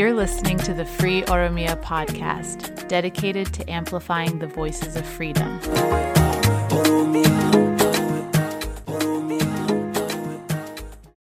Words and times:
You're 0.00 0.14
listening 0.14 0.56
to 0.60 0.72
the 0.72 0.86
Free 0.86 1.20
Oromia 1.24 1.78
podcast, 1.82 2.88
dedicated 2.88 3.52
to 3.52 3.70
amplifying 3.70 4.38
the 4.38 4.46
voices 4.46 4.96
of 4.96 5.04
freedom. 5.04 5.60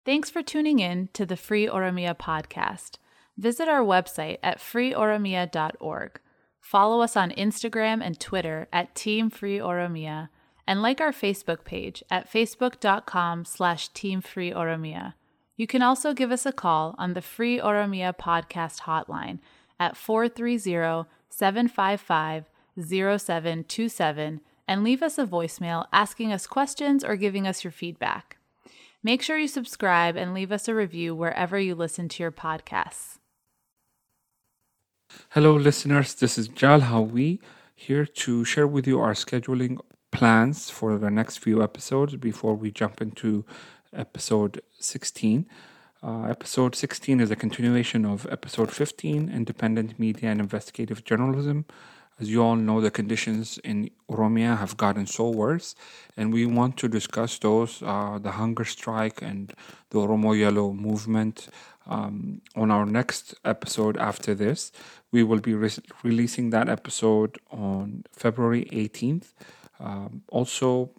Thanks 0.06 0.30
for 0.30 0.44
tuning 0.44 0.78
in 0.78 1.10
to 1.14 1.26
the 1.26 1.36
Free 1.36 1.66
Oromia 1.66 2.16
podcast. 2.16 3.00
Visit 3.36 3.68
our 3.68 3.82
website 3.82 4.38
at 4.44 4.60
freeoromia.org. 4.60 6.20
Follow 6.60 7.02
us 7.02 7.18
on 7.18 7.32
Instagram 7.32 8.04
and 8.04 8.20
Twitter 8.20 8.68
at 8.72 8.94
Team 8.94 9.32
Free 9.32 9.58
Oromia, 9.58 10.30
and 10.68 10.84
like 10.84 11.02
our 11.02 11.12
Facebook 11.12 11.64
page 11.64 12.04
at 12.12 12.32
facebook.com 12.32 13.44
slash 13.44 13.88
Team 13.88 14.22
Free 14.22 14.52
Oromia. 14.52 15.16
You 15.58 15.66
can 15.66 15.82
also 15.82 16.14
give 16.14 16.32
us 16.32 16.46
a 16.46 16.52
call 16.52 16.94
on 17.00 17.14
the 17.14 17.22
Free 17.22 17.60
Oromia 17.60 18.16
podcast 18.16 18.82
hotline 18.82 19.40
at 19.80 19.98
430 19.98 21.10
755 21.30 22.46
0727 22.80 24.42
and 24.68 24.84
leave 24.84 25.02
us 25.02 25.18
a 25.18 25.26
voicemail 25.26 25.88
asking 25.92 26.32
us 26.32 26.46
questions 26.46 27.04
or 27.04 27.16
giving 27.16 27.48
us 27.48 27.64
your 27.64 27.72
feedback. 27.72 28.38
Make 29.02 29.24
sure 29.24 29.40
you 29.40 29.48
subscribe 29.48 30.16
and 30.16 30.36
leave 30.36 30.52
us 30.52 30.68
a 30.68 30.76
review 30.76 31.16
wherever 31.16 31.58
you 31.60 31.74
listen 31.74 32.08
to 32.10 32.24
your 32.24 32.32
podcasts. 32.32 33.18
Hello, 35.30 35.56
listeners. 35.56 36.14
This 36.14 36.38
is 36.38 36.48
Jal 36.50 36.82
Hawi 36.82 37.40
here 37.74 38.06
to 38.06 38.46
share 38.46 38.68
with 38.68 38.86
you 38.86 39.00
our 39.00 39.14
scheduling 39.14 39.80
plans 40.12 40.70
for 40.70 40.98
the 40.98 41.10
next 41.10 41.38
few 41.38 41.64
episodes 41.64 42.16
before 42.16 42.56
we 42.56 42.72
jump 42.72 43.02
into 43.02 43.46
episode 43.94 44.62
16. 44.80 45.46
Uh, 46.04 46.24
episode 46.24 46.76
16 46.76 47.20
is 47.20 47.32
a 47.32 47.36
continuation 47.36 48.06
of 48.06 48.28
episode 48.32 48.72
15 48.72 49.30
Independent 49.30 50.00
Media 50.00 50.30
and 50.30 50.40
Investigative 50.40 51.04
Journalism. 51.04 51.66
As 52.20 52.30
you 52.30 52.42
all 52.44 52.56
know, 52.56 52.82
the 52.82 52.90
conditions 52.90 53.60
in 53.64 53.92
Oromia 54.10 54.58
have 54.58 54.76
gotten 54.76 55.06
so 55.06 55.30
worse, 55.30 55.76
and 56.16 56.34
we 56.34 56.48
want 56.48 56.76
to 56.78 56.88
discuss 56.88 57.38
those 57.38 57.84
uh, 57.84 58.18
the 58.20 58.32
hunger 58.32 58.66
strike 58.66 59.22
and 59.22 59.54
the 59.92 60.00
Oromo 60.00 60.38
Yellow 60.38 60.74
movement. 60.74 61.50
Um, 61.86 62.42
on 62.56 62.70
our 62.70 62.86
next 62.86 63.36
episode 63.46 63.98
after 63.98 64.36
this, 64.36 64.72
we 65.12 65.24
will 65.24 65.40
be 65.40 65.54
re- 65.54 65.70
releasing 66.04 66.50
that 66.50 66.68
episode 66.68 67.38
on 67.50 68.04
February 68.12 68.66
18th. 68.74 69.34
Um, 69.80 70.24
also, 70.30 70.92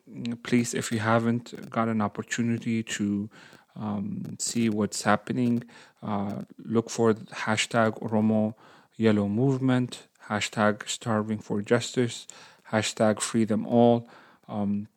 please, 0.43 0.75
if 0.75 0.93
you 0.93 1.01
haven't 1.01 1.71
got 1.71 1.89
an 1.89 2.01
opportunity 2.01 2.83
to 2.83 3.29
um, 3.77 4.37
see 4.39 4.69
what's 4.69 5.03
happening, 5.03 5.65
uh, 6.03 6.43
look 6.65 6.91
for 6.91 7.15
hashtag 7.15 8.01
Oromo 8.03 8.55
Yellow 8.97 9.29
Movement, 9.29 10.07
hashtag 10.29 10.89
Starving 10.89 11.39
for 11.39 11.63
Justice, 11.63 12.27
hashtag 12.71 13.21
Free 13.21 13.45
Them 13.45 13.67
All, 13.67 14.09
um, 14.49 14.89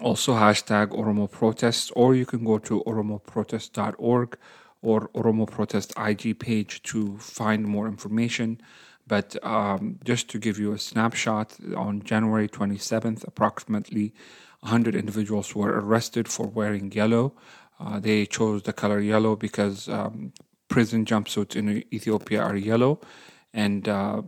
also 0.00 0.34
hashtag 0.34 0.88
Oromo 0.88 1.30
Protests, 1.30 1.90
or 1.92 2.14
you 2.14 2.26
can 2.26 2.44
go 2.44 2.58
to 2.58 2.82
oromoprotest.org 2.86 4.36
or 4.82 5.08
Oromo 5.08 5.48
Protest 5.48 5.92
IG 5.96 6.38
page 6.38 6.82
to 6.82 7.16
find 7.18 7.64
more 7.64 7.86
information. 7.86 8.60
But 9.06 9.36
um, 9.44 9.98
just 10.04 10.28
to 10.30 10.38
give 10.38 10.58
you 10.58 10.72
a 10.72 10.78
snapshot, 10.78 11.56
on 11.76 12.02
January 12.02 12.48
27th, 12.48 13.26
approximately 13.26 14.14
100 14.60 14.94
individuals 14.94 15.54
were 15.54 15.72
arrested 15.80 16.28
for 16.28 16.46
wearing 16.46 16.92
yellow. 16.92 17.34
Uh, 17.80 17.98
they 17.98 18.26
chose 18.26 18.62
the 18.62 18.72
color 18.72 19.00
yellow 19.00 19.34
because 19.34 19.88
um, 19.88 20.32
prison 20.68 21.04
jumpsuits 21.04 21.56
in 21.56 21.84
Ethiopia 21.92 22.40
are 22.40 22.56
yellow, 22.56 23.00
and 23.52 23.88
uh, 23.88 24.22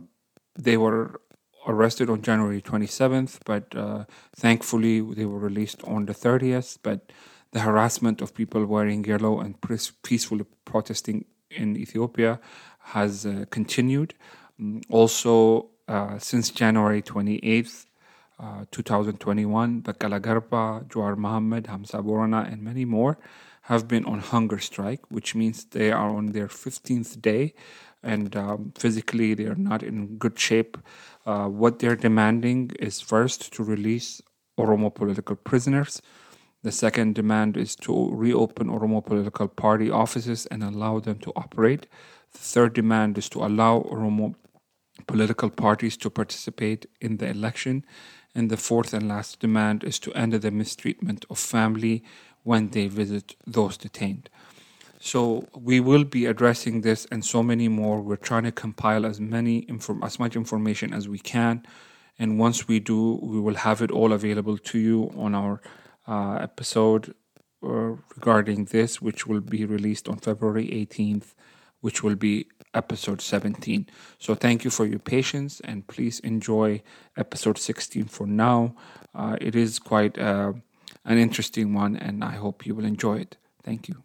they 0.57 0.77
were 0.77 1.21
arrested 1.67 2.09
on 2.09 2.21
January 2.21 2.61
27th. 2.61 3.39
But 3.45 3.75
uh, 3.75 4.05
thankfully, 4.35 5.01
they 5.01 5.25
were 5.25 5.39
released 5.39 5.83
on 5.85 6.05
the 6.05 6.13
30th. 6.13 6.79
But 6.83 7.11
the 7.51 7.61
harassment 7.61 8.21
of 8.21 8.33
people 8.33 8.65
wearing 8.65 9.05
yellow 9.05 9.39
and 9.39 9.55
peacefully 10.03 10.45
protesting 10.65 11.25
in 11.49 11.77
Ethiopia 11.77 12.39
has 12.79 13.25
uh, 13.25 13.45
continued. 13.49 14.13
Mm, 14.61 14.83
also, 14.89 15.69
uh, 15.87 16.17
since 16.17 16.49
January 16.49 17.01
28th, 17.01 17.85
uh, 18.39 18.65
2021, 18.71 19.81
Bekele 19.81 20.19
Gerba, 20.19 20.87
Jawar 20.87 21.17
Mohammed, 21.17 21.67
Hamza 21.67 21.97
Borana, 21.97 22.51
and 22.51 22.61
many 22.61 22.85
more 22.85 23.17
have 23.63 23.87
been 23.87 24.05
on 24.05 24.19
hunger 24.19 24.59
strike, 24.59 25.01
which 25.09 25.35
means 25.35 25.65
they 25.65 25.91
are 25.91 26.09
on 26.09 26.27
their 26.27 26.47
15th 26.47 27.21
day 27.21 27.53
and 28.03 28.35
um, 28.35 28.71
physically 28.77 29.33
they 29.33 29.45
are 29.45 29.55
not 29.55 29.81
in 29.81 30.17
good 30.17 30.37
shape. 30.37 30.77
Uh, 31.25 31.47
what 31.47 31.79
they're 31.79 31.95
demanding 31.95 32.71
is 32.79 33.01
first 33.01 33.51
to 33.53 33.63
release 33.63 34.21
Oromo 34.59 34.93
political 34.93 35.35
prisoners. 35.35 36.01
The 36.61 36.71
second 36.71 37.15
demand 37.15 37.57
is 37.57 37.75
to 37.77 38.11
reopen 38.11 38.67
Oromo 38.67 39.03
political 39.03 39.47
party 39.47 39.89
offices 39.89 40.45
and 40.47 40.63
allow 40.63 40.99
them 40.99 41.17
to 41.19 41.33
operate. 41.35 41.87
The 42.33 42.39
third 42.39 42.73
demand 42.73 43.17
is 43.17 43.27
to 43.29 43.43
allow 43.43 43.79
Oromo 43.79 44.35
political 45.07 45.49
parties 45.49 45.97
to 45.97 46.09
participate 46.09 46.85
in 47.01 47.17
the 47.17 47.27
election. 47.27 47.85
And 48.33 48.49
the 48.49 48.57
fourth 48.57 48.93
and 48.93 49.07
last 49.07 49.39
demand 49.39 49.83
is 49.83 49.97
to 49.99 50.13
end 50.13 50.33
the 50.33 50.51
mistreatment 50.51 51.25
of 51.29 51.39
family 51.39 52.03
when 52.43 52.69
they 52.69 52.87
visit 52.87 53.35
those 53.47 53.77
detained. 53.77 54.29
So 54.99 55.47
we 55.55 55.79
will 55.79 56.03
be 56.03 56.25
addressing 56.25 56.81
this 56.81 57.05
and 57.11 57.23
so 57.23 57.43
many 57.43 57.67
more. 57.67 58.01
We're 58.01 58.15
trying 58.15 58.43
to 58.43 58.51
compile 58.51 59.05
as 59.05 59.19
many 59.19 59.65
inform- 59.69 60.03
as 60.03 60.19
much 60.19 60.35
information 60.35 60.93
as 60.93 61.07
we 61.07 61.19
can, 61.19 61.63
and 62.17 62.39
once 62.39 62.67
we 62.67 62.79
do, 62.79 63.19
we 63.21 63.39
will 63.39 63.55
have 63.55 63.81
it 63.81 63.91
all 63.91 64.13
available 64.13 64.57
to 64.57 64.79
you 64.79 65.11
on 65.17 65.35
our 65.35 65.61
uh, 66.07 66.37
episode 66.41 67.13
uh, 67.63 67.97
regarding 68.15 68.65
this, 68.65 69.01
which 69.01 69.27
will 69.27 69.41
be 69.41 69.65
released 69.65 70.07
on 70.07 70.17
February 70.17 70.67
18th, 70.67 71.33
which 71.81 72.01
will 72.03 72.15
be 72.15 72.47
episode 72.75 73.21
17. 73.21 73.87
So 74.19 74.35
thank 74.35 74.63
you 74.63 74.69
for 74.69 74.85
your 74.85 74.99
patience 74.99 75.61
and 75.61 75.87
please 75.87 76.19
enjoy 76.19 76.83
episode 77.17 77.57
16 77.57 78.05
for 78.05 78.27
now. 78.27 78.75
Uh, 79.15 79.37
it 79.41 79.55
is 79.55 79.79
quite 79.79 80.19
uh, 80.19 80.53
an 81.05 81.17
interesting 81.17 81.73
one 81.73 81.95
and 81.95 82.23
I 82.23 82.33
hope 82.33 82.65
you 82.65 82.75
will 82.75 82.85
enjoy 82.85 83.19
it. 83.19 83.37
Thank 83.63 83.89
you. 83.89 84.03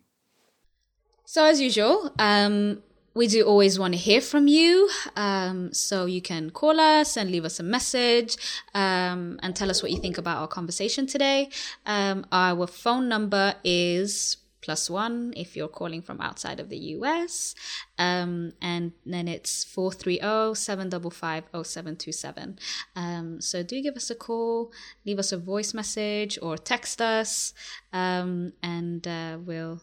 So, 1.24 1.44
as 1.44 1.60
usual, 1.60 2.12
um, 2.18 2.82
we 3.14 3.26
do 3.26 3.44
always 3.44 3.78
want 3.78 3.94
to 3.94 3.98
hear 3.98 4.20
from 4.20 4.48
you. 4.48 4.88
Um, 5.16 5.72
so 5.72 6.06
you 6.06 6.22
can 6.22 6.50
call 6.50 6.80
us 6.80 7.16
and 7.16 7.30
leave 7.30 7.44
us 7.44 7.60
a 7.60 7.62
message 7.62 8.36
um, 8.74 9.38
and 9.42 9.54
tell 9.54 9.70
us 9.70 9.82
what 9.82 9.92
you 9.92 9.98
think 9.98 10.18
about 10.18 10.38
our 10.38 10.48
conversation 10.48 11.06
today. 11.06 11.48
Um, 11.86 12.24
our 12.32 12.66
phone 12.66 13.08
number 13.08 13.54
is 13.64 14.38
plus 14.60 14.90
one 14.90 15.32
if 15.36 15.56
you're 15.56 15.68
calling 15.68 16.02
from 16.02 16.20
outside 16.20 16.60
of 16.60 16.68
the 16.68 16.78
US. 16.96 17.54
Um, 17.98 18.52
and 18.60 18.92
then 19.04 19.28
it's 19.28 19.64
430 19.64 20.54
755 20.54 21.44
0727. 21.52 22.58
Um, 22.96 23.40
so 23.40 23.62
do 23.62 23.82
give 23.82 23.96
us 23.96 24.10
a 24.10 24.14
call, 24.14 24.72
leave 25.04 25.18
us 25.18 25.32
a 25.32 25.38
voice 25.38 25.74
message 25.74 26.38
or 26.42 26.56
text 26.56 27.00
us, 27.00 27.54
um, 27.92 28.52
and 28.62 29.06
uh, 29.06 29.38
we'll. 29.44 29.82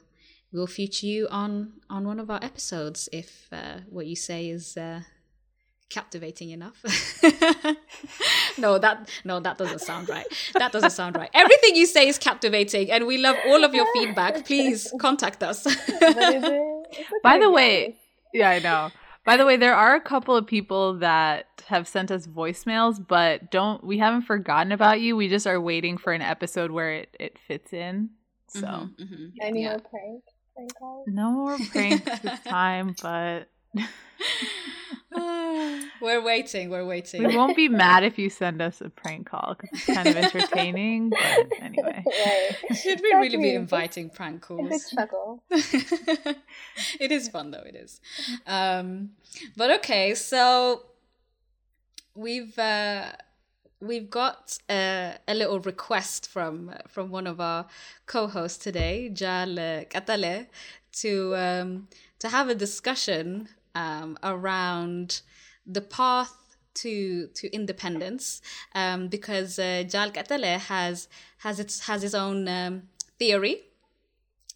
We'll 0.54 0.66
feature 0.66 1.06
you 1.06 1.28
on 1.30 1.74
on 1.90 2.08
one 2.08 2.22
of 2.22 2.32
our 2.32 2.42
episodes 2.42 3.09
if 3.12 3.50
uh, 3.52 3.80
what 3.90 4.08
you 4.08 4.16
say 4.16 4.48
is 4.48 4.78
uh, 4.78 5.02
captivating 5.90 6.52
enough. 6.52 6.81
no, 8.58 8.78
that 8.78 9.09
no, 9.24 9.40
that 9.40 9.58
doesn't 9.58 9.81
sound 9.81 10.09
right. 10.09 10.25
That 10.53 10.72
doesn't 10.72 10.92
sound 10.92 11.16
right. 11.16 11.30
Everything 11.34 11.75
you 11.75 11.86
say 11.86 12.08
is 12.08 12.18
captivating, 12.18 12.92
and 12.92 13.08
we 13.08 13.18
love 13.18 13.36
all 13.48 13.64
of 13.64 13.74
your 13.74 13.86
feedback. 13.94 14.46
Please 14.46 14.94
contact 15.00 15.44
us. 15.44 15.64
By 17.23 17.40
the 17.40 17.50
way, 17.52 17.96
yeah, 18.34 18.50
I 18.50 18.59
know. 18.59 18.91
By 19.26 19.35
the 19.35 19.46
way, 19.46 19.58
there 19.58 19.76
are 19.76 19.96
a 19.96 20.02
couple 20.02 20.35
of 20.35 20.47
people 20.47 21.00
that 21.00 21.47
have 21.67 21.88
sent 21.88 22.11
us 22.11 22.28
voicemails, 22.28 23.06
but 23.06 23.52
don't 23.52 23.84
we 23.84 23.97
haven't 23.97 24.22
forgotten 24.22 24.72
about 24.72 25.02
you. 25.02 25.16
We 25.16 25.28
just 25.28 25.46
are 25.46 25.59
waiting 25.59 25.97
for 25.97 26.14
an 26.14 26.22
episode 26.22 26.72
where 26.72 26.94
it, 26.94 27.16
it 27.20 27.38
fits 27.47 27.73
in. 27.73 28.11
So 28.47 28.61
mm-hmm, 28.61 29.03
mm-hmm. 29.03 29.26
any 29.41 29.64
yeah. 29.64 29.72
more 29.72 29.79
prank, 29.79 30.23
prank 30.56 30.76
calls? 30.78 31.08
No 31.08 31.32
more 31.32 31.58
pranks 31.72 32.20
this 32.22 32.40
time, 32.47 32.96
but 33.02 33.50
we're 36.02 36.22
waiting. 36.22 36.70
We're 36.70 36.85
waiting. 36.85 37.24
We 37.24 37.35
won't 37.35 37.56
be 37.56 37.70
mad 37.85 38.03
if 38.03 38.18
you 38.18 38.29
send 38.29 38.62
us 38.62 38.82
a 38.82 38.90
prank 38.90 39.29
call 39.29 39.56
because 39.59 39.79
it's 39.79 39.85
kind 39.85 40.08
of 40.08 40.18
entertaining. 40.18 41.09
but 41.09 41.47
anyway, 41.62 42.03
right. 42.06 42.78
should 42.78 43.02
we 43.02 43.14
really 43.14 43.38
be 43.38 43.53
inviting 43.53 44.09
prank 44.09 44.41
calls? 44.41 44.72
It's 44.72 44.94
a 44.94 45.08
it 47.00 47.12
is 47.12 47.29
fun 47.29 47.52
though. 47.52 47.64
It 47.66 47.76
is. 47.76 48.02
Um, 48.46 49.12
but 49.56 49.72
okay, 49.80 50.16
so 50.16 50.84
we've. 52.16 52.58
Uh, 52.58 53.12
we've 53.80 54.09
got 54.09 54.58
uh, 54.70 55.12
a 55.28 55.35
little 55.35 55.59
request 55.59 56.28
from 56.28 56.73
from 56.88 57.12
one 57.12 57.28
of 57.28 57.40
our 57.40 57.68
co-hosts 58.08 58.58
today, 58.58 59.08
Jal 59.09 59.50
Qaxalee, 59.50 60.47
to 60.94 61.35
um, 61.35 61.88
to 62.20 62.30
have 62.30 62.50
a 62.50 62.56
discussion 62.56 63.50
um, 63.82 64.18
around 64.24 65.22
the 65.66 65.82
path 65.82 66.35
to 66.82 67.28
to 67.40 67.46
independence 67.59 68.41
um, 68.76 69.08
because 69.08 69.59
uh, 69.59 69.84
Jal 69.91 70.12
Qaxalee 70.12 70.59
has 70.74 71.08
has 71.40 71.59
its 71.59 71.76
has 71.88 72.02
his 72.02 72.16
own 72.16 72.47
um, 72.47 72.74
theory 73.20 73.56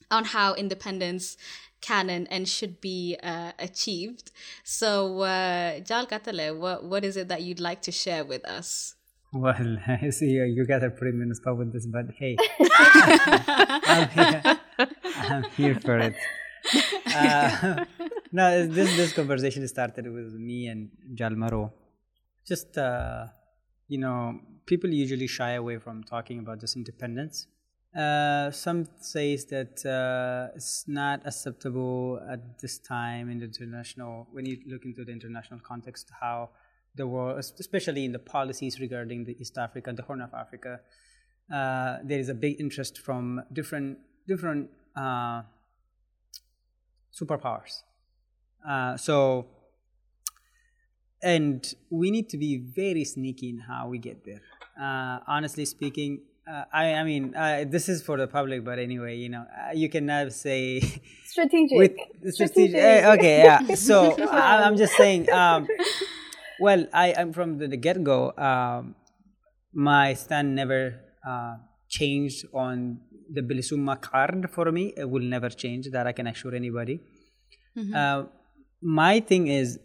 on 0.10 0.26
how 0.26 0.54
independence 0.54 1.38
can 1.82 2.10
and, 2.10 2.32
and 2.32 2.48
should 2.48 2.80
be 2.80 3.18
uh, 3.24 3.52
achieved. 3.58 4.32
So, 4.64 5.22
uh, 5.22 5.80
Jal 5.80 6.06
Qaxalee, 6.06 6.56
what, 6.58 6.84
what 6.84 7.04
is 7.04 7.18
it 7.18 7.28
that 7.30 7.42
you'd 7.42 7.60
like 7.60 7.82
to 7.84 7.92
share 7.92 8.24
with 8.24 8.46
us? 8.46 8.96
Well, 9.34 9.56
I 9.88 10.10
see 10.10 10.30
you, 10.30 10.44
you 10.44 10.66
guys 10.66 10.84
are 10.84 10.92
pretty 10.92 11.18
municipal 11.18 11.56
with 11.56 11.74
this, 11.74 11.88
but 11.88 12.06
hey, 12.18 12.38
I'm, 12.76 14.10
here, 14.10 14.60
I'm 15.30 15.44
here 15.58 15.76
for 15.76 15.98
it. 15.98 16.16
Uh, 17.16 17.86
no, 18.32 18.66
this 18.68 18.96
this 18.96 19.14
conversation 19.14 19.68
started 19.68 20.12
with 20.12 20.34
me 20.34 20.68
and 20.68 20.90
Jalmaro. 21.16 21.72
Just 22.46 22.78
uh, 22.78 23.28
you 23.88 23.98
know, 23.98 24.40
people 24.66 24.90
usually 24.90 25.28
shy 25.28 25.52
away 25.52 25.78
from 25.78 26.04
talking 26.04 26.40
about 26.40 26.60
this 26.60 26.76
independence 26.76 27.48
uh, 27.98 28.50
some 28.52 28.88
says 29.02 29.46
that 29.46 29.86
uh, 29.86 30.54
it's 30.56 30.86
not 30.88 31.26
acceptable 31.26 32.22
at 32.30 32.58
this 32.60 32.80
time 32.80 33.30
in 33.30 33.40
the 33.40 33.46
international 33.46 34.28
when 34.32 34.46
you 34.46 34.58
look 34.68 34.86
into 34.86 35.04
the 35.04 35.12
international 35.12 35.60
context 35.60 36.10
how 36.22 36.50
the 36.96 37.06
world 37.06 37.38
especially 37.60 38.06
in 38.06 38.12
the 38.12 38.20
policies 38.20 38.80
regarding 38.80 39.26
the 39.26 39.36
east 39.42 39.58
africa 39.58 39.92
the 39.92 40.04
horn 40.04 40.22
of 40.22 40.34
africa 40.34 40.80
uh, 41.54 41.98
there 42.04 42.20
is 42.20 42.30
a 42.30 42.34
big 42.34 42.60
interest 42.62 43.00
from 43.00 43.44
different 43.52 43.98
different 44.26 44.70
uh, 44.96 45.42
superpowers 47.20 47.84
uh, 48.68 48.98
so 48.98 49.48
and 51.24 51.76
we 51.90 52.10
need 52.10 52.30
to 52.30 52.38
be 52.38 52.58
very 52.58 53.04
sneaky 53.04 53.50
in 53.50 53.60
how 53.60 53.88
we 53.88 53.98
get 53.98 54.24
there 54.26 54.42
uh, 54.82 55.20
honestly 55.28 55.66
speaking 55.66 56.22
uh, 56.50 56.66
I, 56.74 56.94
I 56.96 57.04
mean, 57.04 57.36
uh, 57.36 57.66
this 57.68 57.88
is 57.88 58.02
for 58.02 58.18
the 58.18 58.28
public, 58.28 58.66
but 58.66 58.80
anyway, 58.80 59.16
you 59.16 59.30
know, 59.30 59.46
uh, 59.46 59.74
you 59.74 59.90
can 59.90 60.06
now 60.08 60.28
say 60.30 60.82
strategic. 61.26 61.78
with 61.78 62.34
strategic. 62.34 62.76
Uh, 62.76 63.14
okay, 63.14 63.44
yeah. 63.44 63.76
So 63.76 64.18
I, 64.28 64.68
am 64.68 64.76
just 64.76 64.94
saying. 64.96 65.32
Um, 65.32 65.68
well, 66.60 66.88
I 66.94 67.10
am 67.10 67.32
from 67.32 67.58
the, 67.58 67.68
the 67.68 67.78
get 67.78 68.04
go. 68.04 68.34
Um, 68.38 68.96
my 69.74 70.14
stand 70.16 70.56
never 70.56 71.00
uh, 71.26 71.58
changed 71.88 72.46
on 72.54 73.00
the 73.34 73.42
Bilisumma 73.42 74.02
card 74.02 74.50
for 74.52 74.72
me. 74.72 74.94
It 74.98 75.10
will 75.10 75.28
never 75.36 75.50
change. 75.50 75.90
That 75.92 76.08
I 76.08 76.12
can 76.12 76.28
assure 76.28 76.56
anybody. 76.56 77.00
Mm-hmm. 77.78 77.96
Uh, 77.96 78.24
my 78.82 79.20
thing 79.20 79.48
is. 79.48 79.80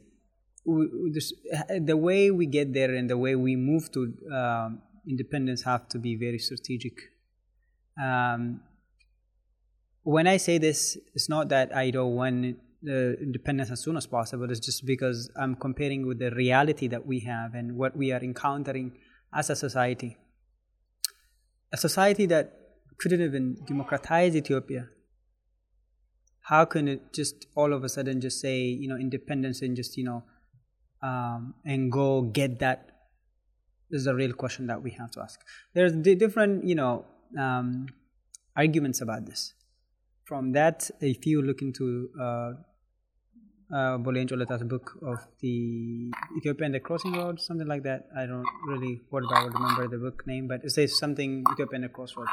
We, 0.68 1.12
this, 1.14 1.32
the 1.78 1.96
way 1.96 2.32
we 2.32 2.46
get 2.46 2.74
there 2.74 2.92
and 2.92 3.08
the 3.08 3.16
way 3.16 3.36
we 3.36 3.54
move 3.54 3.92
to 3.92 4.12
um, 4.34 4.82
independence 5.08 5.62
have 5.62 5.88
to 5.90 5.98
be 6.00 6.16
very 6.16 6.40
strategic. 6.40 6.94
Um, 8.02 8.62
when 10.02 10.26
I 10.26 10.38
say 10.38 10.58
this, 10.58 10.98
it's 11.14 11.28
not 11.28 11.50
that 11.50 11.72
I 11.72 11.92
don't 11.92 12.16
want 12.16 12.56
the 12.82 13.16
independence 13.20 13.70
as 13.70 13.80
soon 13.80 13.96
as 13.96 14.08
possible. 14.08 14.50
It's 14.50 14.58
just 14.58 14.84
because 14.84 15.30
I'm 15.40 15.54
comparing 15.54 16.04
with 16.04 16.18
the 16.18 16.32
reality 16.32 16.88
that 16.88 17.06
we 17.06 17.20
have 17.20 17.54
and 17.54 17.76
what 17.76 17.96
we 17.96 18.10
are 18.10 18.20
encountering 18.20 18.98
as 19.32 19.50
a 19.50 19.54
society. 19.54 20.16
A 21.72 21.76
society 21.76 22.26
that 22.26 22.65
couldn't 22.98 23.20
even 23.20 23.56
democratize 23.66 24.34
Ethiopia. 24.34 24.88
How 26.40 26.64
can 26.64 26.88
it 26.88 27.12
just 27.12 27.46
all 27.54 27.72
of 27.72 27.82
a 27.84 27.88
sudden 27.88 28.20
just 28.20 28.40
say, 28.40 28.60
you 28.60 28.88
know, 28.88 28.96
independence 28.96 29.62
and 29.62 29.76
just, 29.76 29.96
you 29.96 30.04
know, 30.04 30.24
um, 31.02 31.54
and 31.64 31.90
go 31.90 32.22
get 32.22 32.58
that 32.60 32.92
this 33.90 34.00
is 34.00 34.06
a 34.06 34.14
real 34.14 34.32
question 34.32 34.66
that 34.66 34.82
we 34.82 34.90
have 34.92 35.10
to 35.12 35.20
ask. 35.20 35.40
There's 35.72 35.92
different, 35.92 36.64
you 36.64 36.74
know, 36.74 37.04
um, 37.38 37.86
arguments 38.56 39.00
about 39.00 39.26
this. 39.26 39.54
From 40.24 40.52
that, 40.52 40.90
if 41.00 41.24
you 41.24 41.40
look 41.40 41.62
into 41.62 42.10
uh, 42.20 42.52
uh, 43.72 43.98
book 43.98 44.98
of 45.02 45.18
the 45.40 46.10
Ethiopian 46.36 46.72
the 46.72 46.80
Crossing 46.80 47.12
Road, 47.12 47.40
something 47.40 47.66
like 47.66 47.84
that. 47.84 48.06
I 48.16 48.26
don't 48.26 48.44
really 48.66 49.02
word 49.10 49.24
by 49.30 49.42
word 49.42 49.54
remember 49.54 49.88
the 49.88 49.98
book 49.98 50.26
name, 50.26 50.48
but 50.48 50.64
it 50.64 50.70
says 50.70 50.98
something 50.98 51.44
Ethiopian 51.52 51.82
the 51.82 51.88
Crossroad. 51.88 52.28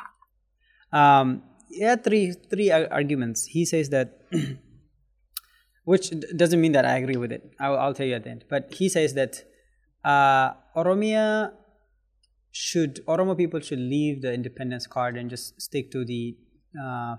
Um, 0.93 1.43
yeah, 1.69 1.95
three 1.95 2.31
three 2.31 2.71
arguments. 2.71 3.45
He 3.45 3.65
says 3.65 3.89
that, 3.89 4.21
which 5.85 6.13
doesn't 6.35 6.61
mean 6.61 6.71
that 6.73 6.85
I 6.85 6.97
agree 6.97 7.17
with 7.17 7.31
it. 7.31 7.51
I'll, 7.59 7.77
I'll 7.77 7.93
tell 7.93 8.05
you 8.05 8.13
at 8.13 8.23
the 8.23 8.29
end. 8.29 8.45
But 8.49 8.73
he 8.73 8.87
says 8.87 9.15
that 9.15 9.43
uh, 10.05 10.53
Oromia 10.75 11.51
should 12.51 13.03
Oromo 13.07 13.35
people 13.35 13.59
should 13.59 13.79
leave 13.79 14.21
the 14.21 14.31
independence 14.31 14.85
card 14.85 15.17
and 15.17 15.29
just 15.29 15.59
stick 15.59 15.91
to 15.91 16.05
the 16.05 16.37
uh, 16.79 17.15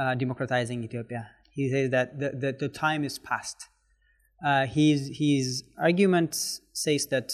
uh, 0.00 0.14
democratizing 0.14 0.84
Ethiopia. 0.84 1.30
He 1.50 1.68
says 1.68 1.90
that 1.90 2.20
the, 2.20 2.30
the, 2.30 2.52
the 2.52 2.68
time 2.68 3.02
is 3.02 3.18
past. 3.18 3.68
Uh, 4.44 4.66
his 4.66 5.10
his 5.18 5.64
argument 5.76 6.36
says 6.72 7.08
that 7.08 7.32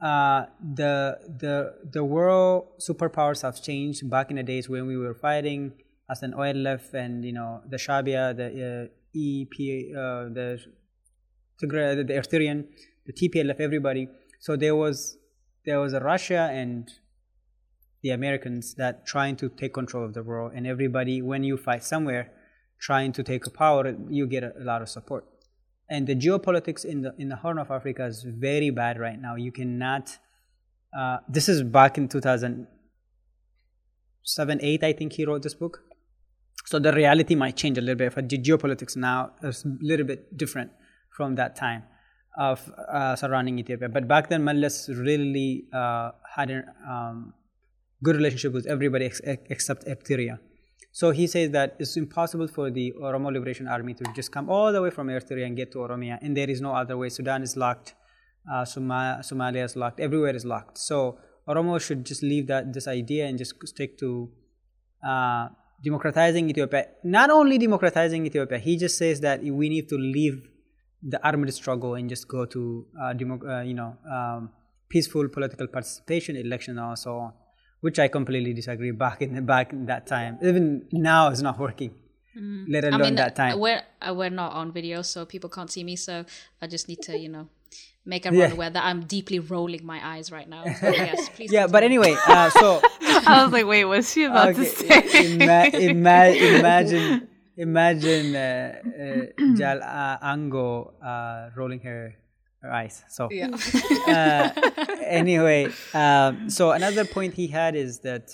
uh, 0.00 0.46
the 0.74 1.18
the 1.38 1.74
the 1.92 2.02
world 2.02 2.68
superpowers 2.78 3.42
have 3.42 3.62
changed 3.62 4.08
back 4.08 4.30
in 4.30 4.36
the 4.36 4.42
days 4.42 4.68
when 4.68 4.86
we 4.86 4.96
were 4.96 5.14
fighting 5.14 5.72
as 6.10 6.22
an 6.22 6.32
OLF 6.32 6.94
and 6.94 7.24
you 7.24 7.32
know 7.32 7.62
the 7.68 7.76
Shabia, 7.76 8.36
the 8.36 8.48
uh, 8.48 8.90
EP, 9.14 9.54
uh, 9.96 10.32
the, 10.32 10.58
the 11.60 11.66
Eritrean, 11.66 12.66
the 13.06 13.12
TPLF, 13.12 13.60
everybody. 13.60 14.08
So 14.38 14.56
there 14.56 14.74
was 14.74 15.18
there 15.66 15.78
was 15.80 15.92
a 15.92 16.00
Russia 16.00 16.48
and 16.50 16.90
the 18.02 18.10
Americans 18.10 18.74
that 18.76 19.06
trying 19.06 19.36
to 19.36 19.50
take 19.50 19.74
control 19.74 20.04
of 20.04 20.14
the 20.14 20.22
world, 20.22 20.52
and 20.54 20.66
everybody 20.66 21.20
when 21.20 21.44
you 21.44 21.56
fight 21.56 21.84
somewhere, 21.84 22.32
trying 22.78 23.12
to 23.12 23.22
take 23.22 23.46
a 23.46 23.50
power, 23.50 23.94
you 24.08 24.26
get 24.26 24.42
a, 24.42 24.52
a 24.58 24.64
lot 24.64 24.80
of 24.80 24.88
support. 24.88 25.26
And 25.90 26.06
the 26.06 26.14
geopolitics 26.14 26.84
in 26.84 27.00
the 27.02 27.12
in 27.18 27.28
the 27.28 27.36
Horn 27.36 27.58
of 27.58 27.70
Africa 27.70 28.06
is 28.06 28.22
very 28.22 28.70
bad 28.70 28.98
right 29.00 29.20
now. 29.20 29.34
You 29.34 29.52
cannot. 29.52 30.16
Uh, 30.96 31.18
this 31.28 31.48
is 31.48 31.62
back 31.62 31.98
in 31.98 32.08
2007, 32.08 34.58
8, 34.60 34.84
I 34.84 34.92
think 34.92 35.12
he 35.12 35.24
wrote 35.24 35.42
this 35.42 35.54
book. 35.54 35.84
So 36.66 36.80
the 36.80 36.92
reality 36.92 37.36
might 37.36 37.56
change 37.56 37.78
a 37.78 37.80
little 37.80 37.96
bit. 37.96 38.14
But 38.14 38.28
the 38.28 38.38
geopolitics 38.38 38.96
now 38.96 39.30
is 39.42 39.64
a 39.64 39.76
little 39.80 40.06
bit 40.06 40.36
different 40.36 40.70
from 41.16 41.36
that 41.36 41.56
time 41.56 41.84
of 42.38 42.70
uh, 42.92 43.16
surrounding 43.16 43.58
Ethiopia. 43.58 43.88
But 43.88 44.06
back 44.08 44.28
then, 44.28 44.44
Meles 44.44 44.88
really 44.88 45.64
uh, 45.72 46.10
had 46.36 46.50
a 46.50 46.62
um, 46.88 47.32
good 48.02 48.16
relationship 48.16 48.52
with 48.52 48.66
everybody 48.66 49.06
ex- 49.06 49.22
except 49.24 49.86
Eritrea. 49.86 50.38
So 50.92 51.12
he 51.12 51.26
says 51.26 51.50
that 51.52 51.76
it's 51.78 51.96
impossible 51.96 52.48
for 52.48 52.70
the 52.70 52.92
Oromo 53.00 53.32
Liberation 53.32 53.68
Army 53.68 53.94
to 53.94 54.04
just 54.14 54.32
come 54.32 54.50
all 54.50 54.72
the 54.72 54.82
way 54.82 54.90
from 54.90 55.08
Eritrea 55.08 55.46
and 55.46 55.56
get 55.56 55.70
to 55.72 55.78
Oromia, 55.78 56.18
and 56.20 56.36
there 56.36 56.50
is 56.50 56.60
no 56.60 56.74
other 56.74 56.96
way. 56.96 57.08
Sudan 57.08 57.42
is 57.42 57.56
locked, 57.56 57.94
uh, 58.52 58.64
Soma- 58.64 59.20
Somalia 59.22 59.64
is 59.64 59.76
locked, 59.76 60.00
everywhere 60.00 60.34
is 60.34 60.44
locked. 60.44 60.78
So 60.78 61.18
Oromo 61.48 61.80
should 61.80 62.04
just 62.04 62.22
leave 62.22 62.48
that 62.48 62.72
this 62.72 62.88
idea 62.88 63.26
and 63.26 63.38
just 63.38 63.54
stick 63.66 63.98
to 63.98 64.30
uh, 65.06 65.48
democratizing 65.82 66.50
Ethiopia. 66.50 66.86
Not 67.04 67.30
only 67.30 67.58
democratizing 67.58 68.26
Ethiopia, 68.26 68.58
he 68.58 68.76
just 68.76 68.98
says 68.98 69.20
that 69.20 69.42
we 69.42 69.68
need 69.68 69.88
to 69.88 69.96
leave 69.96 70.42
the 71.02 71.24
armed 71.26 71.52
struggle 71.54 71.94
and 71.94 72.08
just 72.08 72.28
go 72.28 72.44
to 72.44 72.86
uh, 73.00 73.14
uh, 73.14 73.60
you 73.62 73.74
know 73.74 73.96
um, 74.10 74.50
peaceful 74.88 75.28
political 75.28 75.66
participation, 75.66 76.36
election, 76.36 76.78
and 76.78 76.98
so 76.98 77.16
on, 77.16 77.32
which 77.80 77.98
I 77.98 78.08
completely 78.08 78.52
disagree. 78.52 78.90
Back 78.90 79.22
in 79.22 79.34
the, 79.34 79.42
back 79.42 79.72
in 79.72 79.86
that 79.86 80.06
time, 80.06 80.38
even 80.42 80.86
now, 80.92 81.28
it's 81.28 81.42
not 81.42 81.58
working. 81.58 81.94
Mm. 82.36 82.66
Let 82.68 82.84
alone 82.84 83.00
I 83.00 83.04
mean, 83.04 83.14
that 83.16 83.34
time. 83.36 83.58
We're 83.58 83.82
uh, 84.00 84.14
we're 84.14 84.30
not 84.30 84.52
on 84.52 84.72
video, 84.72 85.02
so 85.02 85.24
people 85.24 85.50
can't 85.50 85.70
see 85.70 85.84
me. 85.84 85.96
So 85.96 86.24
I 86.62 86.66
just 86.66 86.88
need 86.88 87.02
to, 87.02 87.18
you 87.18 87.28
know, 87.28 87.48
make 88.04 88.26
everyone 88.26 88.50
yeah. 88.50 88.54
aware 88.54 88.70
that 88.70 88.84
I'm 88.84 89.04
deeply 89.04 89.38
rolling 89.38 89.84
my 89.84 90.00
eyes 90.02 90.30
right 90.30 90.48
now. 90.48 90.64
Yes, 90.82 91.28
please. 91.30 91.52
yeah, 91.52 91.66
but 91.66 91.82
anyway, 91.82 92.16
uh, 92.26 92.50
so 92.50 92.80
I 93.26 93.42
was 93.42 93.52
like, 93.52 93.66
wait, 93.66 93.84
what's 93.84 94.12
she 94.12 94.24
about 94.24 94.50
okay, 94.50 94.64
to 94.64 94.70
say? 94.70 95.32
Ima- 95.34 95.70
ima- 95.74 96.36
imagine 96.58 97.28
imagine 97.56 98.36
uh, 98.36 98.78
uh, 98.84 99.54
Jal 99.56 99.82
uh, 99.82 100.18
Aangoo 100.18 100.92
uh, 101.02 101.50
rolling 101.56 101.80
her, 101.80 102.14
her 102.62 102.72
eyes. 102.72 103.04
So 103.08 103.28
yeah. 103.30 103.48
uh, 104.06 104.50
anyway, 105.04 105.68
um, 105.94 106.50
so 106.50 106.72
another 106.72 107.04
point 107.04 107.34
he 107.34 107.46
had 107.46 107.74
is 107.74 108.00
that 108.00 108.30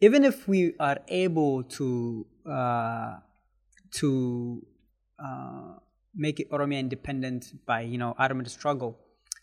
even 0.00 0.24
if 0.24 0.46
we 0.46 0.74
are 0.78 0.98
able 1.08 1.64
to 1.64 2.26
uh, 2.48 3.16
to 3.92 4.62
uh, 5.18 5.74
make 6.14 6.40
it 6.40 6.50
Oromia 6.50 6.78
independent 6.78 7.52
by 7.66 7.80
you 7.82 7.98
know 7.98 8.14
armed 8.18 8.50
struggle, 8.50 8.98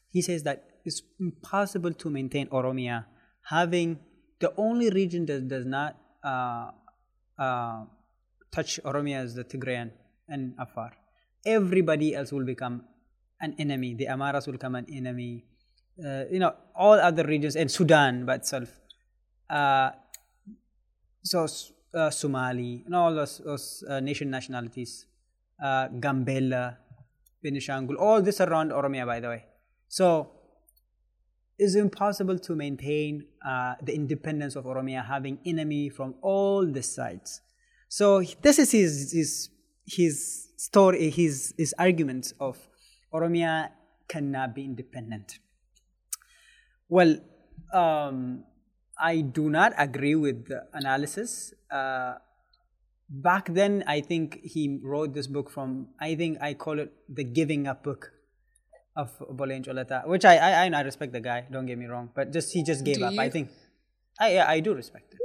he 0.09 0.21
says 0.21 0.43
that 0.43 0.65
it's 0.85 1.01
impossible 1.19 1.93
to 1.93 2.09
maintain 2.09 2.47
Oromia 2.47 3.05
having 3.43 3.99
the 4.39 4.53
only 4.57 4.89
region 4.89 5.25
that 5.25 5.47
does 5.47 5.65
not 5.65 5.97
uh, 6.23 6.71
uh, 7.37 7.83
touch 8.51 8.79
Oromia 8.83 9.23
is 9.23 9.35
the 9.35 9.43
Tigrayan 9.43 9.91
and 10.27 10.53
Afar. 10.59 10.91
Everybody 11.45 12.15
else 12.15 12.31
will 12.31 12.45
become 12.45 12.83
an 13.43 13.55
enemy. 13.59 13.93
The 13.93 14.07
Amaras 14.15 14.47
will 14.47 14.57
come 14.57 14.75
an 14.75 14.87
enemy. 14.91 15.45
Uh, 16.03 16.23
you 16.31 16.39
know, 16.39 16.53
all 16.75 16.97
other 17.09 17.23
regions 17.23 17.55
and 17.55 17.69
Sudan 17.69 18.25
by 18.25 18.35
itself. 18.35 18.69
Uh, 19.49 19.91
so 21.23 21.47
uh, 21.93 22.09
Somali 22.09 22.83
and 22.85 22.95
all 22.95 23.13
those, 23.13 23.37
those 23.45 23.83
uh, 23.87 23.99
nation 23.99 24.31
nationalities, 24.31 25.05
uh, 25.63 25.89
Gambella, 25.89 26.77
Benishangul, 27.45 27.99
all 27.99 28.21
this 28.21 28.41
around 28.41 28.71
Oromia, 28.71 29.05
by 29.05 29.19
the 29.19 29.27
way. 29.27 29.45
So 29.87 30.31
it's 31.59 31.75
impossible 31.75 32.39
to 32.39 32.55
maintain 32.55 33.25
uh, 33.45 33.75
the 33.83 33.93
independence 33.93 34.55
of 34.55 34.65
Oromia 34.65 35.05
having 35.05 35.37
enemy 35.45 35.89
from 35.89 36.15
all 36.21 36.65
the 36.65 36.81
sides. 36.81 37.41
So 37.89 38.23
this 38.41 38.57
is 38.57 38.71
his 38.71 39.11
his 39.11 39.49
his 39.85 40.49
story, 40.57 41.11
his 41.11 41.53
his 41.57 41.75
argument 41.77 42.33
of 42.39 42.57
Oromia 43.13 43.69
cannot 44.07 44.55
be 44.55 44.65
independent. 44.65 45.39
Well, 46.89 47.17
um, 47.73 48.43
I 48.99 49.21
do 49.21 49.49
not 49.49 49.73
agree 49.77 50.15
with 50.15 50.47
the 50.47 50.65
analysis. 50.73 51.53
Uh, 51.71 52.15
back 53.09 53.53
then, 53.53 53.83
I 53.87 54.01
think 54.01 54.39
he 54.43 54.79
wrote 54.83 55.13
this 55.13 55.27
book 55.27 55.49
from, 55.49 55.89
I 55.99 56.15
think 56.15 56.37
I 56.41 56.53
call 56.53 56.79
it 56.79 56.91
the 57.09 57.23
giving 57.23 57.67
up 57.67 57.83
book 57.83 58.11
Obbo 58.97 59.47
Leenco 59.47 59.73
Lata, 59.73 60.03
which 60.05 60.25
I, 60.25 60.37
I, 60.37 60.69
I 60.69 60.81
respect 60.81 61.13
the 61.13 61.19
guy, 61.19 61.47
don't 61.51 61.65
get 61.65 61.77
me 61.77 61.85
wrong, 61.85 62.09
but 62.13 62.31
just 62.31 62.53
he 62.53 62.63
just 62.63 62.83
gave 62.83 62.97
Do 62.97 63.05
up. 63.05 63.13
you? 63.13 63.21
I 63.21 63.29
think, 63.29 63.49
I, 64.19 64.33
yeah, 64.33 64.45
I 64.47 64.59
do 64.59 64.73
respect 64.73 65.13
it. 65.13 65.19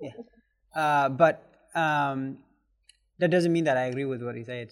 Yeah. 0.00 0.80
Uh, 0.82 1.08
but 1.10 1.44
um, 1.74 2.38
that 3.18 3.30
doesn't 3.30 3.52
mean 3.52 3.64
that 3.64 3.76
I 3.76 3.84
agree 3.84 4.06
with 4.06 4.22
what 4.22 4.34
he 4.34 4.44
said 4.44 4.70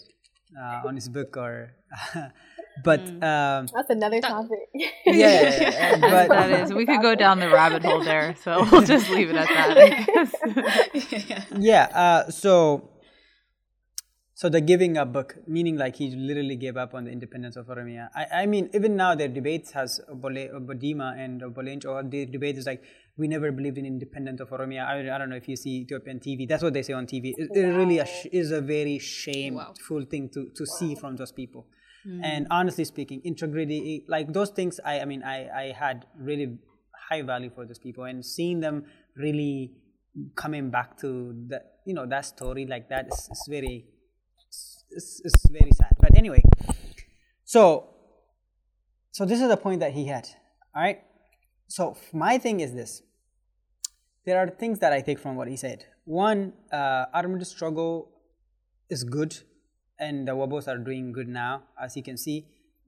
uh, 0.59 0.87
on 0.89 0.95
his 0.95 1.09
book 1.09 1.37
or, 1.37 1.73
but 2.85 3.01
Mm. 3.05 3.23
um, 3.23 3.67
That's 3.75 3.91
another 3.91 4.21
topic. 4.21 4.59
yeah, 5.07 5.99
but 6.01 6.29
that 6.29 6.51
is, 6.63 6.73
we 6.73 6.87
could 6.87 7.03
go 7.03 7.15
down 7.15 7.41
the 7.41 7.51
rabbit 7.51 7.85
hole 7.85 8.03
there, 8.03 8.35
so 8.43 8.65
we'll 8.71 8.83
just 8.83 9.11
leave 9.11 9.31
it 9.31 9.37
at 9.37 9.49
that. 9.49 9.77
I 9.77 11.47
yeah 11.59 11.85
uh, 11.95 12.31
so 12.31 12.89
so 14.35 14.49
the 14.49 14.61
giving 14.61 14.97
up 14.97 15.13
book 15.13 15.37
meaning 15.47 15.77
like 15.77 15.97
he 15.97 16.11
literally 16.17 16.57
gave 16.57 16.77
up 16.77 16.95
on 16.95 17.05
the 17.05 17.11
independence 17.11 17.57
of 17.57 17.67
oromia 17.67 18.09
i, 18.15 18.43
I 18.43 18.47
mean 18.47 18.71
even 18.73 18.97
now 18.97 19.15
their 19.15 19.29
debates 19.29 19.73
has 19.73 20.01
Obole- 20.11 20.49
Obbo 20.55 20.73
Dima 20.83 21.09
and 21.19 21.43
Obbo 21.43 21.59
Leenco 21.63 21.91
or 21.97 22.03
the 22.03 22.25
debate 22.27 22.57
is 22.57 22.65
like 22.67 22.83
we 23.21 23.29
never 23.29 23.53
believed 23.53 23.79
in 23.79 23.87
independence 23.87 24.41
of 24.41 24.49
oromia. 24.51 24.87
I, 24.87 25.15
I 25.15 25.19
don't 25.19 25.29
know 25.29 25.37
if 25.37 25.49
you 25.49 25.57
see 25.57 25.83
ethiopian 25.83 26.19
tv 26.21 26.49
that's 26.49 26.63
what 26.63 26.73
they 26.73 26.83
say 26.83 26.95
on 26.95 27.07
tv 27.07 27.35
it, 27.37 27.51
it 27.55 27.67
really 27.81 27.99
a 27.99 28.07
sh- 28.07 28.27
is 28.33 28.51
a 28.51 28.61
very 28.61 28.99
shameful 28.99 30.05
thing 30.13 30.29
to, 30.31 30.49
to 30.57 30.67
see 30.67 30.95
from 30.95 31.17
those 31.17 31.33
people. 31.33 31.67
Hmm. 32.05 32.25
And 32.25 32.47
honestly 32.51 32.85
speaking 32.85 33.21
integrity 33.25 34.05
like 34.09 34.33
those 34.33 34.51
things 34.51 34.81
i 34.93 35.01
i 35.01 35.05
mean 35.05 35.23
i 35.23 35.39
i 35.63 35.65
had 35.83 36.07
really 36.19 36.59
high 37.11 37.23
value 37.23 37.51
for 37.55 37.67
those 37.67 37.79
people. 37.79 38.05
And 38.05 38.25
seeing 38.25 38.61
them 38.61 38.85
really 39.17 39.73
coming 40.35 40.71
back 40.71 40.99
to 41.03 41.35
the 41.49 41.63
you 41.87 41.95
know 41.95 42.07
that 42.07 42.25
story 42.25 42.67
like 42.67 42.89
that 42.89 43.07
is, 43.13 43.29
is 43.31 43.47
very 43.49 43.85
it's, 44.91 45.21
it's 45.25 45.49
very 45.51 45.71
sad. 45.73 45.95
But 46.01 46.17
anyway 46.17 46.43
so 47.45 47.63
so 49.13 49.25
this 49.25 49.41
is 49.41 49.49
the 49.49 49.57
point 49.57 49.81
that 49.81 49.93
he 49.93 50.07
had 50.07 50.27
all 50.75 50.83
right? 50.83 51.01
So 51.69 51.97
my 52.13 52.39
thing 52.39 52.61
is 52.61 52.73
this 52.73 53.03
there 54.31 54.41
are 54.41 54.49
things 54.63 54.79
that 54.83 54.93
i 54.97 55.01
take 55.09 55.19
from 55.19 55.35
what 55.41 55.49
he 55.49 55.57
said. 55.57 55.85
One 56.05 56.53
uh, 56.73 57.07
armed 57.21 57.45
struggle 57.47 57.95
is 58.89 59.03
good 59.17 59.37
and 59.99 60.29
the 60.29 60.35
wabos 60.41 60.69
are 60.73 60.79
doing 60.79 61.13
good 61.19 61.29
now. 61.29 61.65
As 61.85 61.97
you 61.97 62.05
can 62.09 62.17
see 62.17 62.37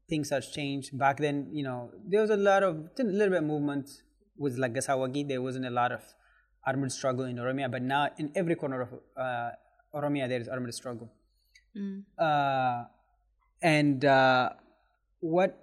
things 0.08 0.30
have 0.30 0.44
changed. 0.56 0.96
Back 1.04 1.16
then 1.26 1.48
you 1.58 1.64
know 1.68 1.78
there 2.10 2.20
was 2.20 2.30
a 2.30 2.40
lot 2.48 2.62
of 2.68 2.76
a 2.98 3.04
little 3.04 3.34
bit 3.34 3.38
of 3.38 3.48
movement 3.54 3.90
with 4.44 4.56
like 4.64 4.74
gasawagi 4.78 5.22
there 5.32 5.42
wasn't 5.46 5.66
a 5.72 5.74
lot 5.80 5.92
of 5.98 6.02
armed 6.70 6.92
struggle 6.98 7.26
in 7.32 7.36
oromia 7.44 7.68
but 7.74 7.82
now 7.82 8.02
in 8.18 8.30
every 8.42 8.56
corner 8.62 8.80
of 8.86 8.90
uh, 9.24 9.50
oromia 9.98 10.28
there 10.28 10.40
is 10.40 10.48
armed 10.48 10.72
struggle. 10.80 11.10
Uh, 12.28 12.84
and 13.62 14.04
uh, 14.04 14.50
what 15.20 15.58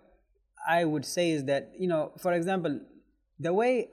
I 0.67 0.83
would 0.83 1.05
say 1.05 1.31
is 1.31 1.45
that 1.45 1.71
you 1.79 1.87
know, 1.87 2.11
for 2.17 2.33
example, 2.33 2.79
the 3.39 3.53
way 3.53 3.89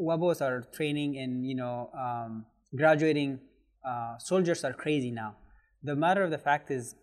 Wabos 0.00 0.40
are 0.40 0.62
training 0.72 1.18
and 1.18 1.46
you 1.46 1.54
know 1.54 1.90
um, 1.94 2.46
graduating 2.74 3.40
uh, 3.84 4.18
soldiers 4.18 4.64
are 4.64 4.72
crazy 4.72 5.10
now. 5.10 5.36
The 5.82 5.94
matter 5.94 6.22
of 6.22 6.30
the 6.30 6.38
fact 6.38 6.70
is, 6.70 6.94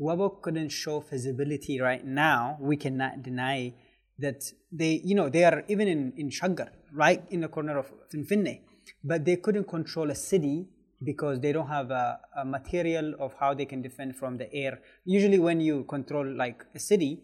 Wabo 0.00 0.40
couldn't 0.40 0.70
show 0.70 1.00
feasibility 1.00 1.80
right 1.80 2.04
now. 2.04 2.56
We 2.60 2.76
cannot 2.76 3.22
deny 3.22 3.74
that 4.18 4.42
they, 4.70 5.00
you 5.04 5.14
know, 5.14 5.28
they 5.28 5.44
are 5.44 5.64
even 5.68 5.88
in 5.88 6.12
in 6.16 6.30
Shaggar, 6.30 6.70
right 6.92 7.22
in 7.30 7.40
the 7.42 7.48
corner 7.48 7.78
of 7.78 7.92
Finfinne, 8.12 8.60
but 9.04 9.24
they 9.24 9.36
couldn't 9.36 9.68
control 9.68 10.10
a 10.10 10.14
city 10.14 10.68
because 11.04 11.40
they 11.40 11.52
don't 11.52 11.68
have 11.68 11.90
a, 11.90 12.20
a 12.36 12.44
material 12.44 13.14
of 13.18 13.34
how 13.38 13.52
they 13.54 13.64
can 13.64 13.82
defend 13.82 14.16
from 14.16 14.38
the 14.38 14.52
air. 14.54 14.80
Usually, 15.04 15.38
when 15.38 15.60
you 15.60 15.84
control 15.84 16.26
like 16.26 16.64
a 16.74 16.78
city, 16.78 17.22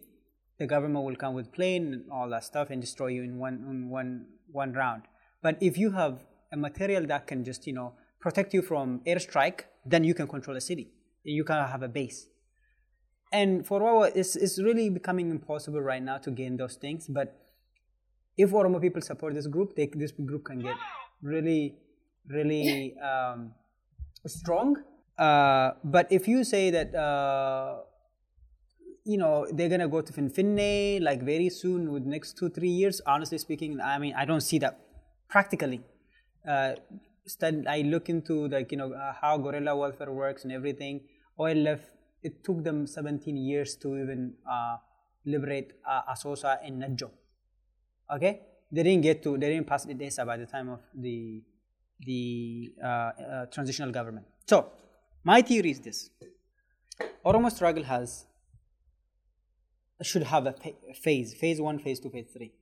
the 0.58 0.66
government 0.66 1.04
will 1.04 1.16
come 1.16 1.34
with 1.34 1.52
plane 1.52 1.92
and 1.94 2.10
all 2.10 2.28
that 2.30 2.44
stuff 2.44 2.70
and 2.70 2.80
destroy 2.80 3.08
you 3.08 3.22
in 3.22 3.38
one 3.38 3.64
in 3.70 3.88
one 3.88 4.26
one 4.50 4.72
round. 4.72 5.02
But 5.42 5.56
if 5.60 5.78
you 5.78 5.90
have 5.92 6.24
a 6.52 6.56
material 6.56 7.06
that 7.06 7.26
can 7.26 7.44
just 7.44 7.66
you 7.66 7.72
know 7.72 7.92
protect 8.20 8.54
you 8.54 8.62
from 8.62 9.00
airstrike, 9.06 9.62
then 9.84 10.04
you 10.04 10.14
can 10.14 10.26
control 10.26 10.56
a 10.56 10.60
city. 10.60 10.90
You 11.24 11.44
can 11.44 11.66
have 11.66 11.82
a 11.82 11.88
base. 11.88 12.26
And 13.32 13.66
for 13.66 13.80
Wawa, 13.80 14.10
it's, 14.14 14.36
it's 14.36 14.58
really 14.58 14.88
becoming 14.88 15.30
impossible 15.30 15.80
right 15.80 16.02
now 16.02 16.18
to 16.18 16.30
gain 16.30 16.56
those 16.56 16.76
things. 16.76 17.06
But 17.08 17.36
if 18.36 18.50
Oromo 18.50 18.80
people 18.80 19.02
support 19.02 19.34
this 19.34 19.46
group, 19.46 19.76
they, 19.76 19.90
this 19.94 20.12
group 20.12 20.46
can 20.46 20.60
get 20.60 20.76
really, 21.22 21.76
really 22.26 22.96
um, 22.98 23.52
strong. 24.26 24.76
Uh, 25.18 25.72
but 25.84 26.10
if 26.10 26.26
you 26.26 26.44
say 26.44 26.70
that, 26.70 26.94
uh, 26.94 27.80
you 29.08 29.16
know, 29.16 29.46
they're 29.50 29.70
gonna 29.70 29.88
go 29.88 30.02
to 30.02 30.12
Finfinne 30.12 31.02
like 31.02 31.22
very 31.22 31.48
soon, 31.48 31.90
with 31.92 32.04
next 32.04 32.36
two 32.38 32.50
three 32.50 32.74
years. 32.80 33.00
Honestly 33.06 33.38
speaking, 33.38 33.80
I 33.80 33.98
mean, 33.98 34.14
I 34.14 34.26
don't 34.26 34.42
see 34.42 34.58
that 34.58 34.78
practically. 35.28 35.80
Uh, 36.46 36.74
I 37.76 37.82
look 37.92 38.10
into 38.10 38.48
like 38.48 38.70
you 38.70 38.78
know 38.78 38.92
uh, 38.92 39.14
how 39.20 39.38
guerrilla 39.38 39.74
warfare 39.74 40.12
works 40.12 40.44
and 40.44 40.52
everything. 40.52 41.00
OLF 41.38 41.80
it 42.22 42.44
took 42.44 42.62
them 42.64 42.86
17 42.86 43.36
years 43.36 43.76
to 43.76 43.96
even 43.96 44.34
uh, 44.50 44.76
liberate 45.24 45.72
uh, 45.86 46.02
Asosa 46.12 46.58
and 46.62 46.82
Najo. 46.82 47.10
Okay, 48.14 48.42
they 48.70 48.82
didn't 48.82 49.02
get 49.02 49.22
to 49.22 49.38
they 49.38 49.48
didn't 49.48 49.66
pass 49.66 49.84
the 49.86 49.94
DESA 49.94 50.26
by 50.26 50.36
the 50.36 50.46
time 50.46 50.68
of 50.68 50.80
the 50.94 51.42
the 52.00 52.72
uh, 52.84 52.86
uh, 52.86 53.46
transitional 53.46 53.90
government. 53.90 54.26
So 54.46 54.70
my 55.24 55.40
theory 55.40 55.70
is 55.70 55.80
this: 55.80 56.10
Oromo 57.24 57.50
struggle 57.50 57.84
has 57.84 58.26
should 60.02 60.24
have 60.24 60.46
a 60.46 60.54
phase, 60.94 61.34
phase 61.34 61.60
one, 61.60 61.78
phase 61.78 62.00
two, 62.00 62.10
phase 62.10 62.28
three. 62.32 62.52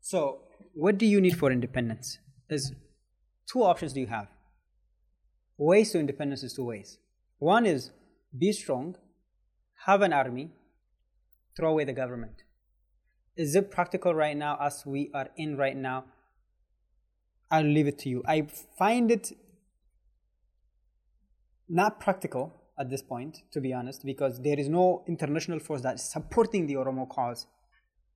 So 0.00 0.40
what 0.74 0.98
do 0.98 1.06
you 1.06 1.20
need 1.20 1.38
for 1.38 1.50
independence? 1.50 2.18
There's 2.48 2.72
two 3.50 3.62
options 3.62 3.92
do 3.92 4.00
you 4.00 4.06
have. 4.06 4.28
Ways 5.56 5.92
to 5.92 5.98
independence 5.98 6.42
is 6.42 6.54
two 6.54 6.64
ways. 6.64 6.98
One 7.38 7.66
is 7.66 7.90
be 8.36 8.52
strong, 8.52 8.96
have 9.86 10.02
an 10.02 10.12
army, 10.12 10.50
throw 11.56 11.70
away 11.70 11.84
the 11.84 11.92
government. 11.92 12.42
Is 13.36 13.54
it 13.54 13.70
practical 13.70 14.14
right 14.14 14.36
now 14.36 14.58
as 14.60 14.84
we 14.84 15.10
are 15.14 15.28
in 15.36 15.56
right 15.56 15.76
now? 15.76 16.04
I'll 17.50 17.64
leave 17.64 17.86
it 17.86 17.98
to 18.00 18.08
you. 18.08 18.22
I 18.26 18.48
find 18.78 19.10
it 19.10 19.32
not 21.68 22.00
practical 22.00 22.52
at 22.78 22.88
this 22.90 23.02
point, 23.02 23.42
to 23.52 23.60
be 23.60 23.72
honest, 23.72 24.04
because 24.04 24.40
there 24.40 24.58
is 24.58 24.68
no 24.68 25.04
international 25.08 25.58
force 25.58 25.82
that 25.82 25.96
is 25.96 26.02
supporting 26.02 26.66
the 26.66 26.74
Oromo 26.74 27.08
cause 27.08 27.46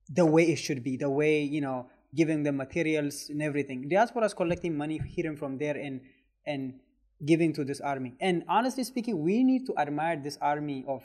the 0.09 0.25
way 0.25 0.43
it 0.43 0.57
should 0.57 0.83
be, 0.83 0.97
the 0.97 1.09
way, 1.09 1.41
you 1.41 1.61
know, 1.61 1.87
giving 2.15 2.43
them 2.43 2.57
materials 2.57 3.29
and 3.29 3.41
everything. 3.41 3.87
Diaspora 3.89 4.25
is 4.25 4.33
collecting 4.33 4.77
money 4.77 4.99
here 5.05 5.27
and 5.27 5.37
from 5.37 5.57
there 5.57 5.75
and 5.75 6.01
and 6.45 6.79
giving 7.25 7.53
to 7.53 7.63
this 7.63 7.79
army. 7.79 8.13
And 8.19 8.43
honestly 8.47 8.83
speaking, 8.83 9.23
we 9.23 9.43
need 9.43 9.65
to 9.67 9.73
admire 9.77 10.17
this 10.21 10.37
army 10.41 10.83
of 10.87 11.03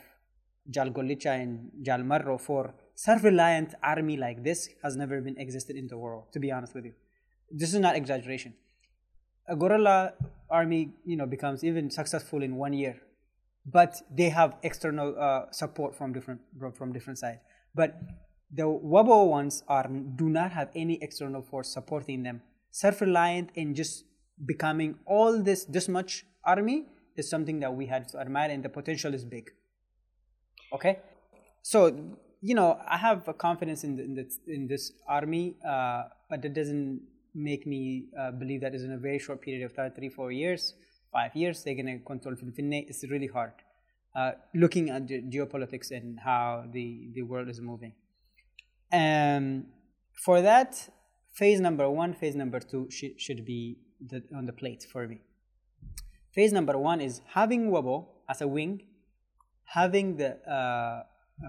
Jal 0.71 0.91
Golicha 0.91 1.41
and 1.43 1.71
Jal 1.83 2.01
Marro 2.01 2.41
for 2.41 2.75
self-reliant 2.95 3.75
army 3.83 4.17
like 4.17 4.43
this 4.43 4.69
has 4.83 4.97
never 4.97 5.21
been 5.21 5.39
existed 5.39 5.77
in 5.77 5.87
the 5.87 5.97
world, 5.97 6.25
to 6.33 6.41
be 6.41 6.51
honest 6.51 6.75
with 6.75 6.85
you. 6.85 6.93
This 7.51 7.73
is 7.73 7.81
not 7.81 7.97
exaggeration. 7.97 8.55
A 9.49 9.57
guerrilla 9.57 10.13
army, 10.51 10.93
you 11.05 11.17
know, 11.17 11.27
becomes 11.27 11.65
even 11.65 11.91
successful 11.91 12.43
in 12.43 12.57
one 12.57 12.73
year, 12.73 13.01
but 13.73 14.03
they 14.11 14.29
have 14.29 14.57
external 14.63 15.15
uh, 15.19 15.51
support 15.51 15.95
from 15.95 16.13
different 16.13 16.41
from 16.75 16.93
different 16.93 17.19
sides. 17.19 17.41
But 17.75 18.01
the 18.51 18.63
Wabo 18.63 19.29
ones 19.29 19.63
are 19.69 19.89
do 20.17 20.29
not 20.29 20.53
have 20.53 20.71
any 20.75 21.03
external 21.03 21.43
force 21.43 21.69
supporting 21.69 22.23
them. 22.23 22.41
Self-reliant 22.71 23.51
and 23.57 23.75
just 23.75 24.05
becoming 24.47 24.97
all 25.07 25.43
this 25.43 25.65
this 25.65 25.89
much 25.89 26.25
army 26.45 26.87
is 27.17 27.29
something 27.29 27.61
that 27.61 27.75
we 27.75 27.87
had 27.87 28.09
to 28.09 28.19
admire, 28.19 28.51
and 28.51 28.63
the 28.63 28.69
potential 28.69 29.13
is 29.15 29.25
big. 29.25 29.51
Okay, 30.73 31.01
so 31.63 31.87
you 32.41 32.55
know 32.55 32.79
I 32.87 32.97
have 32.97 33.27
a 33.29 33.35
confidence 33.35 33.85
in 33.85 33.97
the, 33.97 34.05
in, 34.05 34.15
the, 34.15 34.27
in 34.47 34.67
this 34.69 34.93
army, 35.09 35.57
uh, 35.67 36.05
but 36.31 36.43
that 36.43 36.55
doesn't 36.55 37.01
make 37.35 37.67
me 37.67 38.07
uh, 38.19 38.31
believe 38.31 38.61
that 38.61 38.75
is 38.75 38.85
in 38.85 38.93
a 38.93 38.99
very 38.99 39.19
short 39.19 39.41
period 39.41 39.65
of 39.65 39.75
time, 39.75 39.93
three, 39.95 40.09
four 40.09 40.33
years, 40.33 40.75
five 41.13 41.35
years, 41.35 41.63
they're 41.63 41.75
going 41.75 41.87
to 41.87 41.99
control 42.05 42.35
Finfinne. 42.35 42.85
It's 42.89 43.05
really 43.11 43.29
hard. 43.29 43.53
Uh, 44.17 44.33
looking 44.55 44.91
at 44.91 45.07
the 45.07 45.23
geopolitics 45.23 45.91
and 45.91 46.19
how 46.19 46.65
the, 46.73 47.09
the 47.15 47.23
world 47.23 47.49
is 47.49 47.61
moving. 47.61 47.93
Um, 48.93 49.67
for 50.25 50.41
that, 50.43 50.89
phase 51.35 51.61
number 51.61 51.89
one, 51.89 52.15
phase 52.15 52.35
number 52.35 52.59
two 52.59 52.89
sh- 52.91 53.17
should 53.17 53.45
be 53.45 53.79
the, 54.01 54.23
on 54.35 54.47
the 54.47 54.53
plate 54.53 54.87
for 54.91 55.07
me. 55.07 55.21
Phase 56.35 56.53
number 56.53 56.77
one 56.79 57.01
is 57.01 57.21
having 57.35 57.71
Wabo 57.71 58.07
as 58.29 58.41
a 58.41 58.49
wing, 58.49 58.83
having 59.65 60.17
the 60.17 60.37
uh, 60.51 61.03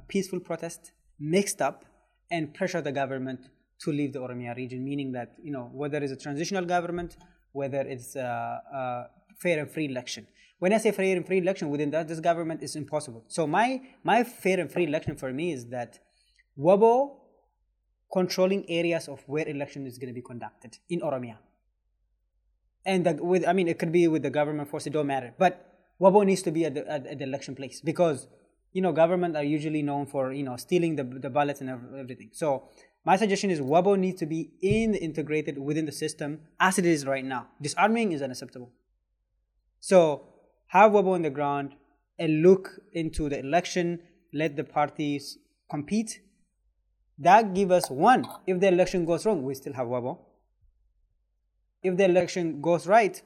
peaceful 0.08 0.40
protest 0.40 0.92
mixed 1.20 1.62
up 1.62 1.86
and 2.32 2.54
pressure 2.54 2.82
the 2.82 2.92
government 2.92 3.40
to 3.82 3.92
leave 3.92 4.14
the 4.14 4.20
Oromia 4.20 4.56
region, 4.56 4.84
meaning 4.84 5.12
that 5.14 5.34
you 5.42 5.52
know 5.52 5.70
whether 5.74 5.98
it's 5.98 6.12
a 6.12 6.16
transitional 6.16 6.66
government, 6.66 7.18
whether 7.54 7.82
it's 7.82 8.16
a, 8.16 8.22
a 8.22 9.06
fair 9.40 9.60
and 9.60 9.70
free 9.70 9.86
election. 9.86 10.28
When 10.60 10.74
I 10.74 10.78
say 10.78 10.92
fair 10.92 11.16
and 11.16 11.26
free 11.26 11.38
election, 11.38 11.70
within 11.70 11.90
that 11.92 12.08
this 12.08 12.20
government 12.20 12.62
is 12.62 12.76
impossible. 12.76 13.24
So 13.28 13.48
my 13.48 13.82
my 14.04 14.24
fair 14.24 14.60
and 14.60 14.72
free 14.72 14.86
election 14.86 15.16
for 15.16 15.32
me 15.32 15.54
is 15.54 15.68
that 15.68 16.00
Wabo 16.58 17.16
controlling 18.12 18.70
areas 18.70 19.08
of 19.08 19.24
where 19.28 19.48
election 19.48 19.86
is 19.88 19.98
going 19.98 20.10
to 20.10 20.14
be 20.14 20.22
conducted 20.22 20.78
in 20.90 21.00
Oromia. 21.02 21.38
And 22.86 23.06
the, 23.06 23.14
with 23.24 23.48
I 23.48 23.54
mean 23.54 23.68
it 23.68 23.80
could 23.80 23.92
be 23.92 24.08
with 24.08 24.24
the 24.24 24.30
government 24.30 24.70
force, 24.70 24.86
it 24.88 24.94
don't 24.94 25.08
matter. 25.08 25.34
But 25.38 25.66
Wabo 26.02 26.26
needs 26.26 26.42
to 26.44 26.52
be 26.52 26.66
at 26.66 26.76
the, 26.76 26.90
at, 26.90 27.08
at 27.08 27.20
the 27.20 27.26
election 27.26 27.56
place 27.56 27.82
because 27.82 28.28
you 28.74 28.82
know 28.82 28.92
government 28.92 29.36
are 29.38 29.44
usually 29.44 29.82
known 29.82 30.06
for 30.06 30.34
you 30.34 30.44
know 30.44 30.58
stealing 30.58 30.96
the, 30.98 31.04
the 31.04 31.30
ballots 31.30 31.62
and 31.62 31.70
everything. 31.98 32.32
So 32.34 32.70
my 33.06 33.16
suggestion 33.16 33.50
is 33.50 33.62
Wabo 33.62 33.98
needs 33.98 34.20
to 34.20 34.26
be 34.26 34.52
in 34.62 34.94
integrated 34.96 35.58
within 35.58 35.86
the 35.86 35.92
system 35.92 36.42
as 36.60 36.78
it 36.78 36.86
is 36.86 37.06
right 37.06 37.24
now. 37.24 37.48
Disarming 37.62 38.12
is 38.12 38.22
unacceptable. 38.22 38.72
So 39.80 40.24
have 40.68 40.92
Wabo 40.92 41.14
on 41.14 41.22
the 41.22 41.30
ground 41.30 41.74
and 42.18 42.42
look 42.42 42.70
into 42.94 43.30
the 43.30 43.40
election, 43.40 44.00
let 44.34 44.56
the 44.56 44.64
parties 44.64 45.38
compete. 45.70 46.22
That 47.18 47.54
give 47.54 47.72
us 47.72 47.90
one. 47.90 48.26
If 48.46 48.60
the 48.60 48.68
election 48.68 49.06
goes 49.06 49.26
wrong, 49.26 49.44
we 49.44 49.54
still 49.56 49.74
have 49.74 49.88
Wabo. 49.88 50.20
If 51.82 51.98
the 51.98 52.06
election 52.06 52.62
goes 52.62 52.88
right, 52.88 53.22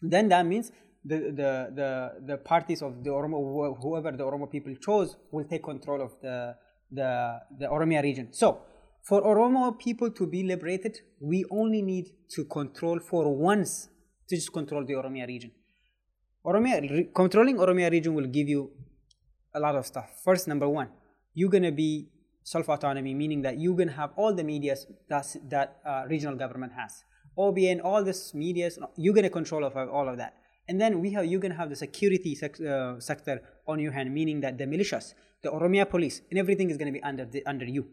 then 0.00 0.28
that 0.28 0.46
means 0.46 0.72
the, 1.04 1.16
the, 1.18 1.70
the, 1.74 2.12
the 2.26 2.36
parties 2.38 2.82
of 2.82 3.04
the 3.04 3.10
Oromo, 3.10 3.76
whoever 3.80 4.12
the 4.12 4.24
Oromo 4.24 4.50
people 4.50 4.74
chose, 4.76 5.16
will 5.30 5.44
take 5.44 5.62
control 5.62 6.02
of 6.02 6.12
the, 6.22 6.56
the, 6.90 7.40
the 7.58 7.66
Oromia 7.66 8.02
region. 8.02 8.32
So 8.32 8.62
for 9.02 9.22
Oromo 9.22 9.78
people 9.78 10.10
to 10.10 10.26
be 10.26 10.42
liberated, 10.44 10.98
we 11.20 11.44
only 11.50 11.82
need 11.82 12.06
to 12.30 12.44
control 12.46 13.00
for 13.00 13.34
once 13.36 13.88
to 14.28 14.36
just 14.36 14.52
control 14.52 14.84
the 14.86 14.94
Oromia 14.94 15.26
region. 15.26 15.50
Oromia, 16.46 17.12
controlling 17.14 17.56
Oromia 17.56 17.90
region 17.90 18.14
will 18.14 18.26
give 18.26 18.48
you 18.48 18.70
a 19.54 19.60
lot 19.60 19.74
of 19.76 19.86
stuff. 19.86 20.10
First, 20.22 20.48
number 20.48 20.68
one, 20.68 20.88
you're 21.32 21.50
gonna 21.50 21.72
be 21.72 22.08
self-autonomy, 22.42 23.14
meaning 23.14 23.42
that 23.42 23.58
you're 23.58 23.76
gonna 23.76 23.92
have 23.92 24.10
all 24.16 24.34
the 24.34 24.44
medias 24.44 24.86
that 25.08 25.26
that 25.48 25.80
uh, 25.86 26.04
regional 26.08 26.36
government 26.36 26.72
has. 26.72 27.04
OBN, 27.38 27.80
all 27.82 28.04
this 28.04 28.34
medias, 28.34 28.78
you're 28.96 29.14
gonna 29.14 29.30
control 29.30 29.64
of 29.64 29.76
all 29.76 30.08
of 30.08 30.18
that. 30.18 30.34
And 30.68 30.80
then 30.80 31.00
we 31.00 31.12
have 31.12 31.24
you're 31.24 31.40
gonna 31.40 31.56
have 31.56 31.70
the 31.70 31.76
security 31.76 32.34
sec- 32.34 32.60
uh, 32.60 33.00
sector 33.00 33.40
on 33.66 33.78
your 33.78 33.92
hand, 33.92 34.12
meaning 34.12 34.40
that 34.40 34.58
the 34.58 34.64
militias, 34.64 35.14
the 35.42 35.50
Oromia 35.50 35.88
police, 35.88 36.20
and 36.30 36.38
everything 36.38 36.70
is 36.70 36.76
gonna 36.76 36.92
be 36.92 37.02
under 37.02 37.24
the, 37.24 37.44
under 37.46 37.64
you 37.64 37.86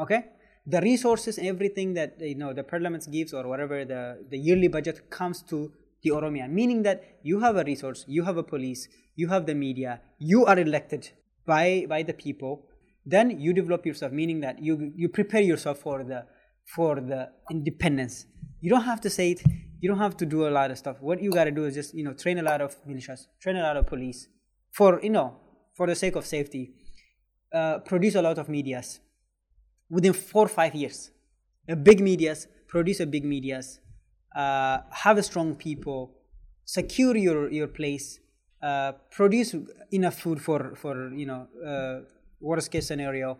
okay 0.00 0.24
the 0.66 0.80
resources 0.80 1.38
and 1.38 1.46
everything 1.46 1.94
that 1.94 2.20
you 2.20 2.34
know 2.34 2.52
the 2.52 2.62
parliament 2.62 3.06
gives 3.10 3.32
or 3.32 3.46
whatever 3.46 3.84
the, 3.84 4.24
the 4.30 4.38
yearly 4.38 4.68
budget 4.68 5.10
comes 5.10 5.42
to 5.42 5.72
the 6.02 6.10
oromia 6.10 6.48
meaning 6.48 6.82
that 6.82 7.02
you 7.22 7.40
have 7.40 7.56
a 7.56 7.64
resource 7.64 8.04
you 8.08 8.22
have 8.24 8.36
a 8.36 8.42
police 8.42 8.88
you 9.16 9.28
have 9.28 9.46
the 9.46 9.54
media 9.54 10.00
you 10.18 10.44
are 10.44 10.58
elected 10.58 11.10
by 11.46 11.84
by 11.88 12.02
the 12.02 12.12
people 12.12 12.66
then 13.06 13.40
you 13.40 13.52
develop 13.52 13.86
yourself 13.86 14.12
meaning 14.12 14.40
that 14.40 14.62
you 14.62 14.92
you 14.94 15.08
prepare 15.08 15.40
yourself 15.40 15.78
for 15.78 16.04
the 16.04 16.24
for 16.74 17.00
the 17.00 17.28
independence. 17.50 18.26
You 18.60 18.70
don't 18.70 18.82
have 18.82 19.00
to 19.02 19.10
say 19.10 19.32
it 19.32 19.42
you 19.80 19.88
don't 19.88 19.98
have 19.98 20.16
to 20.18 20.26
do 20.26 20.46
a 20.46 20.50
lot 20.50 20.70
of 20.70 20.76
stuff. 20.76 20.96
What 21.00 21.22
you 21.22 21.30
got 21.30 21.44
to 21.44 21.50
do 21.50 21.64
is 21.64 21.74
just 21.74 21.94
you 21.94 22.04
know 22.04 22.12
train 22.12 22.38
a 22.38 22.42
lot 22.42 22.60
of 22.60 22.76
militias 22.86 23.26
train 23.40 23.56
a 23.56 23.62
lot 23.62 23.76
of 23.76 23.86
police 23.86 24.28
for 24.72 25.00
you 25.02 25.10
know 25.10 25.36
for 25.74 25.86
the 25.86 25.94
sake 25.94 26.16
of 26.16 26.26
safety 26.26 26.74
uh, 27.52 27.78
produce 27.78 28.14
a 28.14 28.22
lot 28.22 28.38
of 28.38 28.48
medias 28.48 29.00
within 29.88 30.12
four 30.12 30.44
or 30.44 30.48
five 30.48 30.74
years. 30.74 31.10
A 31.68 31.76
big 31.76 32.00
medias, 32.00 32.46
produce 32.68 33.00
a 33.00 33.06
big 33.06 33.24
medias, 33.24 33.80
uh, 34.34 34.78
have 34.90 35.24
strong 35.24 35.54
people, 35.54 36.12
secure 36.64 37.16
your, 37.16 37.50
your 37.50 37.68
place, 37.68 38.20
uh, 38.62 38.92
produce 39.10 39.54
enough 39.90 40.18
food 40.18 40.40
for, 40.40 40.74
for 40.76 41.12
you 41.14 41.26
know, 41.26 41.46
uh, 41.66 42.06
worst 42.40 42.70
case 42.70 42.86
scenario, 42.86 43.38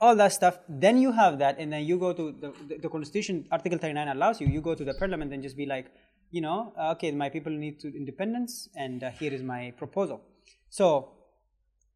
all 0.00 0.14
that 0.16 0.32
stuff. 0.32 0.58
Then 0.68 0.98
you 0.98 1.12
have 1.12 1.38
that, 1.38 1.58
and 1.58 1.72
then 1.72 1.84
you 1.84 1.98
go 1.98 2.12
to 2.12 2.32
the, 2.32 2.52
the, 2.68 2.78
the 2.78 2.88
Constitution, 2.88 3.46
Article 3.50 3.78
39 3.78 4.08
allows 4.08 4.40
you, 4.40 4.46
you 4.46 4.60
go 4.60 4.74
to 4.74 4.84
the 4.84 4.94
Parliament 4.94 5.32
and 5.32 5.42
just 5.42 5.56
be 5.56 5.66
like, 5.66 5.86
you 6.30 6.40
know, 6.40 6.72
okay, 6.92 7.10
my 7.10 7.28
people 7.28 7.52
need 7.52 7.80
to 7.80 7.88
independence, 7.96 8.68
and 8.76 9.02
uh, 9.02 9.10
here 9.10 9.32
is 9.32 9.42
my 9.42 9.72
proposal. 9.76 10.20
So 10.68 11.12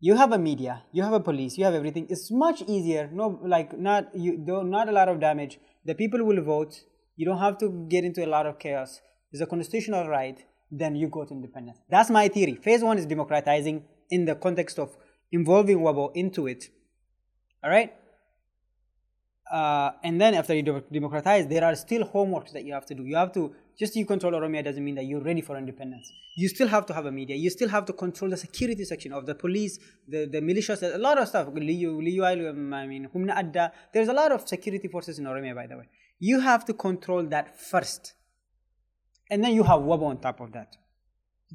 you 0.01 0.17
have 0.17 0.33
a 0.33 0.39
media, 0.39 0.83
you 0.93 1.03
have 1.03 1.13
a 1.13 1.21
police, 1.21 1.57
you 1.59 1.65
have 1.65 1.75
everything. 1.75 2.07
It's 2.09 2.31
much 2.31 2.63
easier. 2.63 3.09
No, 3.13 3.39
like 3.45 3.79
not 3.79 4.15
you, 4.15 4.37
do 4.37 4.65
not 4.65 4.89
a 4.89 4.93
lot 4.93 5.09
of 5.09 5.21
damage. 5.21 5.61
The 5.85 5.95
people 5.95 6.25
will 6.25 6.43
vote. 6.43 6.83
You 7.23 7.27
don't 7.27 7.39
have 7.39 7.57
to 7.59 7.69
get 7.89 8.03
into 8.05 8.27
a 8.27 8.31
lot 8.37 8.47
of 8.47 8.59
chaos. 8.59 9.01
It's 9.31 9.41
a 9.41 9.47
constitutional 9.47 10.09
right. 10.09 10.45
Then 10.73 10.97
you 10.97 11.07
go 11.07 11.25
to 11.25 11.33
independence. 11.33 11.79
That's 11.89 12.11
my 12.11 12.27
theory. 12.27 12.57
Phase 12.57 12.83
one 12.83 12.99
is 12.99 13.07
democratizing 13.07 13.85
in 14.11 14.25
the 14.25 14.35
context 14.35 14.81
of 14.81 14.97
involving 15.31 15.79
Wabo 15.79 16.11
into 16.17 16.49
it. 16.49 16.65
All 17.63 17.71
right. 17.71 17.93
Uh, 19.53 19.93
and 20.03 20.21
then 20.21 20.35
after 20.35 20.53
you 20.53 20.65
democratize, 20.91 21.47
there 21.47 21.65
are 21.65 21.77
still 21.77 22.03
homeworks 22.03 22.51
that 22.55 22.65
you 22.65 22.73
have 22.73 22.87
to 22.87 22.95
do. 22.97 23.05
You 23.05 23.15
have 23.15 23.33
to 23.35 23.55
just 23.79 23.95
you 23.95 24.05
control 24.05 24.33
Oromia 24.33 24.65
doesn't 24.65 24.85
mean 24.85 24.97
that 24.97 25.05
you're 25.05 25.23
ready 25.23 25.43
for 25.43 25.57
independence. 25.57 26.11
You 26.35 26.49
still 26.49 26.67
have 26.67 26.87
to 26.87 26.93
have 26.93 27.07
a 27.07 27.13
media. 27.13 27.37
You 27.37 27.51
still 27.51 27.69
have 27.69 27.85
to 27.85 27.93
control 27.93 28.33
the 28.33 28.37
security 28.37 28.85
section 28.85 29.13
of 29.13 29.27
the 29.27 29.37
police, 29.37 29.79
the, 30.09 30.27
the 30.27 30.41
militias, 30.41 30.83
a 30.83 30.99
lot 30.99 31.19
of 31.19 31.29
stuff. 31.29 31.47
I 31.47 32.87
mean. 32.91 33.09
There's 33.95 34.09
a 34.09 34.13
lot 34.13 34.33
of 34.33 34.49
security 34.49 34.89
forces 34.89 35.21
in 35.21 35.27
Oromia, 35.27 35.55
by 35.55 35.69
the 35.69 35.77
way. 35.77 35.89
You 36.31 36.39
have 36.39 36.65
to 36.67 36.73
control 36.73 37.25
that 37.35 37.59
first. 37.61 38.15
And 39.29 39.43
then 39.43 39.55
you 39.55 39.65
have 39.65 39.81
Wabo 39.81 40.05
on 40.05 40.19
top 40.19 40.39
of 40.39 40.53
that. 40.53 40.77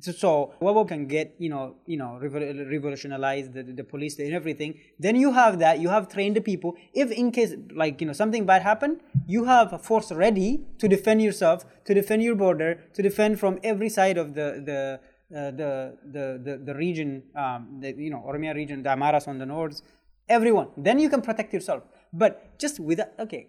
So 0.02 0.54
Wabo 0.62 0.86
can 0.86 1.08
get, 1.08 1.36
you 1.40 1.50
know, 1.50 1.78
you 1.86 1.96
know, 1.96 2.20
revolutionize 2.20 3.50
the, 3.50 3.64
the 3.64 3.86
police 3.86 4.20
and 4.20 4.34
everything. 4.34 4.78
Then 5.00 5.16
you 5.16 5.32
have 5.32 5.60
that, 5.60 5.80
you 5.80 5.88
have 5.88 6.10
trained 6.10 6.36
the 6.36 6.42
people. 6.42 6.76
If 6.94 7.12
in 7.12 7.32
case, 7.32 7.54
like, 7.74 8.02
you 8.02 8.08
know, 8.08 8.14
something 8.14 8.46
bad 8.46 8.62
happened, 8.62 9.00
you 9.26 9.46
have 9.46 9.72
a 9.72 9.80
force 9.80 10.12
ready 10.12 10.66
to 10.80 10.90
defend 10.90 11.22
yourself, 11.22 11.64
to 11.86 11.94
defend 11.94 12.24
your 12.24 12.36
border, 12.36 12.84
to 12.94 13.02
defend 13.02 13.40
from 13.40 13.60
every 13.64 13.88
side 13.88 14.18
of 14.18 14.34
the, 14.34 14.48
the, 14.70 15.00
uh, 15.34 15.52
the, 15.52 15.98
the, 16.12 16.42
the, 16.44 16.58
the, 16.66 16.76
region, 16.76 17.24
um, 17.38 17.80
the, 17.80 17.94
you 17.94 18.10
know, 18.10 18.22
Oromia 18.28 18.54
region, 18.54 18.84
the 18.84 18.90
Amaras 18.90 19.30
on 19.30 19.38
the 19.38 19.46
north, 19.46 19.82
everyone. 20.28 20.68
Then 20.76 21.00
you 21.00 21.10
can 21.10 21.22
protect 21.22 21.54
yourself. 21.54 21.84
But 22.12 22.60
just 22.60 22.82
with 22.82 23.00
okay, 23.20 23.48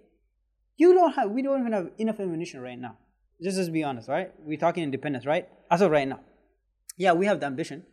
you 0.78 0.94
don't 0.94 1.12
have, 1.12 1.30
we 1.30 1.42
don't 1.42 1.60
even 1.60 1.72
have 1.72 1.90
enough 1.98 2.20
ammunition 2.20 2.60
right 2.62 2.78
now. 2.78 2.96
Just 3.42 3.58
let's 3.58 3.68
be 3.68 3.84
honest, 3.84 4.08
right? 4.08 4.32
We're 4.40 4.58
talking 4.58 4.82
independence, 4.82 5.26
right? 5.26 5.46
As 5.70 5.82
of 5.82 5.90
right 5.90 6.08
now 6.08 6.20
yeah, 6.98 7.12
we 7.12 7.24
have 7.26 7.40
the 7.40 7.46
ambition. 7.46 7.84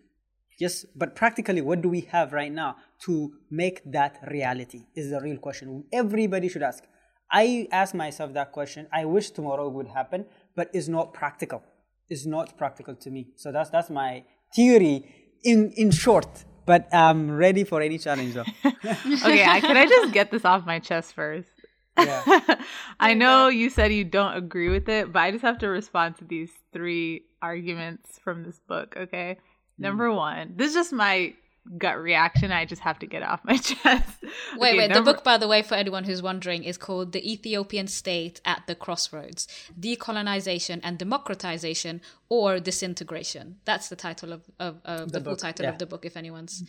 Yes, 0.59 0.85
but 0.95 1.15
practically, 1.15 1.61
what 1.61 1.81
do 1.81 1.89
we 1.89 2.01
have 2.11 2.33
right 2.33 2.51
now 2.51 2.77
to 3.05 3.33
make 3.49 3.81
that 3.91 4.19
reality? 4.29 4.85
Is 4.95 5.11
the 5.11 5.21
real 5.21 5.37
question. 5.37 5.85
Everybody 5.93 6.49
should 6.49 6.63
ask. 6.63 6.83
I 7.31 7.67
ask 7.71 7.93
myself 7.93 8.33
that 8.33 8.51
question. 8.51 8.87
I 8.91 9.05
wish 9.05 9.31
tomorrow 9.31 9.69
would 9.69 9.87
happen, 9.87 10.25
but 10.55 10.69
it's 10.73 10.87
not 10.87 11.13
practical. 11.13 11.63
It's 12.09 12.25
not 12.25 12.57
practical 12.57 12.95
to 12.95 13.09
me. 13.09 13.27
So 13.35 13.51
that's 13.51 13.69
that's 13.69 13.89
my 13.89 14.23
theory 14.55 14.95
in 15.43 15.71
in 15.71 15.91
short. 15.91 16.45
But 16.65 16.87
I'm 16.93 17.29
ready 17.29 17.63
for 17.63 17.81
any 17.81 17.97
challenge 17.99 18.33
though. 18.33 18.45
okay, 18.65 19.61
can 19.61 19.77
I 19.77 19.85
just 19.85 20.13
get 20.13 20.31
this 20.31 20.45
off 20.45 20.65
my 20.65 20.79
chest 20.79 21.13
first? 21.13 21.49
Yeah. 21.97 22.55
I 22.99 23.13
know 23.13 23.47
you 23.47 23.69
said 23.69 23.93
you 23.93 24.03
don't 24.03 24.35
agree 24.35 24.69
with 24.69 24.89
it, 24.89 25.11
but 25.11 25.19
I 25.19 25.31
just 25.31 25.43
have 25.43 25.59
to 25.59 25.67
respond 25.67 26.17
to 26.17 26.25
these 26.25 26.51
three 26.73 27.25
arguments 27.41 28.19
from 28.23 28.43
this 28.43 28.59
book, 28.67 28.95
okay? 28.97 29.37
Mm. 29.79 29.83
Number 29.83 30.11
one, 30.11 30.53
this 30.55 30.69
is 30.69 30.75
just 30.75 30.93
my 30.93 31.33
gut 31.77 31.97
reaction. 31.99 32.51
I 32.51 32.65
just 32.65 32.81
have 32.81 32.99
to 32.99 33.07
get 33.07 33.23
off 33.23 33.41
my 33.43 33.57
chest. 33.69 34.23
Wait, 34.57 34.69
Okay, 34.69 34.77
wait. 34.77 34.93
The 34.93 35.01
book, 35.01 35.23
by 35.23 35.37
the 35.37 35.47
way, 35.47 35.61
for 35.61 35.75
anyone 35.75 36.03
who's 36.03 36.21
wondering, 36.21 36.63
is 36.63 36.77
called 36.77 37.11
The 37.11 37.31
Ethiopian 37.31 37.87
State 37.87 38.41
at 38.45 38.63
the 38.67 38.75
Crossroads 38.75 39.47
Decolonization 39.79 40.79
and 40.83 40.97
Democratization 40.97 42.01
or 42.29 42.59
Disintegration. 42.59 43.57
That's 43.65 43.89
the 43.89 43.95
title 43.95 44.33
of, 44.33 44.43
of, 44.59 44.81
of 44.85 45.11
the, 45.11 45.21
full 45.21 45.33
book, 45.33 45.39
title 45.39 45.65
yeah. 45.65 45.71
of 45.71 45.79
the 45.79 45.85
book, 45.85 46.05
if 46.05 46.17
anyone's 46.17 46.63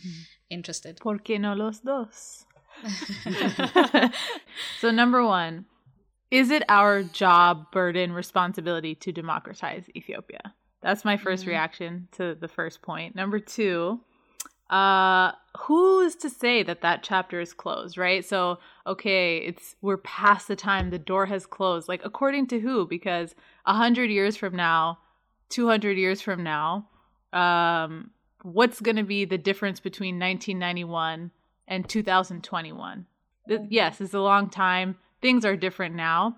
interested. 0.49 0.99
¿Por 0.99 1.19
qué 1.19 1.39
no 1.39 1.53
los 1.53 1.79
dos? 1.79 2.45
so, 4.79 4.91
number 4.91 5.25
one, 5.25 5.65
is 6.31 6.51
it 6.51 6.63
our 6.69 7.03
job, 7.03 7.71
burden, 7.71 8.11
responsibility 8.11 8.95
to 8.95 9.11
democratize 9.11 9.89
Ethiopia? 9.95 10.53
That's 10.81 11.03
my 11.05 11.17
1st 11.17 11.47
reaction 11.47 12.07
to 12.13 12.35
the 12.35 12.47
first 12.47 12.81
point. 12.81 13.15
Number 13.15 13.39
two, 13.39 13.99
uh, 14.69 15.31
who 15.57 16.01
is 16.01 16.15
to 16.17 16.29
say 16.29 16.61
that 16.63 16.81
that 16.81 17.01
chapter 17.01 17.39
is 17.39 17.53
closed, 17.53 17.97
right? 17.97 18.23
So, 18.23 18.59
okay, 18.85 19.37
it's 19.37 19.75
we're 19.81 19.97
past 19.97 20.47
the 20.47 20.55
time 20.55 20.89
the 20.89 20.99
door 20.99 21.25
has 21.25 21.45
closed. 21.45 21.87
Like, 21.87 22.01
according 22.03 22.47
to 22.47 22.59
who? 22.59 22.85
Because 22.85 23.33
a 23.65 23.73
hundred 23.73 24.09
years 24.11 24.35
from 24.35 24.55
now, 24.55 24.99
two 25.49 25.67
hundred 25.67 25.97
years 25.97 26.21
from 26.21 26.43
now, 26.43 26.87
um, 27.33 28.11
what's 28.43 28.81
going 28.81 28.97
to 28.97 29.03
be 29.03 29.25
the 29.25 29.37
difference 29.37 29.79
between 29.79 30.19
1991 30.19 31.31
and 31.67 31.87
2021? 31.87 33.05
Th- 33.47 33.61
Yes, 33.69 34.01
it's 34.01 34.13
a 34.13 34.19
long 34.19 34.49
time. 34.49 34.97
Things 35.21 35.45
are 35.45 35.55
different 35.55 35.95
now, 35.95 36.37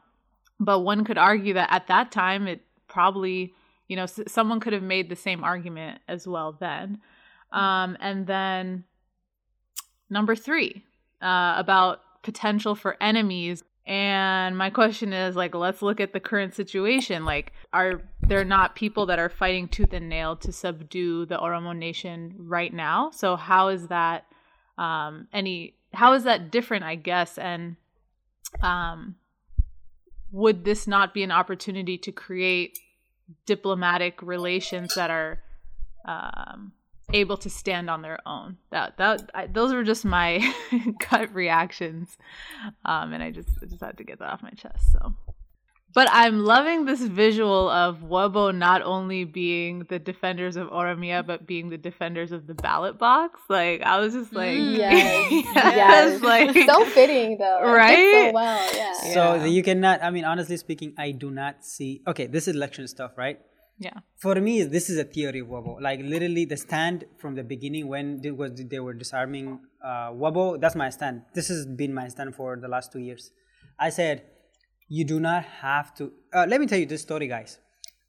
but 0.59 0.79
one 0.79 1.03
could 1.03 1.17
argue 1.17 1.53
that 1.55 1.71
at 1.71 1.87
that 1.87 2.11
time, 2.11 2.47
it 2.47 2.61
probably, 2.87 3.53
you 3.87 3.95
know, 3.95 4.05
someone 4.05 4.59
could 4.59 4.73
have 4.73 4.83
made 4.83 5.09
the 5.09 5.15
same 5.15 5.43
argument 5.43 5.99
as 6.07 6.27
well 6.27 6.55
then. 6.59 6.99
Um, 7.51 7.97
and 7.99 8.27
then 8.27 8.83
number 10.09 10.35
three, 10.35 10.83
uh, 11.21 11.55
about 11.57 12.01
potential 12.23 12.75
for 12.75 12.97
enemies. 13.01 13.63
And 13.85 14.57
my 14.57 14.69
question 14.69 15.13
is 15.13 15.35
like, 15.35 15.55
let's 15.55 15.81
look 15.81 15.99
at 15.99 16.13
the 16.13 16.19
current 16.19 16.53
situation. 16.53 17.25
Like, 17.25 17.53
are 17.73 18.01
there 18.21 18.45
not 18.45 18.75
people 18.75 19.07
that 19.07 19.17
are 19.17 19.29
fighting 19.29 19.67
tooth 19.67 19.93
and 19.93 20.07
nail 20.09 20.35
to 20.37 20.51
subdue 20.51 21.25
the 21.25 21.37
Oromo 21.37 21.75
nation 21.75 22.35
right 22.37 22.71
now? 22.73 23.09
So 23.11 23.35
how 23.35 23.69
is 23.69 23.87
that 23.87 24.25
um, 24.79 25.27
any? 25.33 25.75
How 25.93 26.13
is 26.13 26.23
that 26.23 26.51
different? 26.51 26.83
I 26.83 26.95
guess. 26.95 27.37
And 27.37 27.75
um, 28.61 29.15
would 30.31 30.63
this 30.63 30.87
not 30.87 31.13
be 31.13 31.23
an 31.23 31.31
opportunity 31.31 31.97
to 31.99 32.11
create 32.11 32.79
diplomatic 33.45 34.21
relations 34.21 34.95
that 34.95 35.11
are 35.11 35.41
um, 36.05 36.71
able 37.13 37.37
to 37.37 37.49
stand 37.49 37.89
on 37.89 38.01
their 38.01 38.19
own. 38.25 38.57
That 38.71 38.97
that 38.97 39.29
I, 39.33 39.47
those 39.47 39.73
were 39.73 39.83
just 39.83 40.05
my 40.05 40.53
gut 41.09 41.33
reactions, 41.33 42.17
um, 42.85 43.13
and 43.13 43.23
I 43.23 43.31
just 43.31 43.49
I 43.61 43.65
just 43.65 43.81
had 43.81 43.97
to 43.97 44.03
get 44.03 44.19
that 44.19 44.29
off 44.29 44.43
my 44.43 44.51
chest. 44.51 44.91
So, 44.91 45.13
but 45.93 46.07
I'm 46.11 46.39
loving 46.45 46.85
this 46.85 47.01
visual 47.01 47.69
of 47.69 47.97
Wobo 48.01 48.51
not 48.55 48.81
only 48.83 49.23
being 49.23 49.85
the 49.89 49.97
defenders 49.99 50.55
of 50.55 50.67
Oromia, 50.69 51.25
but 51.25 51.47
being 51.47 51.69
the 51.69 51.77
defenders 51.77 52.31
of 52.31 52.45
the 52.47 52.53
ballot 52.53 52.97
box. 52.99 53.39
Like 53.49 53.81
I 53.81 53.99
was 53.99 54.13
just 54.13 54.33
like, 54.33 54.57
Mm. 54.57 54.77
Yes, 54.77 55.31
yes, 55.31 55.75
yes. 55.75 56.21
like 56.21 56.55
so 56.67 56.85
fitting 56.85 57.37
though. 57.37 57.59
It 57.63 57.71
Right? 57.83 58.27
So 58.27 58.33
well, 58.33 58.69
yeah. 58.75 58.93
So 59.13 59.21
Yeah. 59.35 59.45
you 59.45 59.63
cannot. 59.63 60.03
I 60.03 60.09
mean, 60.11 60.25
honestly 60.25 60.57
speaking, 60.57 60.93
I 60.97 61.11
do 61.11 61.31
not 61.31 61.65
see. 61.65 62.01
Okay, 62.07 62.27
this 62.27 62.47
is 62.47 62.55
election 62.55 62.87
stuff, 62.87 63.11
right? 63.17 63.39
yeah, 63.81 63.99
For 64.17 64.35
me, 64.35 64.63
this 64.63 64.89
is 64.89 64.97
a 64.99 65.05
theory 65.05 65.39
of 65.39 65.47
Wabo. 65.47 65.79
Like 65.81 66.01
literally, 66.03 66.43
the 66.43 66.57
stand 66.57 67.05
from 67.17 67.35
the 67.35 67.43
beginning 67.43 67.87
when 67.87 68.21
they, 68.21 68.29
was 68.31 68.51
they 68.73 68.79
were 68.81 68.93
disarming 68.93 69.61
uh, 69.83 70.09
Wabo. 70.11 70.59
That's 70.59 70.75
my 70.75 70.89
stand. 70.89 71.21
This 71.33 71.47
has 71.47 71.65
been 71.65 71.93
my 71.93 72.09
stand 72.09 72.35
for 72.35 72.57
the 72.57 72.67
last 72.67 72.91
two 72.91 72.99
years. 72.99 73.31
I 73.79 73.89
said, 73.89 74.23
you 74.89 75.05
do 75.05 75.19
not 75.19 75.43
have 75.61 75.93
to. 75.95 76.11
Uh, 76.33 76.45
let 76.49 76.59
me 76.59 76.67
tell 76.67 76.79
you 76.79 76.85
this 76.85 77.01
story, 77.01 77.27
guys. 77.27 77.59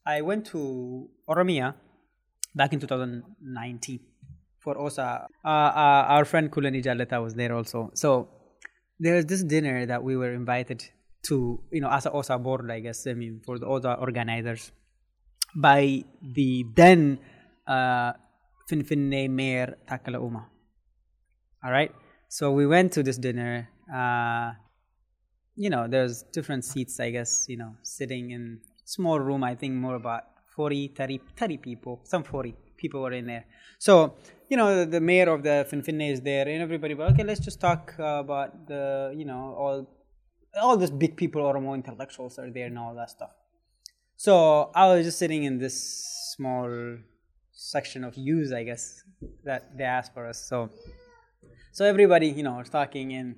I 0.07 0.23
went 0.23 0.47
to 0.47 1.09
Oromia 1.29 1.75
back 2.55 2.73
in 2.73 2.81
2019 2.81 4.01
for 4.59 4.79
OSA. 4.79 5.27
Uh, 5.45 5.49
uh, 5.49 6.05
our 6.09 6.25
friend 6.25 6.51
Kulani 6.51 6.83
Jaleta 6.83 7.23
was 7.23 7.35
there 7.35 7.55
also. 7.55 7.90
So 7.95 8.29
there 8.99 9.14
was 9.14 9.27
this 9.27 9.45
dinner 9.45 9.87
that 9.87 10.03
we 10.03 10.16
were 10.16 10.33
invited 10.33 10.83
to, 11.29 11.61
you 11.71 11.81
know, 11.83 11.90
as 11.90 12.07
a 12.07 12.12
OSA 12.12 12.38
board, 12.38 12.71
I 12.71 12.81
guess, 12.81 13.07
I 13.07 13.12
mean, 13.12 13.43
for 13.45 13.59
the 13.59 13.66
OSA 13.66 13.95
organizers 13.95 14.73
by 15.55 16.05
the 16.23 16.64
then 16.75 17.19
uh, 17.66 18.12
Finfinne 18.71 19.29
Mayor 19.29 19.77
Takele 19.87 20.21
Uma. 20.23 20.47
All 21.62 21.71
right. 21.71 21.93
So 22.29 22.53
we 22.53 22.66
went 22.66 22.93
to 22.93 23.03
this 23.03 23.19
dinner. 23.19 23.69
Uh, 23.93 24.53
you 25.64 25.68
know, 25.68 25.87
there's 25.87 26.23
different 26.37 26.64
seats, 26.64 26.99
I 27.01 27.11
guess, 27.11 27.46
you 27.46 27.59
know, 27.59 27.73
sitting 27.83 28.31
in 28.31 28.61
small 28.87 29.20
room, 29.20 29.44
I 29.44 29.55
think 29.55 29.75
more 29.75 29.96
about 29.96 30.25
40, 30.57 30.88
30, 30.96 31.20
30 31.37 31.57
people, 31.59 32.01
some 32.05 32.23
40 32.25 32.55
people 32.79 33.03
were 33.03 33.12
in 33.12 33.27
there. 33.27 33.44
So, 33.79 34.14
you 34.49 34.57
know, 34.57 34.68
the, 34.79 34.87
the 34.87 35.01
mayor 35.03 35.29
of 35.29 35.42
the 35.42 35.66
Finfinne 35.70 36.11
is 36.11 36.23
there 36.23 36.49
and 36.49 36.62
everybody, 36.62 36.94
but 36.94 37.12
okay, 37.12 37.25
let's 37.25 37.40
just 37.40 37.61
talk 37.61 37.94
uh, 37.99 38.05
about 38.25 38.68
the, 38.68 39.12
you 39.14 39.27
know, 39.27 39.55
all, 39.62 39.79
all 40.62 40.79
these 40.79 40.90
big 40.90 41.14
people, 41.14 41.42
or 41.42 41.61
more 41.61 41.75
intellectuals 41.75 42.38
are 42.38 42.51
there 42.51 42.68
and 42.68 42.79
all 42.79 42.94
that 42.94 43.11
stuff. 43.11 43.33
So 44.16 44.70
I 44.75 44.87
was 44.88 45.05
just 45.05 45.18
sitting 45.18 45.44
in 45.44 45.59
this 45.59 45.77
small 46.37 46.70
section 47.53 48.03
of 48.03 48.16
youth, 48.16 48.51
I 48.55 48.64
guess, 48.64 49.05
that 49.44 49.77
they 49.77 49.85
asked 49.85 50.14
for 50.14 50.27
us. 50.27 50.42
So, 50.42 50.70
so 51.70 51.85
everybody, 51.85 52.29
you 52.29 52.44
know, 52.44 52.55
was 52.55 52.70
talking, 52.70 53.12
and 53.12 53.37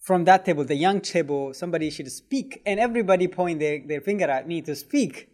from 0.00 0.24
that 0.24 0.44
table, 0.44 0.64
the 0.64 0.74
young 0.74 1.00
table, 1.00 1.52
somebody 1.54 1.90
should 1.90 2.10
speak, 2.10 2.62
and 2.64 2.80
everybody 2.80 3.28
point 3.28 3.60
their, 3.60 3.80
their 3.86 4.00
finger 4.00 4.24
at 4.24 4.48
me 4.48 4.62
to 4.62 4.74
speak. 4.74 5.28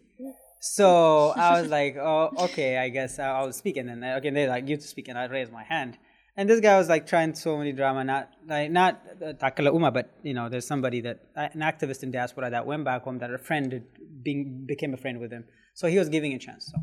So 0.61 1.31
I 1.37 1.61
was 1.61 1.71
like, 1.71 1.97
oh, 1.97 2.33
okay, 2.39 2.79
I 2.79 2.89
guess 2.89 3.19
I'll 3.19 3.53
speak, 3.53 3.77
and 3.77 3.89
then 3.89 4.05
okay, 4.19 4.31
they're 4.31 4.49
like, 4.49 4.69
you 4.69 4.77
to 4.77 4.83
speak, 4.83 5.09
and 5.09 5.17
I 5.17 5.27
raised 5.27 5.53
my 5.53 5.63
hand. 5.63 5.97
And 6.39 6.51
this 6.51 6.61
guy 6.61 6.77
was 6.77 6.89
like 6.89 7.07
trying 7.07 7.35
so 7.35 7.57
many 7.57 7.73
drama, 7.73 8.05
not 8.05 8.29
like 8.47 8.71
not 8.71 9.01
uh, 9.25 9.33
Takele 9.33 9.73
Uma, 9.73 9.91
but 9.91 10.11
you 10.23 10.35
know, 10.35 10.51
there's 10.51 10.67
somebody 10.67 11.01
that 11.01 11.21
uh, 11.35 11.49
an 11.55 11.61
activist 11.61 12.03
in 12.03 12.11
diaspora 12.11 12.51
that 12.51 12.67
went 12.67 12.85
back 12.85 13.05
home 13.05 13.19
that 13.21 13.33
a 13.33 13.39
friend 13.39 13.83
being 14.23 14.67
became 14.67 14.93
a 14.93 14.99
friend 14.99 15.19
with 15.19 15.33
him. 15.33 15.45
So 15.73 15.89
he 15.89 15.99
was 15.99 16.11
giving 16.11 16.35
a 16.35 16.39
chance. 16.39 16.67
So 16.67 16.79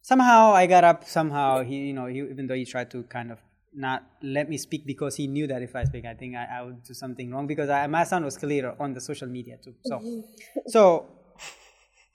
somehow 0.00 0.54
I 0.54 0.66
got 0.66 0.82
up. 0.82 1.04
Somehow 1.04 1.62
he, 1.62 1.76
you 1.86 1.92
know, 1.92 2.06
he, 2.06 2.18
even 2.18 2.48
though 2.48 2.56
he 2.56 2.64
tried 2.64 2.90
to 2.90 3.04
kind 3.04 3.30
of 3.30 3.38
not 3.74 4.04
let 4.22 4.48
me 4.48 4.58
speak 4.58 4.86
because 4.86 5.16
he 5.16 5.26
knew 5.26 5.46
that 5.46 5.62
if 5.62 5.74
I 5.74 5.84
speak, 5.84 6.04
I 6.04 6.14
think 6.14 6.36
I, 6.36 6.46
I 6.58 6.62
would 6.62 6.82
do 6.82 6.94
something 6.94 7.30
wrong 7.30 7.46
because 7.46 7.70
I, 7.70 7.86
my 7.86 8.04
sound 8.04 8.24
was 8.24 8.36
clear 8.36 8.74
on 8.78 8.92
the 8.92 9.00
social 9.00 9.28
media 9.28 9.56
too. 9.62 9.74
So, 9.84 10.24
so 10.66 11.06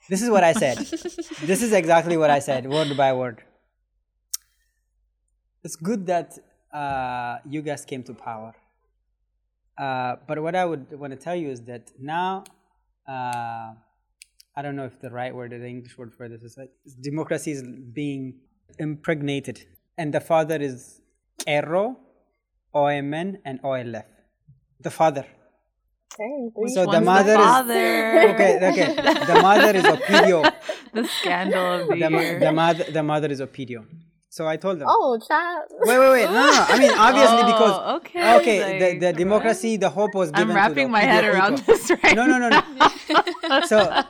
this 0.08 0.22
is 0.22 0.30
what 0.30 0.44
I 0.44 0.52
said. 0.52 0.78
this 1.42 1.62
is 1.62 1.72
exactly 1.72 2.16
what 2.16 2.30
I 2.30 2.38
said, 2.38 2.68
word 2.68 2.96
by 2.96 3.12
word. 3.12 3.42
It's 5.64 5.76
good 5.76 6.06
that 6.06 6.38
uh, 6.72 7.38
you 7.48 7.62
guys 7.62 7.84
came 7.84 8.02
to 8.04 8.14
power. 8.14 8.54
Uh, 9.76 10.16
but 10.26 10.42
what 10.42 10.54
I 10.54 10.64
would 10.64 10.98
want 10.98 11.12
to 11.12 11.18
tell 11.18 11.36
you 11.36 11.50
is 11.50 11.62
that 11.62 11.90
now, 12.00 12.44
uh, 13.08 13.72
I 14.56 14.62
don't 14.62 14.76
know 14.76 14.86
if 14.86 15.00
the 15.00 15.10
right 15.10 15.34
word 15.34 15.52
or 15.52 15.58
the 15.58 15.68
English 15.68 15.96
word 15.96 16.12
for 16.14 16.28
this 16.28 16.42
is 16.42 16.56
like 16.56 16.70
democracy 17.00 17.52
is 17.52 17.62
being 17.62 18.40
impregnated, 18.78 19.64
and 19.96 20.12
the 20.12 20.20
father 20.20 20.56
is 20.56 21.00
Qeerroo, 21.46 21.96
OMN, 22.74 23.38
and 23.44 23.62
OLF. 23.62 24.04
The 24.80 24.90
father. 24.90 25.24
Dang, 26.16 26.50
So 26.74 26.82
the 26.82 26.86
One's 26.88 27.04
mother 27.06 27.30
is 27.32 27.36
father. 27.36 28.28
okay. 28.30 28.52
Okay, 28.70 28.94
the 29.26 29.38
mother 29.40 29.76
is 29.76 29.84
OPDO. 29.84 30.52
the 30.94 31.04
scandal 31.06 31.82
of 31.82 31.88
the, 31.88 31.94
The, 31.96 32.10
mo- 32.10 32.20
year. 32.20 32.40
the 32.40 32.52
mother, 32.52 32.84
the 32.90 33.02
mother 33.02 33.28
is 33.28 33.40
OPDO. 33.40 33.84
So 34.30 34.46
I 34.46 34.56
told 34.56 34.78
them. 34.78 34.88
Oh, 34.90 35.18
child. 35.26 35.64
Wait, 35.70 35.98
wait, 35.98 36.10
wait. 36.10 36.24
No, 36.26 36.32
no, 36.32 36.52
no. 36.52 36.64
I 36.68 36.78
mean, 36.78 36.90
obviously, 36.98 37.38
Oh, 37.40 37.46
because 37.46 37.96
okay, 38.02 38.36
okay, 38.40 38.58
like, 38.80 39.00
the, 39.00 39.06
the 39.06 39.12
democracy, 39.14 39.76
the 39.78 39.88
hope 39.88 40.14
was 40.14 40.30
given. 40.30 40.42
I'm 40.42 40.48
to 40.48 40.54
wrapping 40.54 40.86
the 40.88 40.92
my 40.92 41.00
head 41.00 41.24
around 41.24 41.56
people. 41.58 41.74
this 41.74 41.90
right 41.90 42.14
No, 42.14 42.26
no, 42.26 42.38
no, 42.38 42.48
no. 42.50 43.60
so, 43.62 43.78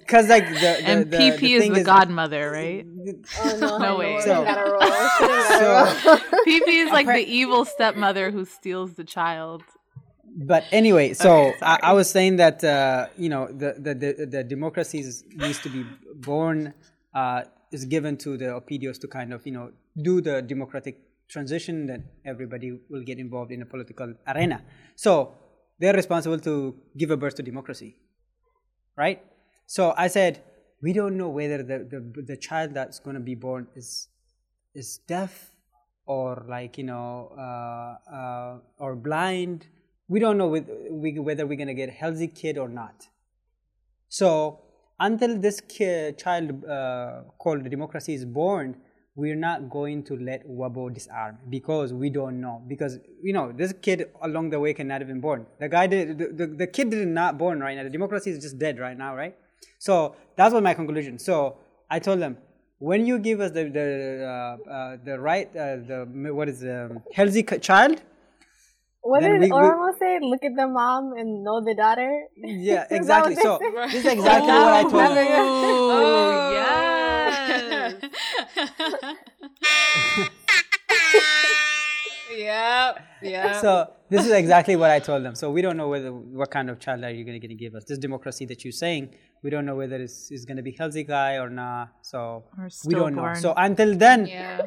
because 0.00 0.28
like 0.28 0.46
the, 0.48 0.54
the 0.60 0.88
and 0.90 1.10
the, 1.10 1.16
PP 1.22 1.38
the 1.40 1.52
is 1.54 1.60
thing 1.62 1.72
the 1.72 1.84
godmother, 1.84 2.50
right? 2.50 2.84
Oh 3.42 3.56
no, 3.60 3.78
No 3.78 3.90
way. 4.02 4.20
So- 4.20 4.40
She 4.40 4.44
gotta 4.50 4.70
roll. 4.70 4.80
She 5.18 5.26
gotta 5.64 6.00
So- 6.00 6.16
PP 6.48 6.68
is 6.84 6.90
like 6.98 7.06
the 7.06 7.24
evil 7.40 7.62
stepmother 7.64 8.30
who 8.30 8.42
steals 8.44 8.90
the 9.00 9.04
child. 9.04 9.62
but 10.52 10.62
anyway, 10.80 11.08
so 11.24 11.30
Okay, 11.30 11.58
I, 11.72 11.74
I 11.90 11.92
was 11.98 12.06
saying 12.16 12.34
that 12.44 12.58
uh, 12.62 13.06
you 13.22 13.28
know 13.32 13.44
the 13.62 13.70
the 13.86 13.92
the, 14.02 14.10
the 14.34 14.42
democracy 14.54 15.00
needs 15.44 15.58
to 15.64 15.68
be 15.76 15.82
born 16.30 16.58
uh, 17.20 17.40
is 17.76 17.82
given 17.94 18.16
to 18.24 18.30
the 18.42 18.48
OPDOs 18.58 18.98
to 19.02 19.06
kind 19.18 19.30
of 19.36 19.40
you 19.48 19.54
know 19.56 19.66
do 20.08 20.14
the 20.28 20.36
democratic 20.52 20.96
transition 21.34 21.74
that 21.90 22.00
everybody 22.32 22.68
will 22.92 23.04
get 23.10 23.18
involved 23.18 23.50
in 23.56 23.60
a 23.66 23.68
political 23.74 24.08
arena. 24.32 24.58
So 25.04 25.12
they're 25.80 25.98
responsible 26.02 26.38
to 26.48 26.54
give 27.00 27.10
a 27.10 27.18
birth 27.22 27.34
to 27.40 27.42
democracy, 27.50 27.90
right? 28.96 29.20
So 29.68 29.92
I 29.98 30.08
said 30.08 30.42
we 30.82 30.94
don't 30.94 31.18
know 31.18 31.28
whether 31.28 31.58
the 31.62 31.78
the, 31.92 32.22
the 32.22 32.36
child 32.36 32.72
that's 32.72 32.98
going 32.98 33.14
to 33.14 33.20
be 33.20 33.34
born 33.34 33.68
is 33.76 34.08
is 34.74 34.98
deaf 35.06 35.50
or 36.06 36.46
like 36.48 36.78
you 36.78 36.84
know 36.84 37.32
uh, 37.46 37.92
uh, 38.20 38.58
or 38.78 38.96
blind 38.96 39.66
we 40.08 40.20
don't 40.20 40.38
know 40.38 40.48
with, 40.48 40.66
we, 40.90 41.18
whether 41.18 41.46
we're 41.46 41.58
going 41.62 41.68
to 41.68 41.74
get 41.74 41.90
a 41.90 41.92
healthy 41.92 42.28
kid 42.28 42.56
or 42.56 42.68
not 42.68 43.08
so 44.08 44.60
until 44.98 45.38
this 45.38 45.60
ki- 45.60 46.12
child 46.16 46.64
uh, 46.64 47.24
called 47.38 47.68
democracy 47.68 48.14
is 48.14 48.24
born 48.24 48.74
we're 49.16 49.42
not 49.48 49.68
going 49.68 50.02
to 50.04 50.16
let 50.16 50.48
Wabo 50.48 50.94
disarm 50.94 51.38
because 51.50 51.92
we 51.92 52.08
don't 52.08 52.40
know. 52.40 52.62
Because 52.68 53.00
you 53.20 53.32
know, 53.32 53.50
this 53.50 53.74
kid 53.82 54.10
along 54.22 54.50
the 54.50 54.60
way 54.60 54.72
cannot 54.72 55.00
have 55.00 55.08
been 55.08 55.20
born. 55.20 55.44
The 55.58 55.68
guy 55.68 55.88
did 55.88 56.18
the, 56.18 56.26
the, 56.28 56.46
the 56.46 56.66
kid 56.68 56.90
did 56.90 57.08
not 57.08 57.36
born 57.36 57.58
right 57.58 57.76
now. 57.76 57.82
The 57.82 57.90
democracy 57.90 58.30
is 58.30 58.38
just 58.38 58.60
dead 58.60 58.78
right 58.78 58.96
now, 58.96 59.16
right? 59.16 59.36
So 59.78 60.14
that's 60.36 60.52
what 60.54 60.62
my 60.62 60.74
conclusion. 60.74 61.18
So 61.18 61.56
I 61.90 61.98
told 61.98 62.20
them, 62.20 62.36
when 62.78 63.06
you 63.06 63.18
give 63.18 63.40
us 63.40 63.50
the 63.52 63.64
the 63.78 63.86
uh, 64.24 64.56
uh, 64.70 64.96
the 65.04 65.18
right 65.18 65.48
uh, 65.56 65.76
the 65.90 66.06
what 66.32 66.48
is 66.48 66.62
um, 66.64 67.02
healthy 67.12 67.42
child, 67.70 68.02
What 69.02 69.20
did 69.20 69.40
we- 69.40 69.46
we- 69.46 69.52
Oromo 69.52 69.90
say? 69.98 70.18
Look 70.20 70.42
at 70.44 70.54
the 70.56 70.66
mom 70.66 71.12
and 71.16 71.42
know 71.44 71.60
the 71.64 71.74
daughter. 71.74 72.10
yeah, 72.36 72.84
exactly. 72.98 73.34
So 73.36 73.58
this 73.92 74.04
is 74.04 74.06
exactly 74.06 74.52
what 74.52 74.74
I 74.80 74.82
told 74.82 75.16
them. 75.16 75.26
Oh, 75.96 76.50
yes. 76.58 77.94
yep. 82.36 82.98
Yep. 83.22 83.56
So 83.60 83.92
this 84.08 84.24
is 84.26 84.32
exactly 84.32 84.76
what 84.76 84.90
I 84.90 84.98
told 84.98 85.24
them. 85.24 85.34
So 85.34 85.50
we 85.50 85.62
don't 85.62 85.76
know 85.76 85.88
whether 85.88 86.12
what 86.12 86.50
kind 86.50 86.70
of 86.70 86.78
child 86.78 87.04
are 87.04 87.10
you 87.10 87.24
going 87.24 87.40
to 87.40 87.54
give 87.54 87.74
us. 87.74 87.84
This 87.84 87.98
democracy 87.98 88.46
that 88.46 88.64
you're 88.64 88.72
saying, 88.72 89.10
we 89.42 89.50
don't 89.50 89.66
know 89.66 89.76
whether 89.76 89.96
it's, 89.96 90.30
it's 90.30 90.44
going 90.44 90.56
to 90.56 90.62
be 90.62 90.72
healthy 90.72 91.04
guy 91.04 91.36
or 91.36 91.48
not. 91.48 91.90
So 92.02 92.44
Or 92.58 92.68
we 92.86 92.94
don't 92.94 93.14
know. 93.14 93.34
So 93.34 93.54
until 93.56 93.96
then, 93.96 94.26
yeah. 94.26 94.66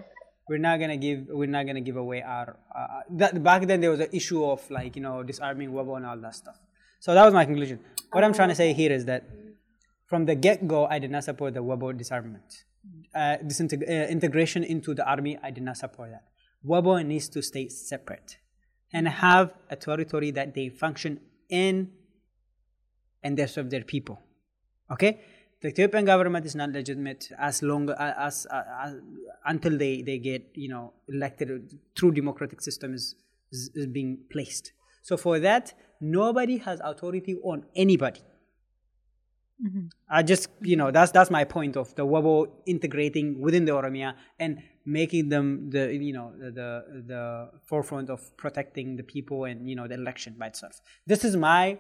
we're 0.50 0.58
not 0.58 0.80
gonna 0.80 0.98
give 0.98 1.28
we're 1.30 1.48
not 1.58 1.66
gonna 1.66 1.82
give 1.82 1.98
away 1.98 2.22
our. 2.22 2.58
Uh, 2.76 3.02
that, 3.12 3.42
back 3.44 3.68
then 3.68 3.80
there 3.82 3.92
was 3.92 4.00
an 4.00 4.10
issue 4.12 4.44
of 4.46 4.70
like 4.70 4.96
you 4.96 5.02
know 5.02 5.24
disarming 5.24 5.72
Wabo 5.72 5.98
and 5.98 6.06
all 6.06 6.18
that 6.18 6.36
stuff. 6.36 6.58
So 7.00 7.14
that 7.14 7.24
was 7.26 7.34
my 7.34 7.46
conclusion. 7.46 7.80
What 8.12 8.24
I'm 8.24 8.34
trying 8.34 8.50
to 8.50 8.56
say 8.56 8.74
here 8.74 8.92
is 8.92 9.06
that 9.06 9.24
from 10.08 10.26
the 10.26 10.36
get 10.36 10.68
go, 10.68 10.86
I 10.86 11.00
did 11.00 11.12
not 11.12 11.24
support 11.24 11.54
the 11.54 11.64
Wabo 11.64 11.98
disarmament. 11.98 12.66
Uh, 13.14 13.38
disinteg- 13.44 13.88
uh, 13.88 14.08
integration 14.08 14.64
into 14.64 14.94
the 14.94 15.08
army, 15.08 15.38
I 15.42 15.52
did 15.52 15.64
not 15.64 15.78
support 15.78 16.12
that. 16.12 16.24
Wabo 16.66 17.04
needs 17.06 17.28
to 17.30 17.42
stay 17.42 17.70
separate 17.70 18.38
and 18.94 19.08
have 19.08 19.54
a 19.70 19.76
territory 19.76 20.32
that 20.32 20.54
they 20.54 20.70
function 20.70 21.20
in 21.50 21.92
and 23.24 23.38
they 23.38 23.46
serve 23.48 23.70
their 23.70 23.84
people. 23.84 24.20
Okay? 24.92 25.22
The 25.62 25.68
Ethiopian 25.68 26.06
government 26.06 26.46
is 26.46 26.56
not 26.56 26.72
legitimate 26.72 27.30
as 27.38 27.62
long 27.62 27.90
as, 27.92 28.48
as, 28.48 28.48
as 28.84 28.96
until 29.46 29.78
they, 29.78 30.02
they 30.02 30.18
get 30.18 30.50
you 30.56 30.70
know 30.70 30.94
elected 31.08 31.80
through 31.96 32.14
democratic 32.14 32.62
system 32.62 32.94
is, 32.96 33.16
is, 33.52 33.70
is 33.76 33.86
being 33.86 34.18
placed. 34.32 34.72
So 35.04 35.18
for 35.18 35.40
that, 35.40 35.74
nobody 36.00 36.58
has 36.58 36.80
authority 36.84 37.38
on 37.44 37.66
anybody. 37.76 38.22
Mm-hmm. 39.64 39.88
I 40.10 40.24
just 40.24 40.50
you 40.62 40.76
know 40.76 40.90
that's 40.90 41.12
that's 41.12 41.30
my 41.30 41.44
point 41.44 41.78
of 41.78 41.94
the 41.94 42.04
Wabo 42.04 42.50
integrating 42.66 43.40
within 43.40 43.66
the 43.66 43.74
Oromia 43.74 44.16
and 44.40 44.64
making 44.84 45.30
them 45.30 45.70
the 45.70 45.94
you 45.94 46.14
know 46.14 46.34
the 46.40 46.50
the, 46.52 47.04
the 47.06 47.50
forefront 47.68 48.10
of 48.10 48.36
protecting 48.38 48.96
the 48.96 49.04
people 49.04 49.46
and 49.46 49.70
you 49.70 49.76
know 49.76 49.88
the 49.88 49.94
election 49.94 50.36
by 50.40 50.48
itself. 50.48 50.82
This 51.06 51.24
is 51.24 51.38
my 51.38 51.78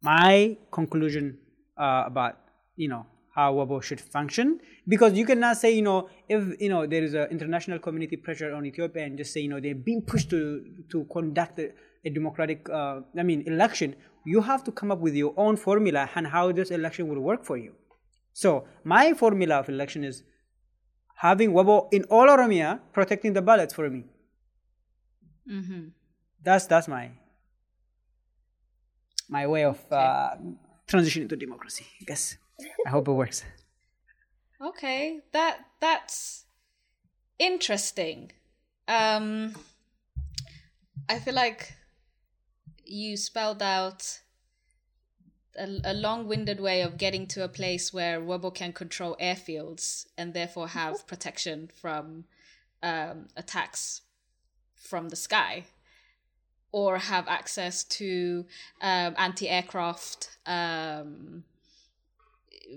my 0.00 0.56
conclusion 0.70 1.38
uh, 1.78 2.04
about 2.06 2.36
you 2.76 2.88
know 2.88 3.06
how 3.34 3.54
Wabo 3.54 3.82
should 3.82 4.00
function. 4.00 4.60
Because 4.86 5.12
you 5.14 5.24
cannot 5.24 5.56
say 5.56 5.70
you 5.72 5.82
know 5.82 6.08
if 6.28 6.60
you 6.60 6.68
know 6.68 6.86
there 6.86 7.02
is 7.02 7.14
an 7.14 7.28
international 7.30 7.78
community 7.78 8.16
pressure 8.16 8.52
on 8.52 8.66
Ethiopia 8.66 9.04
and 9.04 9.16
just 9.18 9.32
say 9.32 9.40
you 9.40 9.48
know 9.48 9.60
they're 9.60 9.74
being 9.74 10.02
pushed 10.02 10.30
to 10.30 10.64
to 10.90 11.04
conduct 11.12 11.58
a, 11.58 11.70
a 12.04 12.10
democratic 12.10 12.68
uh, 12.68 13.00
I 13.16 13.22
mean 13.22 13.42
election 13.46 13.94
you 14.24 14.40
have 14.42 14.64
to 14.64 14.72
come 14.72 14.90
up 14.90 14.98
with 14.98 15.14
your 15.14 15.32
own 15.36 15.56
formula 15.56 16.08
and 16.14 16.26
how 16.26 16.52
this 16.52 16.70
election 16.70 17.08
will 17.08 17.20
work 17.20 17.44
for 17.44 17.56
you. 17.56 17.72
So 18.32 18.66
my 18.84 19.14
formula 19.14 19.56
of 19.60 19.68
election 19.68 20.04
is 20.04 20.22
having 21.16 21.52
Wabo 21.52 21.88
in 21.92 22.04
all 22.04 22.26
Oromia 22.26 22.80
protecting 22.92 23.32
the 23.32 23.42
ballots 23.42 23.74
for 23.74 23.88
me. 23.90 24.04
Mm-hmm. 25.50 25.84
that's 26.44 26.66
that's 26.66 26.88
my 26.88 27.10
my 29.30 29.46
way 29.46 29.64
of 29.64 29.78
uh, 29.90 30.34
transitioning 30.88 31.28
to 31.28 31.36
democracy. 31.36 31.86
I 32.00 32.04
guess 32.04 32.36
I 32.86 32.90
hope 32.90 33.08
it 33.08 33.12
works. 33.12 33.44
Okay, 34.60 35.20
that 35.32 35.60
that's 35.80 36.46
interesting. 37.38 38.32
Um, 38.88 39.54
I 41.08 41.18
feel 41.18 41.34
like 41.34 41.74
you 42.84 43.16
spelled 43.16 43.62
out 43.62 44.20
a, 45.56 45.80
a 45.84 45.94
long-winded 45.94 46.58
way 46.60 46.80
of 46.82 46.96
getting 46.96 47.26
to 47.28 47.44
a 47.44 47.48
place 47.48 47.92
where 47.92 48.20
Wobo 48.20 48.54
can 48.54 48.72
control 48.72 49.16
airfields 49.20 50.06
and 50.16 50.32
therefore 50.32 50.68
have 50.68 51.06
protection 51.06 51.68
from 51.80 52.24
um, 52.82 53.28
attacks 53.36 54.02
from 54.74 55.08
the 55.08 55.16
sky, 55.16 55.64
or 56.72 56.98
have 56.98 57.26
access 57.28 57.84
to 57.84 58.44
um, 58.82 59.14
anti-aircraft 59.16 60.36
um, 60.46 61.44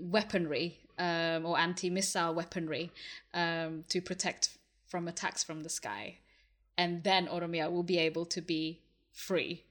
weaponry 0.00 0.78
um, 0.98 1.44
or 1.44 1.58
anti-missile 1.58 2.34
weaponry 2.34 2.90
um, 3.34 3.84
to 3.88 4.00
protect 4.00 4.50
from 4.86 5.08
attacks 5.08 5.42
from 5.42 5.62
the 5.62 5.68
sky, 5.68 6.18
and 6.76 7.02
then 7.02 7.26
Oromia 7.26 7.70
will 7.70 7.82
be 7.82 7.98
able 7.98 8.26
to 8.26 8.40
be 8.40 8.80
free. 9.12 9.64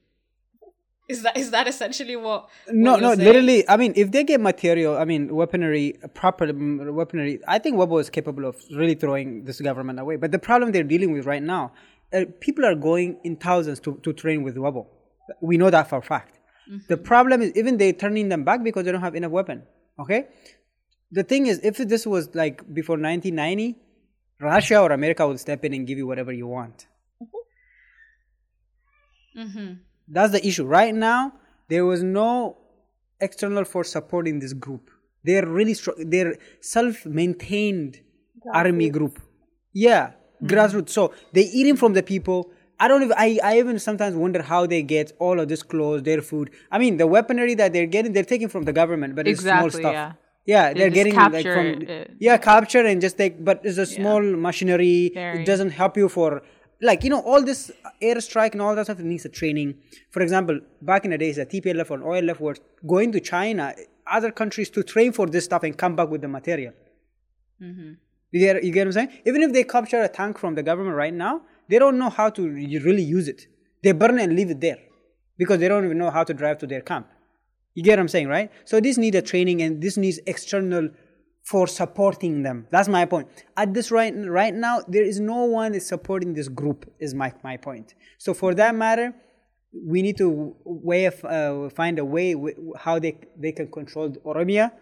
Is 1.08 1.22
that 1.22 1.36
is 1.36 1.50
that 1.50 1.66
essentially 1.66 2.16
what? 2.16 2.48
no 2.68 2.92
what 2.92 3.00
no 3.00 3.08
you're 3.08 3.16
saying? 3.16 3.26
literally 3.28 3.68
I 3.68 3.76
mean 3.76 3.92
if 3.96 4.12
they 4.12 4.22
get 4.22 4.40
material 4.40 4.96
I 4.96 5.04
mean 5.04 5.34
weaponry 5.34 5.98
proper 6.14 6.46
mm, 6.46 6.92
weaponry 6.92 7.40
I 7.46 7.58
think 7.58 7.76
Wabo 7.76 8.00
is 8.00 8.08
capable 8.08 8.44
of 8.46 8.56
really 8.70 8.94
throwing 8.94 9.44
this 9.44 9.60
government 9.60 9.98
away 9.98 10.14
but 10.16 10.30
the 10.30 10.38
problem 10.38 10.70
they're 10.70 10.84
dealing 10.84 11.12
with 11.12 11.26
right 11.26 11.42
now 11.42 11.72
uh, 12.14 12.24
people 12.40 12.64
are 12.64 12.74
going 12.74 13.18
in 13.24 13.36
thousands 13.36 13.80
to, 13.80 13.98
to 14.02 14.12
train 14.12 14.42
with 14.42 14.56
Wabo 14.56 14.86
we 15.40 15.56
know 15.56 15.70
that 15.70 15.88
for 15.88 15.98
a 15.98 16.02
fact 16.02 16.38
the 16.88 16.96
problem 16.96 17.42
is 17.42 17.52
even 17.56 17.76
they're 17.76 17.92
turning 17.92 18.28
them 18.28 18.44
back 18.44 18.62
because 18.62 18.84
they 18.84 18.92
don't 18.92 19.00
have 19.00 19.14
enough 19.14 19.32
weapon 19.32 19.62
okay 19.98 20.28
the 21.10 21.22
thing 21.22 21.46
is 21.46 21.60
if 21.62 21.76
this 21.76 22.06
was 22.06 22.34
like 22.34 22.58
before 22.72 22.94
1990 22.96 23.78
Russia 24.40 24.80
or 24.80 24.92
America 24.92 25.26
would 25.26 25.38
step 25.38 25.64
in 25.64 25.74
and 25.74 25.86
give 25.86 25.98
you 25.98 26.06
whatever 26.06 26.32
you 26.32 26.46
want 26.46 26.86
Mm-hmm. 29.36 29.72
That's 30.08 30.32
the 30.32 30.46
issue. 30.46 30.64
Right 30.64 30.94
now, 30.94 31.32
there 31.68 31.84
was 31.84 32.02
no 32.02 32.58
external 33.20 33.64
force 33.64 33.90
supporting 33.90 34.40
this 34.40 34.52
group. 34.52 34.90
They're 35.24 35.46
really 35.46 35.74
strong. 35.74 35.96
They're 36.10 36.36
self-maintained 36.60 38.00
army 38.52 38.90
group. 38.90 39.20
Yeah, 39.72 40.12
Mm-hmm. 40.42 40.54
grassroots. 40.54 40.90
So 40.90 41.12
they 41.32 41.42
eating 41.42 41.76
from 41.76 41.92
the 41.94 42.02
people. 42.02 42.50
I 42.80 42.88
don't 42.88 43.02
even. 43.02 43.14
I, 43.16 43.38
I 43.44 43.58
even 43.58 43.78
sometimes 43.78 44.16
wonder 44.16 44.42
how 44.42 44.66
they 44.66 44.82
get 44.82 45.12
all 45.20 45.38
of 45.38 45.46
this 45.48 45.62
clothes, 45.62 46.02
their 46.02 46.20
food. 46.20 46.50
I 46.70 46.78
mean, 46.78 46.96
the 46.96 47.06
weaponry 47.06 47.54
that 47.54 47.72
they're 47.72 47.86
getting, 47.86 48.12
they're 48.12 48.24
taking 48.24 48.48
from 48.48 48.64
the 48.64 48.72
government, 48.72 49.14
but 49.14 49.28
it's 49.28 49.42
small 49.42 49.70
stuff. 49.70 49.92
yeah. 49.92 50.12
Yeah, 50.44 50.72
They 50.72 50.80
they're 50.80 50.90
getting 50.90 51.14
like 51.14 51.46
from 51.46 51.66
it. 51.82 52.10
yeah 52.18 52.36
capture 52.36 52.84
and 52.84 53.00
just 53.00 53.16
take, 53.16 53.44
but 53.44 53.60
it's 53.62 53.78
a 53.78 53.86
small 53.86 54.20
machinery. 54.20 55.12
Very. 55.14 55.42
It 55.42 55.46
doesn't 55.46 55.70
help 55.70 55.96
you 55.96 56.08
for 56.08 56.42
like 56.80 57.04
you 57.04 57.10
know 57.10 57.20
all 57.20 57.42
this 57.50 57.70
airstrike 58.02 58.52
and 58.54 58.60
all 58.62 58.74
that 58.74 58.86
stuff 58.86 58.98
needs 58.98 59.24
a 59.24 59.28
training. 59.28 59.74
For 60.10 60.20
example, 60.20 60.58
back 60.80 61.04
in 61.04 61.12
the 61.12 61.18
days, 61.18 61.36
the 61.36 61.46
TPLF 61.46 61.92
or 61.92 61.98
OLF 61.98 62.40
were 62.40 62.56
going 62.84 63.12
to 63.12 63.20
China, 63.20 63.72
other 64.08 64.32
countries 64.32 64.68
to 64.70 64.82
train 64.82 65.12
for 65.12 65.28
this 65.28 65.44
stuff 65.44 65.62
and 65.62 65.78
come 65.78 65.94
back 65.94 66.08
with 66.08 66.22
the 66.22 66.28
material. 66.28 66.72
Mm-hmm. 67.62 67.92
You 68.32 68.40
get 68.40 68.64
you 68.64 68.72
get 68.72 68.80
what 68.80 68.86
I'm 68.88 68.92
saying? 68.92 69.20
Even 69.26 69.42
if 69.42 69.52
they 69.52 69.62
capture 69.62 70.02
a 70.02 70.08
tank 70.08 70.38
from 70.38 70.54
the 70.54 70.62
government 70.62 70.96
right 70.96 71.14
now, 71.14 71.42
they 71.68 71.78
don't 71.78 71.98
know 71.98 72.10
how 72.10 72.30
to 72.30 72.48
re- 72.48 72.78
really 72.78 73.02
use 73.02 73.28
it. 73.28 73.46
They 73.82 73.92
burn 73.92 74.18
it 74.18 74.24
and 74.24 74.34
leave 74.34 74.50
it 74.50 74.60
there 74.60 74.78
because 75.36 75.58
they 75.60 75.68
don't 75.68 75.84
even 75.84 75.98
know 75.98 76.10
how 76.10 76.24
to 76.24 76.34
drive 76.34 76.58
to 76.58 76.66
their 76.66 76.80
camp. 76.80 77.08
You 77.74 77.82
get 77.82 77.92
what 77.92 78.00
I'm 78.00 78.08
saying, 78.08 78.28
right? 78.28 78.50
So 78.64 78.80
this 78.80 78.98
needs 78.98 79.16
a 79.16 79.22
training 79.22 79.62
and 79.62 79.82
this 79.82 79.96
needs 79.96 80.18
external 80.26 80.90
for 81.44 81.66
supporting 81.66 82.42
them. 82.42 82.66
That's 82.70 82.88
my 82.88 83.04
point. 83.04 83.28
At 83.56 83.74
this 83.74 83.90
right 83.90 84.14
right 84.26 84.54
now, 84.54 84.82
there 84.88 85.04
is 85.04 85.20
no 85.20 85.44
one 85.44 85.74
is 85.74 85.86
supporting 85.86 86.34
this 86.34 86.48
group. 86.48 86.90
Is 87.00 87.14
my 87.14 87.32
my 87.44 87.56
point. 87.58 87.94
So 88.18 88.32
for 88.32 88.54
that 88.54 88.74
matter, 88.74 89.14
we 89.86 90.02
need 90.02 90.16
to 90.18 90.54
way 90.64 91.06
of, 91.06 91.24
uh, 91.24 91.68
find 91.70 91.98
a 91.98 92.04
way 92.04 92.34
how 92.78 92.98
they 92.98 93.18
they 93.36 93.52
can 93.52 93.70
control 93.70 94.10
Oromia 94.24 94.72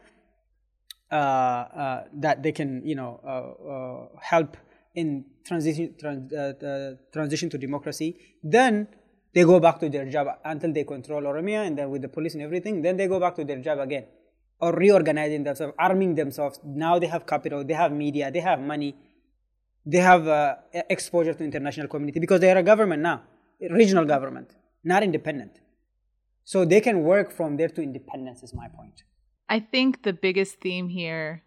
that 1.10 2.42
they 2.42 2.52
can 2.52 2.82
you 2.84 2.94
know 2.94 3.20
uh, 3.24 3.72
uh, 3.72 4.08
help 4.20 4.56
in 4.94 5.24
transition 5.44 5.94
trans, 5.98 6.32
uh, 6.32 6.52
uh, 6.64 6.94
transition 7.12 7.48
to 7.50 7.58
democracy 7.58 8.16
then 8.42 8.88
they 9.32 9.44
go 9.44 9.60
back 9.60 9.78
to 9.78 9.88
their 9.88 10.06
job 10.06 10.26
until 10.44 10.72
they 10.72 10.84
control 10.84 11.22
Oromia 11.22 11.66
and 11.66 11.78
then 11.78 11.90
with 11.90 12.02
the 12.02 12.08
police 12.08 12.34
and 12.34 12.42
everything 12.42 12.82
then 12.82 12.96
they 12.96 13.06
go 13.06 13.20
back 13.20 13.36
to 13.36 13.44
their 13.44 13.58
job 13.58 13.78
again 13.78 14.04
or 14.60 14.72
reorganizing 14.72 15.44
themselves 15.44 15.74
arming 15.78 16.14
themselves 16.14 16.60
now 16.64 16.98
they 16.98 17.06
have 17.06 17.26
capital 17.26 17.64
they 17.64 17.74
have 17.74 17.92
media 17.92 18.30
they 18.30 18.40
have 18.40 18.60
money 18.60 18.94
they 19.86 19.98
have 19.98 20.26
uh, 20.28 20.56
exposure 20.88 21.34
to 21.34 21.44
international 21.44 21.88
community 21.88 22.20
because 22.20 22.40
they 22.40 22.50
are 22.50 22.58
a 22.58 22.62
government 22.62 23.02
now, 23.02 23.22
regional 23.70 24.04
government, 24.04 24.54
not 24.84 25.02
independent. 25.02 25.60
So 26.44 26.64
they 26.64 26.80
can 26.80 27.02
work 27.02 27.32
from 27.32 27.56
there 27.56 27.68
to 27.68 27.82
independence. 27.82 28.42
Is 28.42 28.52
my 28.54 28.68
point. 28.68 29.02
I 29.50 29.58
think 29.58 30.04
the 30.04 30.12
biggest 30.12 30.60
theme 30.60 30.88
here 30.88 31.42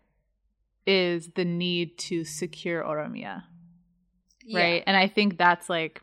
is 0.86 1.30
the 1.36 1.46
need 1.46 1.98
to 1.98 2.26
secure 2.26 2.84
Oromia, 2.84 3.44
right? 4.54 4.84
And 4.86 4.98
I 4.98 5.08
think 5.08 5.38
that's 5.38 5.70
like, 5.70 6.02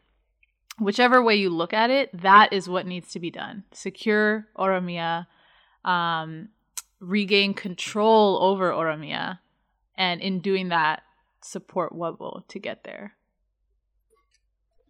whichever 0.79 1.23
way 1.23 1.37
you 1.37 1.51
look 1.51 1.75
at 1.75 1.91
it, 1.91 2.09
that 2.23 2.55
is 2.55 2.71
what 2.71 2.87
needs 2.87 3.13
to 3.13 3.21
be 3.21 3.31
done. 3.31 3.65
Secure 3.73 4.49
Oromia, 4.57 5.27
um, 5.85 6.49
regain 7.01 7.53
control 7.53 8.39
over 8.43 8.71
Oromia, 8.71 9.41
and 9.95 10.23
in 10.23 10.41
doing 10.41 10.71
that, 10.71 11.03
support 11.43 11.93
Wabo 11.93 12.49
to 12.49 12.59
get 12.59 12.83
there. 12.85 13.13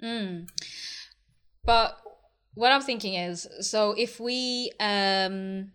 Mm. 0.00 0.48
But 1.64 1.96
what 2.54 2.70
I'm 2.70 2.82
thinking 2.82 3.14
is, 3.14 3.48
so 3.60 3.92
if 3.98 4.20
we, 4.20 4.70
um, 4.78 5.72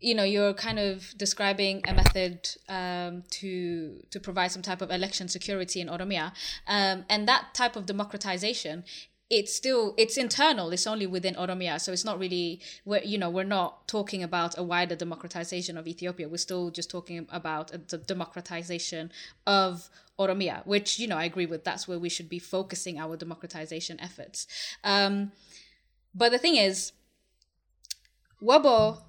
you 0.00 0.14
know, 0.14 0.24
you're 0.24 0.54
kind 0.54 0.78
of 0.78 1.12
describing 1.16 1.82
a 1.88 1.94
method 1.94 2.48
um, 2.68 3.24
to 3.30 4.02
to 4.10 4.20
provide 4.20 4.52
some 4.52 4.62
type 4.62 4.80
of 4.80 4.90
election 4.90 5.28
security 5.28 5.80
in 5.80 5.88
Oromia, 5.88 6.32
um, 6.66 7.04
and 7.08 7.26
that 7.28 7.54
type 7.54 7.76
of 7.76 7.86
democratization. 7.86 8.84
It's 9.30 9.54
still 9.54 9.94
it's 9.98 10.16
internal. 10.16 10.70
It's 10.70 10.86
only 10.86 11.06
within 11.06 11.34
Oromia, 11.34 11.78
so 11.80 11.92
it's 11.92 12.04
not 12.04 12.18
really. 12.18 12.60
We're 12.84 13.02
you 13.02 13.18
know 13.18 13.28
we're 13.28 13.44
not 13.44 13.86
talking 13.86 14.22
about 14.22 14.56
a 14.56 14.62
wider 14.62 14.96
democratization 14.96 15.76
of 15.76 15.86
Ethiopia. 15.86 16.28
We're 16.28 16.38
still 16.38 16.70
just 16.70 16.90
talking 16.90 17.26
about 17.30 17.88
the 17.88 17.98
democratization 17.98 19.12
of 19.46 19.90
Oromia, 20.18 20.66
which 20.66 20.98
you 20.98 21.08
know 21.08 21.16
I 21.16 21.24
agree 21.24 21.46
with. 21.46 21.64
That's 21.64 21.86
where 21.86 21.98
we 21.98 22.08
should 22.08 22.28
be 22.28 22.38
focusing 22.38 22.98
our 22.98 23.16
democratization 23.16 24.00
efforts. 24.00 24.46
Um, 24.82 25.32
but 26.14 26.30
the 26.32 26.38
thing 26.38 26.56
is, 26.56 26.92
Wabo 28.42 29.02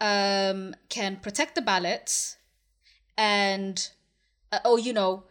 um, 0.00 0.74
can 0.88 1.16
protect 1.16 1.54
the 1.54 1.62
ballots 1.62 2.36
and, 3.16 3.90
uh, 4.52 4.58
or, 4.64 4.78
you 4.78 4.92
know, 4.92 5.24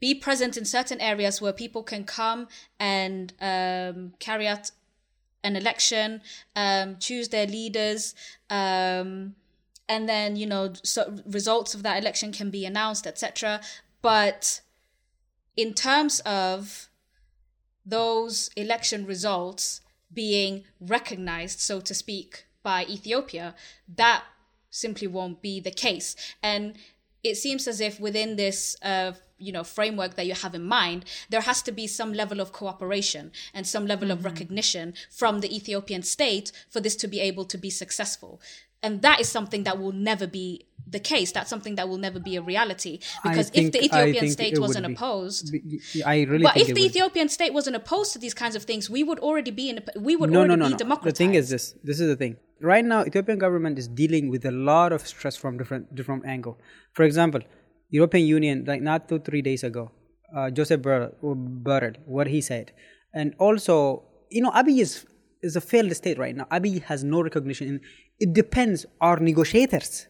be 0.00 0.14
present 0.14 0.56
in 0.56 0.64
certain 0.64 1.00
areas 1.00 1.40
where 1.40 1.52
people 1.52 1.82
can 1.82 2.04
come 2.04 2.48
and 2.78 3.32
um, 3.40 4.12
carry 4.18 4.46
out 4.46 4.70
an 5.42 5.56
election, 5.56 6.20
um, 6.54 6.96
choose 6.98 7.28
their 7.28 7.46
leaders, 7.46 8.14
um, 8.50 9.34
and 9.88 10.08
then, 10.08 10.36
you 10.36 10.46
know, 10.46 10.72
so 10.82 11.16
results 11.24 11.74
of 11.74 11.82
that 11.84 12.02
election 12.02 12.32
can 12.32 12.50
be 12.50 12.64
announced, 12.66 13.06
etc. 13.06 13.60
But 14.02 14.60
in 15.56 15.72
terms 15.72 16.20
of 16.20 16.88
those 17.84 18.50
election 18.56 19.06
results 19.06 19.80
being 20.12 20.64
recognized, 20.80 21.60
so 21.60 21.80
to 21.80 21.94
speak, 21.94 22.45
by 22.72 22.80
Ethiopia, 22.96 23.46
that 24.02 24.20
simply 24.84 25.08
won't 25.16 25.38
be 25.48 25.54
the 25.68 25.70
case. 25.86 26.08
And 26.42 26.62
it 27.22 27.36
seems 27.44 27.62
as 27.72 27.78
if 27.88 27.94
within 28.06 28.30
this, 28.42 28.58
uh, 28.82 29.12
you 29.46 29.52
know, 29.52 29.64
framework 29.78 30.12
that 30.16 30.26
you 30.26 30.34
have 30.44 30.54
in 30.60 30.66
mind, 30.80 31.04
there 31.32 31.44
has 31.50 31.62
to 31.62 31.72
be 31.80 31.86
some 31.86 32.12
level 32.22 32.38
of 32.40 32.48
cooperation 32.60 33.24
and 33.54 33.64
some 33.74 33.86
level 33.92 34.10
of 34.10 34.24
recognition 34.30 34.94
from 35.20 35.34
the 35.42 35.50
Ethiopian 35.58 36.02
state 36.02 36.46
for 36.72 36.80
this 36.80 36.96
to 37.02 37.06
be 37.14 37.20
able 37.20 37.44
to 37.52 37.58
be 37.66 37.70
successful. 37.70 38.32
And 38.82 39.02
that 39.02 39.20
is 39.22 39.28
something 39.28 39.62
that 39.64 39.76
will 39.80 39.96
never 40.10 40.26
be 40.26 40.66
the 40.96 41.00
case. 41.00 41.32
That's 41.36 41.50
something 41.54 41.74
that 41.78 41.88
will 41.88 42.02
never 42.08 42.20
be 42.30 42.34
a 42.36 42.42
reality. 42.42 42.94
Because 43.22 43.48
if 43.60 43.72
the 43.72 43.80
Ethiopian 43.84 44.28
state 44.30 44.58
wasn't 44.58 44.86
be. 44.86 44.92
opposed, 44.92 45.44
B- 45.52 45.80
I 46.04 46.22
really 46.22 46.44
but 46.48 46.54
think 46.54 46.68
if 46.68 46.74
the 46.74 46.82
would. 46.82 46.90
Ethiopian 46.90 47.28
state 47.28 47.52
wasn't 47.58 47.76
opposed 47.82 48.12
to 48.14 48.18
these 48.24 48.34
kinds 48.42 48.54
of 48.58 48.62
things, 48.70 48.82
we 48.88 49.02
would 49.08 49.20
already 49.28 49.50
be 49.50 49.70
in. 49.70 49.78
A, 49.78 49.82
we 50.08 50.14
would 50.18 50.30
no, 50.30 50.40
already 50.40 50.56
no, 50.56 50.68
no, 50.68 50.76
be 50.76 50.84
no. 50.84 50.96
The 51.10 51.12
thing 51.22 51.34
is 51.34 51.48
this. 51.54 51.74
This 51.82 51.98
is 52.00 52.08
the 52.12 52.16
thing. 52.22 52.36
Right 52.60 52.84
now, 52.84 53.04
Ethiopian 53.04 53.38
government 53.38 53.78
is 53.78 53.86
dealing 53.86 54.30
with 54.30 54.46
a 54.46 54.50
lot 54.50 54.92
of 54.92 55.06
stress 55.06 55.36
from 55.36 55.58
different 55.58 55.94
different 55.94 56.24
angle. 56.24 56.58
For 56.94 57.02
example, 57.02 57.40
European 57.90 58.26
Union, 58.26 58.64
like 58.66 58.80
not 58.80 59.08
two 59.08 59.18
three 59.18 59.42
days 59.42 59.62
ago, 59.62 59.90
uh, 60.34 60.50
Joseph 60.50 60.80
Borrell, 60.80 61.96
what 62.06 62.26
he 62.26 62.40
said, 62.40 62.72
and 63.12 63.34
also, 63.38 64.04
you 64.30 64.40
know, 64.40 64.50
Abiy 64.50 64.80
is 64.80 65.06
is 65.42 65.56
a 65.56 65.60
failed 65.60 65.94
state 65.94 66.18
right 66.18 66.34
now. 66.34 66.46
Abiy 66.50 66.82
has 66.84 67.04
no 67.04 67.22
recognition. 67.22 67.80
It 68.18 68.32
depends 68.32 68.86
on 68.86 69.08
our 69.08 69.18
negotiators. 69.18 70.06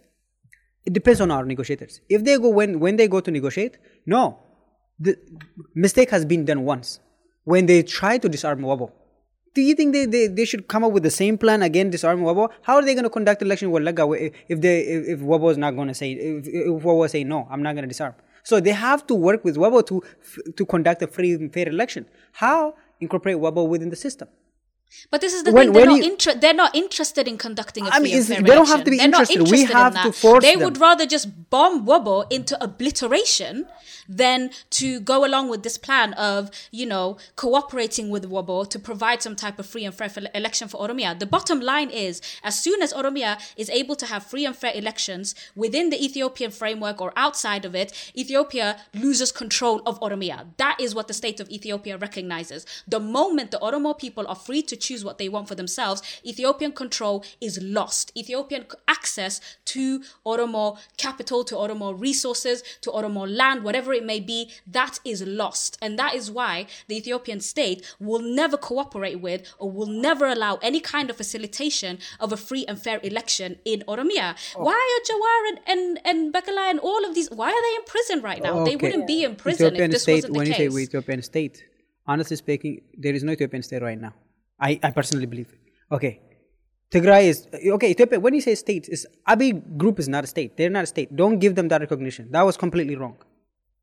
It 0.84 0.92
depends 0.92 1.20
on 1.20 1.32
our 1.32 1.44
negotiators. 1.44 2.00
If 2.08 2.24
they 2.24 2.38
go 2.38 2.48
when 2.48 2.78
when 2.78 2.94
they 2.94 3.08
go 3.08 3.20
to 3.20 3.30
negotiate, 3.30 3.78
no, 4.06 4.38
the 5.00 5.18
mistake 5.74 6.10
has 6.10 6.24
been 6.24 6.44
done 6.44 6.62
once 6.64 7.00
when 7.42 7.66
they 7.66 7.82
try 7.82 8.18
to 8.18 8.28
disarm 8.28 8.60
Wabo. 8.60 8.92
Do 9.56 9.62
you 9.62 9.74
think 9.74 9.94
they, 9.94 10.04
they, 10.04 10.26
they 10.26 10.44
should 10.44 10.68
come 10.68 10.84
up 10.84 10.92
with 10.92 11.02
the 11.02 11.10
same 11.10 11.38
plan 11.38 11.62
again, 11.62 11.88
disarm 11.88 12.20
Wabo? 12.20 12.50
How 12.60 12.74
are 12.74 12.84
they 12.84 12.92
going 12.92 13.04
to 13.04 13.10
conduct 13.18 13.40
election 13.40 13.70
with 13.70 13.82
Laga 13.84 14.32
if 14.48 14.60
they 14.60 14.80
if, 14.80 15.08
if 15.14 15.20
Wabo 15.20 15.50
is 15.50 15.56
not 15.56 15.74
going 15.74 15.88
to 15.88 15.94
say 15.94 16.12
if, 16.12 16.46
if 16.46 16.82
Wabo 16.82 17.08
say 17.08 17.24
no, 17.24 17.48
I'm 17.50 17.62
not 17.62 17.72
going 17.74 17.84
to 17.84 17.88
disarm. 17.88 18.14
So 18.42 18.60
they 18.60 18.72
have 18.72 19.06
to 19.06 19.14
work 19.14 19.46
with 19.46 19.56
Wabo 19.56 19.80
to 19.86 20.02
to 20.58 20.66
conduct 20.66 21.00
a 21.00 21.06
free 21.06 21.32
and 21.32 21.50
fair 21.50 21.70
election. 21.70 22.04
How 22.32 22.74
incorporate 23.00 23.38
Wabo 23.38 23.66
within 23.66 23.88
the 23.88 23.96
system? 23.96 24.28
But 25.10 25.20
this 25.20 25.34
is 25.34 25.42
the 25.44 25.52
When- 25.52 25.66
thing; 25.68 25.72
they're 25.74 25.86
not 25.86 25.98
you- 25.98 26.10
inter- 26.12 26.34
They're 26.34 26.54
not 26.54 26.74
interested 26.74 27.28
in 27.28 27.36
conducting 27.38 27.86
a 27.86 27.90
I 27.90 27.98
mean, 27.98 28.02
free 28.02 28.12
and 28.12 28.20
it's- 28.22 28.28
fair 28.28 28.42
they 28.42 28.54
don't 28.54 28.66
have 28.68 28.84
to 28.84 28.90
be 28.90 28.96
They're 28.98 29.08
not 29.08 29.30
interested. 29.30 29.50
We 29.52 29.60
interested 29.60 29.76
in 29.76 29.94
have 29.94 30.02
to 30.04 30.12
force 30.12 30.42
They 30.44 30.54
them. 30.54 30.64
would 30.64 30.78
rather 30.80 31.06
just 31.06 31.50
bomb 31.50 31.86
Wabo 31.86 32.30
into 32.32 32.54
obliteration 32.62 33.66
than 34.08 34.50
to 34.70 35.00
go 35.00 35.24
along 35.24 35.48
with 35.48 35.62
this 35.64 35.76
plan 35.76 36.12
of 36.14 36.48
you 36.70 36.86
know 36.86 37.16
cooperating 37.34 38.08
with 38.08 38.30
Wabo 38.30 38.68
to 38.70 38.78
provide 38.78 39.20
some 39.22 39.34
type 39.34 39.58
of 39.58 39.66
free 39.66 39.84
and 39.84 39.94
fair 39.94 40.10
election 40.34 40.68
for 40.68 40.78
Oromia. 40.86 41.18
The 41.18 41.26
bottom 41.26 41.60
line 41.60 41.90
is, 41.90 42.20
as 42.44 42.58
soon 42.58 42.82
as 42.82 42.92
Oromia 42.92 43.38
is 43.56 43.68
able 43.70 43.96
to 43.96 44.06
have 44.06 44.24
free 44.24 44.44
and 44.46 44.56
fair 44.56 44.72
elections 44.74 45.34
within 45.56 45.90
the 45.90 46.02
Ethiopian 46.02 46.50
framework 46.50 47.00
or 47.00 47.12
outside 47.16 47.64
of 47.64 47.74
it, 47.74 47.92
Ethiopia 48.16 48.80
loses 48.94 49.32
control 49.32 49.82
of 49.84 49.98
Oromia. 50.00 50.46
That 50.56 50.76
is 50.80 50.94
what 50.94 51.08
the 51.08 51.14
state 51.14 51.40
of 51.40 51.48
Ethiopia 51.50 51.96
recognizes. 51.96 52.64
The 52.86 53.00
moment 53.00 53.50
the 53.50 53.58
Oromo 53.58 53.96
people 53.98 54.24
are 54.28 54.36
free 54.36 54.62
to 54.62 54.76
choose 54.88 55.02
what 55.08 55.18
they 55.20 55.28
want 55.34 55.46
for 55.50 55.56
themselves, 55.62 55.98
Ethiopian 56.32 56.72
control 56.82 57.16
is 57.48 57.54
lost. 57.78 58.04
Ethiopian 58.22 58.62
access 58.96 59.34
to 59.74 59.82
Oromo 60.30 60.64
capital, 61.04 61.40
to 61.50 61.54
Oromo 61.62 61.88
resources, 62.08 62.58
to 62.84 62.88
Oromo 62.98 63.22
land, 63.40 63.58
whatever 63.66 63.90
it 64.00 64.04
may 64.12 64.20
be, 64.32 64.38
that 64.78 64.94
is 65.12 65.20
lost. 65.42 65.70
And 65.82 65.92
that 66.02 66.12
is 66.20 66.26
why 66.38 66.52
the 66.88 66.96
Ethiopian 67.00 67.40
state 67.40 67.78
will 68.08 68.24
never 68.40 68.56
cooperate 68.70 69.20
with 69.28 69.40
or 69.62 69.68
will 69.76 69.92
never 70.08 70.26
allow 70.36 70.54
any 70.70 70.80
kind 70.94 71.06
of 71.10 71.16
facilitation 71.22 71.92
of 72.24 72.28
a 72.32 72.36
free 72.48 72.64
and 72.68 72.78
fair 72.86 72.98
election 73.10 73.48
in 73.72 73.78
Oromia. 73.92 74.28
Oh. 74.56 74.64
Why 74.66 74.78
are 74.92 75.00
Jawar 75.08 75.38
and, 75.50 75.58
and, 75.72 75.82
and 76.08 76.18
Bekele 76.34 76.64
and 76.72 76.80
all 76.88 77.02
of 77.08 77.12
these, 77.16 77.28
why 77.40 77.48
are 77.56 77.62
they 77.66 77.74
in 77.80 77.84
prison 77.94 78.18
right 78.28 78.42
now? 78.46 78.54
They 78.64 78.74
Okay. 78.76 78.82
wouldn't 78.86 79.06
be 79.14 79.18
in 79.28 79.32
prison 79.44 79.66
Ethiopian 79.66 79.90
if 79.90 79.94
this 79.94 80.02
state, 80.06 80.14
wasn't 80.16 80.32
the 80.34 80.38
when 80.38 80.46
case. 80.48 80.58
you 80.58 80.70
say 80.70 80.82
Ethiopian 80.88 81.22
state, 81.32 81.56
honestly 82.12 82.36
speaking, 82.44 82.72
there 83.04 83.14
is 83.18 83.22
no 83.28 83.32
Ethiopian 83.36 83.62
state 83.68 83.82
right 83.90 84.00
now. 84.06 84.14
I, 84.58 84.80
I 84.82 84.90
personally 84.90 85.26
believe. 85.26 85.48
It. 85.52 85.94
Okay. 85.94 86.20
Tigray 86.90 87.24
is 87.24 87.46
okay. 87.74 87.90
Ethiopia. 87.90 88.20
When 88.20 88.34
you 88.34 88.40
say 88.40 88.54
state, 88.54 88.88
is 88.88 89.06
Abiy 89.28 89.76
group 89.76 89.98
is 89.98 90.08
not 90.08 90.24
a 90.24 90.26
state. 90.26 90.56
They're 90.56 90.70
not 90.70 90.84
a 90.84 90.86
state. 90.86 91.14
Don't 91.14 91.38
give 91.38 91.54
them 91.54 91.68
that 91.68 91.80
recognition. 91.80 92.30
That 92.30 92.42
was 92.42 92.56
completely 92.56 92.96
wrong 92.96 93.16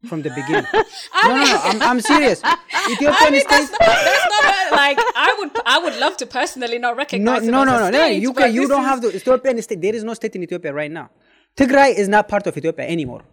from 0.07 0.21
the 0.21 0.29
beginning. 0.29 0.65
no, 0.73 1.35
no, 1.35 1.43
no. 1.43 1.59
I'm, 1.63 1.81
I'm 1.81 2.01
serious. 2.01 2.41
Ethiopian 2.91 3.39
state. 3.41 3.69
That's 3.79 4.25
not 4.35 4.71
a, 4.71 4.75
like 4.75 4.97
I 4.99 5.35
would. 5.39 5.51
I 5.65 5.79
would 5.79 5.97
love 5.97 6.15
to 6.17 6.25
personally 6.25 6.79
not 6.79 6.95
recognize. 6.95 7.43
no, 7.43 7.63
no, 7.63 7.77
no, 7.77 7.79
no. 7.79 7.91
state, 7.91 8.19
You 8.19 8.33
can. 8.33 8.53
You 8.53 8.67
don't 8.67 8.85
have 8.85 9.01
the 9.01 9.13
Ethiopian 9.15 9.61
state. 9.61 9.81
There 9.81 9.95
is 9.95 10.03
no 10.03 10.13
state 10.13 10.35
in 10.35 10.43
Ethiopia 10.43 10.73
right 10.73 10.91
now. 10.91 11.09
Tigray 11.57 11.93
is 11.95 12.07
not 12.07 12.27
part 12.27 12.47
of 12.47 12.57
Ethiopia 12.57 12.85
anymore. 12.87 13.23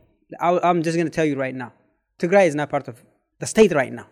I, 0.40 0.59
I'm 0.62 0.83
just 0.83 0.96
gonna 0.96 1.11
tell 1.11 1.24
you 1.24 1.37
right 1.37 1.55
now. 1.55 1.72
Tigray 2.18 2.46
is 2.46 2.55
not 2.55 2.68
part 2.70 2.88
of 2.88 3.03
the 3.38 3.46
state 3.46 3.72
right 3.72 3.92
now. 3.92 4.07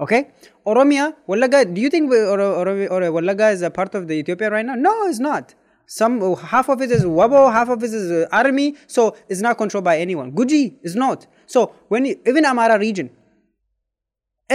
Okay, 0.00 0.30
Oromia, 0.66 1.14
Wallaga. 1.28 1.72
Do 1.74 1.80
you 1.80 1.90
think 1.90 2.10
or, 2.10 2.40
or, 2.40 2.68
or 2.68 3.00
Wallaga 3.12 3.52
is 3.52 3.62
a 3.62 3.70
part 3.70 3.94
of 3.94 4.08
the 4.08 4.14
Ethiopia 4.14 4.50
right 4.50 4.64
now? 4.64 4.74
No, 4.74 5.06
it's 5.06 5.18
not. 5.18 5.54
Some 5.86 6.36
half 6.36 6.68
of 6.68 6.80
it 6.80 6.90
is 6.90 7.04
Wabo, 7.04 7.52
half 7.52 7.68
of 7.68 7.82
it 7.84 7.92
is 7.92 8.10
uh, 8.10 8.26
army. 8.32 8.76
So 8.86 9.16
it's 9.28 9.40
not 9.40 9.58
controlled 9.58 9.84
by 9.84 9.98
anyone. 9.98 10.32
Guji 10.32 10.76
is 10.82 10.96
not. 10.96 11.26
So 11.46 11.74
when 11.88 12.06
even 12.06 12.46
Amara 12.46 12.78
region, 12.78 13.10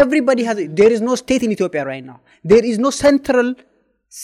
everybody 0.03 0.43
has 0.49 0.57
there 0.79 0.91
is 0.95 1.01
no 1.09 1.15
state 1.23 1.43
in 1.47 1.51
ethiopia 1.55 1.83
right 1.91 2.05
now 2.11 2.19
there 2.51 2.65
is 2.71 2.77
no 2.85 2.91
central 3.05 3.47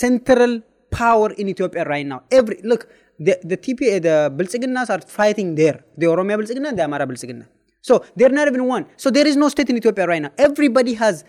central 0.01 0.53
power 0.99 1.29
in 1.41 1.47
ethiopia 1.53 1.83
right 1.93 2.05
now 2.11 2.19
every 2.39 2.57
look 2.71 2.83
the 3.25 3.33
the 3.51 3.57
TP, 3.63 3.79
the 4.07 4.15
Biltsignas 4.37 4.89
are 4.93 5.01
fighting 5.19 5.49
there 5.55 5.77
the 5.97 6.07
oromia 6.13 6.35
Biltsigna 6.39 6.69
and 6.69 6.79
the 6.79 6.83
amara 6.83 7.05
Biltsigna. 7.05 7.45
So 7.81 8.03
they're 8.15 8.29
not 8.29 8.47
even 8.47 8.65
one 8.65 8.85
so 8.97 9.09
there 9.09 9.27
is 9.27 9.35
no 9.35 9.49
state 9.49 9.69
in 9.69 9.77
ethiopia 9.77 10.07
right 10.07 10.21
now 10.21 10.31
everybody 10.37 10.93
has 10.93 11.23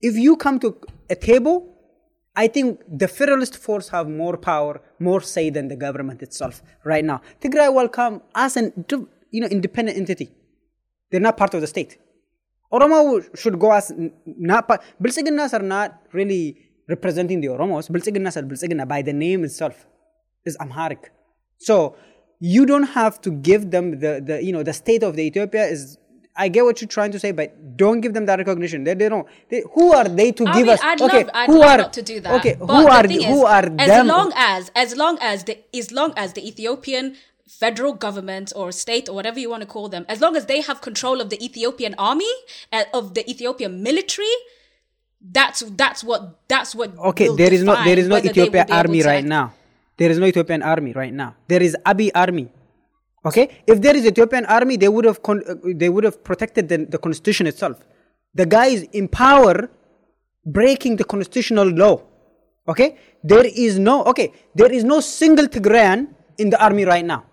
if 0.00 0.16
you 0.16 0.36
come 0.36 0.58
to 0.58 0.76
a 1.10 1.16
table 1.16 1.74
I 2.36 2.46
think 2.46 2.80
the 2.88 3.08
federalist 3.08 3.56
force 3.56 3.88
have 3.88 4.08
more 4.08 4.36
power, 4.36 4.80
more 5.00 5.20
say 5.20 5.50
than 5.50 5.66
the 5.66 5.74
government 5.74 6.22
itself 6.22 6.62
right 6.84 7.04
now. 7.04 7.20
Tigray 7.40 7.74
will 7.74 7.88
come 7.88 8.22
as 8.32 8.56
an 8.56 8.72
you 9.32 9.40
know 9.40 9.48
independent 9.48 9.98
entity 9.98 10.28
They're 11.10 11.20
not 11.20 11.36
part 11.36 11.54
of 11.54 11.60
the 11.60 11.66
state. 11.66 11.98
Oromo 12.72 13.36
should 13.36 13.58
go 13.58 13.72
as 13.72 13.92
not 14.26 14.68
part. 14.68 14.82
Bilsiginas 15.02 15.52
are 15.54 15.62
not 15.62 16.02
really 16.12 16.58
representing 16.88 17.40
the 17.40 17.48
Oromos. 17.48 17.90
Bilsiginas 17.90 18.36
are 18.36 18.42
Bilsigina 18.42 18.86
by 18.86 19.02
the 19.02 19.12
name 19.12 19.44
itself 19.44 19.86
is 20.44 20.56
Amharic. 20.60 21.10
So 21.58 21.96
you 22.40 22.66
don't 22.66 22.84
have 22.84 23.20
to 23.22 23.30
give 23.30 23.70
them 23.70 23.98
the, 24.00 24.22
the 24.24 24.42
you 24.42 24.52
know 24.52 24.62
the 24.62 24.72
state 24.72 25.02
of 25.02 25.16
the 25.16 25.22
Ethiopia 25.22 25.64
is. 25.64 25.98
I 26.40 26.46
get 26.46 26.64
what 26.64 26.80
you're 26.80 26.86
trying 26.88 27.10
to 27.10 27.18
say, 27.18 27.32
but 27.32 27.76
don't 27.76 28.00
give 28.00 28.14
them 28.14 28.26
that 28.26 28.38
recognition. 28.38 28.84
They, 28.84 28.94
they 28.94 29.08
don't. 29.08 29.26
They, 29.50 29.64
who 29.74 29.92
are 29.92 30.04
they 30.04 30.30
to 30.30 30.46
I 30.46 30.52
give 30.52 30.66
mean, 30.66 30.74
us? 30.74 30.80
I'd 30.84 31.02
okay, 31.02 31.24
love, 31.24 31.30
I'd 31.34 31.50
who 31.50 31.58
love 31.58 31.68
are 31.68 31.78
not 31.78 31.92
to 31.94 32.02
do 32.02 32.20
that. 32.20 32.34
okay? 32.38 32.54
But 32.54 32.66
who 32.66 32.82
the 32.84 32.90
are 32.90 33.06
thing 33.08 33.22
who 33.24 33.38
is, 33.38 33.44
are 33.44 33.64
as 33.76 33.88
them? 33.88 34.06
long 34.06 34.32
as 34.36 34.70
as 34.76 34.96
long 34.96 35.18
as 35.20 35.44
the 35.44 35.58
as 35.76 35.90
long 35.90 36.12
as 36.16 36.34
the 36.34 36.46
Ethiopian 36.46 37.16
federal 37.48 37.92
government 37.92 38.52
or 38.54 38.70
state 38.70 39.08
or 39.08 39.14
whatever 39.16 39.40
you 39.40 39.50
want 39.50 39.62
to 39.62 39.66
call 39.66 39.88
them, 39.88 40.06
as 40.08 40.20
long 40.20 40.36
as 40.36 40.46
they 40.46 40.60
have 40.60 40.80
control 40.80 41.20
of 41.20 41.30
the 41.30 41.44
Ethiopian 41.44 41.96
army 41.98 42.30
uh, 42.72 42.84
of 42.94 43.14
the 43.14 43.28
Ethiopian 43.28 43.82
military, 43.82 44.34
that's 45.20 45.60
that's 45.70 46.04
what 46.04 46.38
that's 46.46 46.72
what. 46.72 46.96
Okay, 46.98 47.28
there 47.34 47.52
is 47.52 47.64
no 47.64 47.74
there 47.82 47.98
is 47.98 48.06
no 48.06 48.16
Ethiopian 48.16 48.70
army 48.70 49.02
right 49.02 49.24
now. 49.24 49.54
There 49.98 50.10
is 50.10 50.18
no 50.18 50.26
Ethiopian 50.26 50.62
army 50.62 50.92
right 50.92 51.12
now. 51.12 51.34
There 51.48 51.62
is 51.62 51.76
Abiy 51.84 52.10
army. 52.14 52.48
Okay, 53.26 53.62
if 53.66 53.80
there 53.82 53.96
is 53.96 54.06
Ethiopian 54.06 54.46
army, 54.46 54.76
they 54.76 54.88
would 54.88 55.04
have 55.04 55.22
con- 55.22 55.42
uh, 55.48 55.56
they 55.74 55.88
would 55.88 56.04
have 56.04 56.22
protected 56.22 56.68
the, 56.68 56.78
the 56.94 56.98
constitution 56.98 57.46
itself. 57.48 57.76
The 58.34 58.46
guy 58.46 58.66
is 58.66 58.82
in 58.92 59.08
power, 59.08 59.68
breaking 60.46 60.96
the 60.96 61.04
constitutional 61.04 61.66
law. 61.68 62.00
Okay, 62.68 62.96
there 63.24 63.44
is 63.44 63.78
no 63.78 64.04
okay. 64.04 64.32
There 64.54 64.72
is 64.72 64.84
no 64.84 65.00
single 65.00 65.46
Tigrayan 65.46 66.08
in 66.38 66.50
the 66.50 66.62
army 66.62 66.84
right 66.84 67.04
now. 67.04 67.24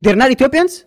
They're 0.00 0.16
not 0.16 0.30
Ethiopians. 0.30 0.84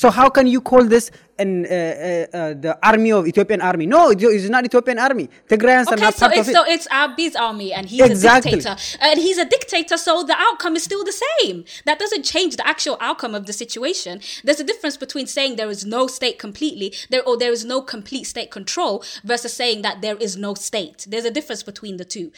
So 0.00 0.08
how 0.10 0.30
can 0.30 0.46
you 0.46 0.62
call 0.62 0.84
this 0.94 1.10
an, 1.38 1.66
uh, 1.66 1.68
uh, 1.68 2.36
uh, 2.38 2.54
the 2.64 2.72
army 2.90 3.12
of 3.12 3.26
Ethiopian 3.28 3.60
army? 3.60 3.84
No, 3.84 4.00
it's 4.10 4.48
not 4.48 4.64
Ethiopian 4.64 4.98
army. 4.98 5.28
Tigrayans 5.46 5.88
are 5.92 5.96
not 6.06 6.14
so 6.14 6.26
part 6.26 6.38
it's 6.38 6.48
of 6.48 6.52
it. 6.52 6.54
so 6.54 6.62
it's 6.74 6.86
Abiy's 6.88 7.36
army, 7.36 7.74
and 7.74 7.84
he's 7.86 8.00
Exactly. 8.00 8.52
a 8.52 8.56
dictator, 8.56 8.76
and 9.02 9.20
he's 9.20 9.36
a 9.36 9.44
dictator. 9.44 9.98
So 9.98 10.22
the 10.22 10.36
outcome 10.48 10.74
is 10.74 10.84
still 10.84 11.04
the 11.04 11.12
same. 11.26 11.64
That 11.84 11.98
doesn't 11.98 12.22
change 12.22 12.56
the 12.56 12.66
actual 12.66 12.96
outcome 13.08 13.34
of 13.34 13.44
the 13.44 13.52
situation. 13.52 14.22
There's 14.42 14.60
a 14.60 14.64
difference 14.64 14.96
between 14.96 15.26
saying 15.26 15.56
there 15.56 15.68
is 15.76 15.84
no 15.84 16.06
state 16.06 16.38
completely, 16.38 16.94
there 17.10 17.22
or 17.28 17.36
there 17.36 17.52
is 17.52 17.66
no 17.66 17.82
complete 17.82 18.24
state 18.24 18.50
control, 18.50 19.04
versus 19.22 19.52
saying 19.52 19.82
that 19.82 20.00
there 20.00 20.16
is 20.16 20.32
no 20.38 20.54
state. 20.54 20.98
There's 21.10 21.26
a 21.26 21.30
difference 21.38 21.62
between 21.62 21.98
the 21.98 22.06
two. 22.06 22.32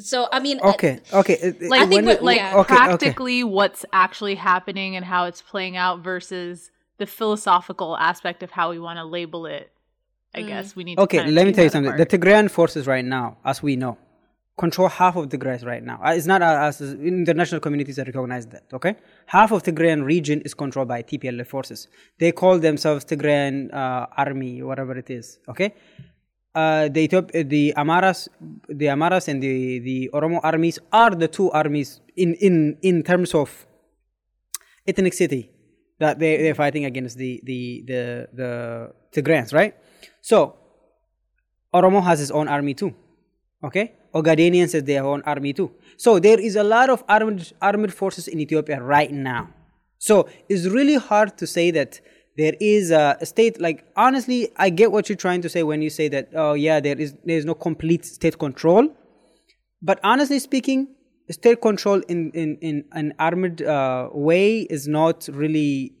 So 0.00 0.26
I 0.32 0.40
mean, 0.40 0.58
Okay, 0.74 0.98
okay. 1.12 1.36
uh, 1.44 1.68
like 1.68 1.82
I 1.82 1.86
think 1.86 2.06
when- 2.06 2.24
like 2.24 2.38
yeah. 2.38 2.56
okay, 2.56 2.74
okay. 2.74 2.74
practically 2.74 3.44
what's 3.44 3.82
actually 3.92 4.34
happening 4.34 4.96
and 4.96 5.04
how 5.04 5.26
it's 5.26 5.42
playing 5.52 5.76
out 5.76 6.00
versus 6.00 6.72
the 6.98 7.06
philosophical 7.06 7.96
aspect 7.96 8.42
of 8.42 8.50
how 8.52 8.70
we 8.70 8.78
want 8.78 8.98
to 8.98 9.04
label 9.04 9.46
it. 9.46 9.70
I 10.34 10.40
Mm. 10.42 10.46
guess 10.48 10.74
we 10.76 10.82
need. 10.84 10.96
To 10.96 11.02
Okay, 11.02 11.18
kind 11.18 11.28
of 11.30 11.34
let 11.34 11.46
me 11.46 11.52
tell 11.52 11.64
you 11.64 11.70
something. 11.70 11.92
apart. 11.92 12.08
The 12.10 12.18
Tigrayan 12.18 12.50
forces 12.50 12.86
right 12.86 13.04
now, 13.04 13.36
as 13.44 13.62
we 13.62 13.76
know, 13.76 13.96
control 14.56 14.88
half 14.88 15.14
of 15.16 15.30
the 15.30 15.36
Tigray 15.38 15.64
right 15.64 15.82
now. 15.90 16.00
Uh, 16.04 16.12
It's 16.16 16.26
not 16.26 16.40
uh, 16.42 16.68
as 16.68 16.80
as 16.80 16.94
international 16.94 17.60
communities 17.60 17.96
that 17.96 18.06
recognize 18.06 18.46
that. 18.54 18.64
Okay, 18.78 18.94
half 19.26 19.50
of 19.52 19.62
Tigrayan 19.62 20.04
region 20.04 20.40
is 20.42 20.52
controlled 20.54 20.88
by 20.88 21.02
TPLF 21.02 21.46
forces. 21.46 21.88
They 22.18 22.30
call 22.32 22.58
themselves 22.58 23.04
Tigrayan 23.04 23.72
uh, 23.72 24.06
army, 24.24 24.62
whatever 24.62 24.96
it 25.02 25.08
is. 25.18 25.38
Okay, 25.48 25.74
uh, 26.54 26.88
the 26.88 27.00
Ethiop- 27.08 27.32
uh, 27.34 27.42
the 27.54 27.72
Amaras, 27.76 28.28
the 28.68 28.86
Amaras 28.86 29.26
and 29.28 29.40
the 29.42 29.78
the 29.88 30.10
Oromo 30.14 30.38
armies 30.42 30.78
are 30.92 31.10
the 31.10 31.28
two 31.28 31.50
armies 31.52 32.00
in 32.16 32.34
in 32.34 32.76
in 32.82 33.02
terms 33.02 33.34
of 33.34 33.66
ethnicity 34.86 35.48
that 35.98 36.18
they, 36.18 36.36
they're 36.38 36.54
fighting 36.54 36.84
against 36.84 37.16
the 37.18 37.40
the 37.44 37.84
the 37.86 38.28
the 38.32 38.42
Tigrayans, 39.12 39.52
right? 39.52 39.74
So 40.20 40.56
Oromo 41.74 42.02
has 42.02 42.18
his 42.18 42.30
own 42.30 42.48
army 42.48 42.74
too. 42.74 42.94
Okay? 43.62 43.94
Ogadenians 44.14 44.72
has 44.72 44.84
their 44.84 45.04
own 45.04 45.22
army 45.22 45.52
too. 45.52 45.72
So 45.96 46.18
there 46.18 46.38
is 46.38 46.56
a 46.56 46.62
lot 46.62 46.90
of 46.90 47.02
armed 47.08 47.52
armed 47.60 47.92
forces 47.92 48.28
in 48.28 48.40
Ethiopia 48.40 48.80
right 48.80 49.10
now. 49.10 49.50
So 49.98 50.28
it's 50.48 50.66
really 50.66 50.96
hard 50.96 51.36
to 51.38 51.46
say 51.46 51.70
that 51.72 52.00
there 52.36 52.54
is 52.60 52.90
a 52.90 53.16
state 53.22 53.60
like 53.60 53.84
honestly 53.96 54.50
I 54.56 54.70
get 54.70 54.92
what 54.92 55.08
you're 55.08 55.16
trying 55.16 55.42
to 55.42 55.48
say 55.48 55.62
when 55.62 55.82
you 55.82 55.90
say 55.90 56.08
that 56.08 56.30
oh 56.34 56.54
yeah 56.54 56.80
there 56.80 56.98
is 56.98 57.14
there 57.24 57.38
is 57.38 57.44
no 57.44 57.54
complete 57.54 58.04
state 58.04 58.38
control. 58.38 58.88
But 59.82 60.00
honestly 60.02 60.38
speaking, 60.38 60.93
state 61.30 61.60
control 61.60 62.00
in, 62.08 62.30
in, 62.32 62.56
in 62.60 62.84
an 62.92 63.14
armored 63.18 63.62
uh, 63.62 64.08
way 64.12 64.60
is 64.60 64.86
not 64.86 65.28
really 65.32 65.92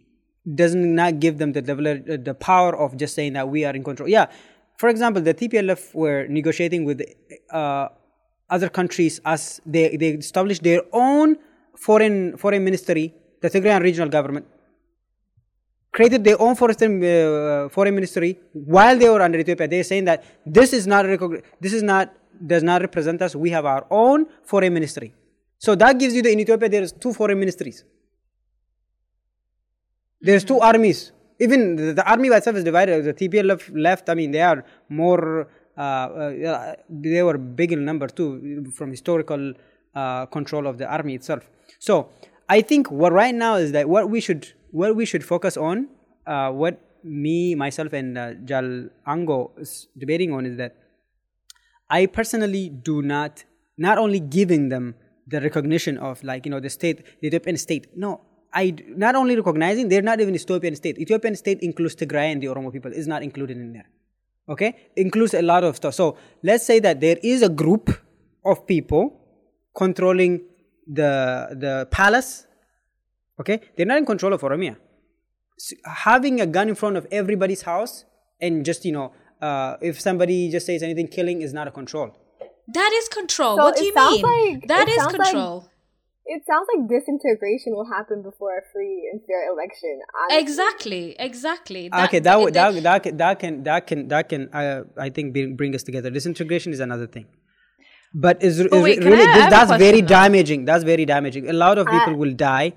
doesn't 0.54 0.94
not 0.94 1.20
give 1.20 1.38
them 1.38 1.52
the 1.52 1.62
level 1.62 1.86
uh, 1.88 2.16
the 2.22 2.34
power 2.34 2.76
of 2.76 2.96
just 2.96 3.14
saying 3.14 3.32
that 3.32 3.48
we 3.48 3.64
are 3.64 3.74
in 3.74 3.82
control. 3.82 4.08
Yeah, 4.08 4.26
for 4.76 4.88
example, 4.88 5.22
the 5.22 5.32
TPLF 5.32 5.94
were 5.94 6.26
negotiating 6.28 6.84
with 6.84 7.02
uh, 7.50 7.88
other 8.50 8.68
countries 8.68 9.20
as 9.24 9.60
they 9.64 9.96
they 9.96 10.08
established 10.10 10.62
their 10.62 10.82
own 10.92 11.36
foreign 11.76 12.36
foreign 12.36 12.64
ministry, 12.64 13.14
the 13.40 13.48
Tigrayan 13.48 13.80
regional 13.82 14.08
government 14.08 14.46
created 15.94 16.24
their 16.24 16.40
own 16.40 16.54
foreign 16.56 17.04
uh, 17.04 17.68
foreign 17.68 17.94
ministry 17.94 18.38
while 18.52 18.98
they 18.98 19.08
were 19.08 19.22
under 19.22 19.38
Ethiopia. 19.38 19.68
They're 19.68 19.84
saying 19.84 20.04
that 20.06 20.24
this 20.44 20.72
is 20.72 20.86
not 20.86 21.06
this 21.60 21.72
is 21.72 21.82
not 21.82 22.12
does 22.46 22.62
not 22.62 22.80
represent 22.80 23.22
us. 23.22 23.34
We 23.34 23.50
have 23.50 23.66
our 23.66 23.86
own 23.90 24.26
foreign 24.44 24.74
ministry. 24.74 25.14
So 25.58 25.74
that 25.74 25.98
gives 25.98 26.14
you 26.14 26.22
the 26.22 26.32
in 26.32 26.40
Ethiopia 26.40 26.68
there 26.68 26.82
is 26.82 26.92
two 26.92 27.12
foreign 27.12 27.38
ministries. 27.38 27.84
There's 30.20 30.44
two 30.44 30.58
armies. 30.60 31.12
Even 31.40 31.76
the, 31.76 31.92
the 31.94 32.10
army 32.10 32.28
by 32.30 32.38
itself 32.38 32.56
is 32.56 32.64
divided. 32.64 33.04
The 33.04 33.14
TPLF 33.14 33.70
left. 33.74 34.08
I 34.08 34.14
mean, 34.14 34.30
they 34.30 34.40
are 34.40 34.64
more. 34.88 35.48
Uh, 35.76 35.80
uh, 35.80 36.74
they 36.88 37.22
were 37.22 37.36
big 37.36 37.72
in 37.72 37.84
number 37.84 38.06
too, 38.06 38.70
from 38.72 38.90
historical 38.90 39.52
uh, 39.94 40.26
control 40.26 40.66
of 40.66 40.78
the 40.78 40.86
army 40.86 41.14
itself. 41.14 41.50
So 41.78 42.08
I 42.48 42.60
think 42.60 42.90
what 42.90 43.12
right 43.12 43.34
now 43.34 43.56
is 43.56 43.72
that 43.72 43.88
what 43.88 44.08
we 44.08 44.20
should 44.20 44.52
what 44.70 44.96
we 44.96 45.04
should 45.04 45.24
focus 45.24 45.56
on, 45.56 45.88
uh, 46.26 46.50
what 46.50 46.80
me 47.02 47.54
myself 47.54 47.92
and 47.92 48.16
uh, 48.16 48.34
Jal 48.44 48.88
Aangoo 49.06 49.50
is 49.58 49.88
debating 49.96 50.32
on 50.32 50.46
is 50.46 50.56
that 50.56 50.76
I 51.90 52.06
personally 52.06 52.68
do 52.68 53.02
not 53.02 53.44
not 53.76 53.98
only 53.98 54.20
giving 54.20 54.68
them 54.68 54.94
the 55.26 55.40
recognition 55.40 55.98
of 55.98 56.22
like 56.22 56.44
you 56.44 56.50
know 56.50 56.60
the 56.60 56.70
state, 56.70 57.04
the 57.20 57.28
Ethiopian 57.28 57.56
state. 57.56 57.88
No, 57.96 58.20
I 58.52 58.74
not 58.88 59.14
only 59.14 59.36
recognizing 59.36 59.88
they're 59.88 60.02
not 60.02 60.20
even 60.20 60.34
Ethiopian 60.34 60.76
state. 60.76 60.98
Ethiopian 60.98 61.36
state 61.36 61.60
includes 61.60 61.96
Tigray 61.96 62.32
and 62.32 62.42
the 62.42 62.46
Oromo 62.46 62.72
people 62.72 62.92
is 62.92 63.06
not 63.06 63.22
included 63.22 63.56
in 63.56 63.72
there. 63.72 63.88
Okay, 64.48 64.76
includes 64.96 65.34
a 65.34 65.42
lot 65.42 65.64
of 65.64 65.76
stuff. 65.76 65.94
So 65.94 66.16
let's 66.42 66.64
say 66.66 66.78
that 66.80 67.00
there 67.00 67.18
is 67.22 67.42
a 67.42 67.48
group 67.48 67.90
of 68.44 68.66
people 68.66 69.20
controlling 69.74 70.42
the 70.86 71.48
the 71.58 71.88
palace. 71.90 72.46
Okay, 73.40 73.60
they're 73.76 73.86
not 73.86 73.98
in 73.98 74.06
control 74.06 74.32
of 74.32 74.42
Oromia. 74.42 74.76
S- 75.58 75.74
having 75.84 76.40
a 76.40 76.46
gun 76.46 76.68
in 76.68 76.74
front 76.74 76.96
of 76.96 77.06
everybody's 77.10 77.62
house 77.62 78.04
and 78.40 78.64
just 78.64 78.84
you 78.84 78.92
know 78.92 79.12
uh, 79.48 79.76
if 79.90 80.00
somebody 80.08 80.38
just 80.56 80.66
says 80.72 80.82
anything, 80.88 81.08
killing 81.18 81.38
is 81.48 81.52
not 81.60 81.66
a 81.72 81.74
control. 81.80 82.08
that 82.80 82.92
is 82.98 83.06
control. 83.20 83.56
So 83.58 83.64
what 83.68 83.76
do 83.78 83.84
you 83.88 83.94
mean? 83.94 84.22
like- 84.32 84.66
that 84.72 84.88
it 84.88 84.92
is 84.92 85.00
sounds 85.02 85.16
like- 85.22 85.30
control. 85.32 85.56
It 86.34 86.42
sounds 86.50 86.66
like 86.72 86.82
disintegration 86.92 87.70
will 87.78 87.88
happen 87.96 88.22
before 88.26 88.52
a 88.60 88.62
free 88.72 88.94
and 89.10 89.18
fair 89.26 89.40
election. 89.54 89.94
honestly. 90.20 90.38
exactly, 90.44 91.02
exactly. 91.28 91.82
okay, 92.04 92.20
that 92.28 92.36
would 92.40 92.54
that- 92.54 92.72
that, 92.86 93.02
that 93.02 93.02
can 93.04 93.18
that 93.22 93.38
can 93.42 93.58
that 93.68 93.86
can 93.90 94.08
that 94.14 94.24
can 94.30 94.42
uh, 94.60 94.80
I 95.06 95.10
think 95.18 95.34
bring, 95.34 95.50
bring 95.60 95.74
us 95.80 95.84
together. 95.88 96.08
Disintegration 96.18 96.72
is 96.78 96.80
another 96.88 97.08
thing, 97.18 97.26
but 98.26 98.42
is, 98.50 98.60
is 98.60 98.68
wait, 98.86 99.00
can 99.00 99.10
really 99.12 99.26
I- 99.26 99.32
I 99.34 99.38
this, 99.40 99.50
that's 99.56 99.70
very 99.86 100.00
question, 100.00 100.06
damaging. 100.06 100.64
That's 100.70 100.84
very 100.92 101.04
damaging. 101.14 101.50
A 101.56 101.58
lot 101.64 101.76
of 101.84 101.86
people 101.96 102.14
will 102.24 102.32
die. 102.32 102.68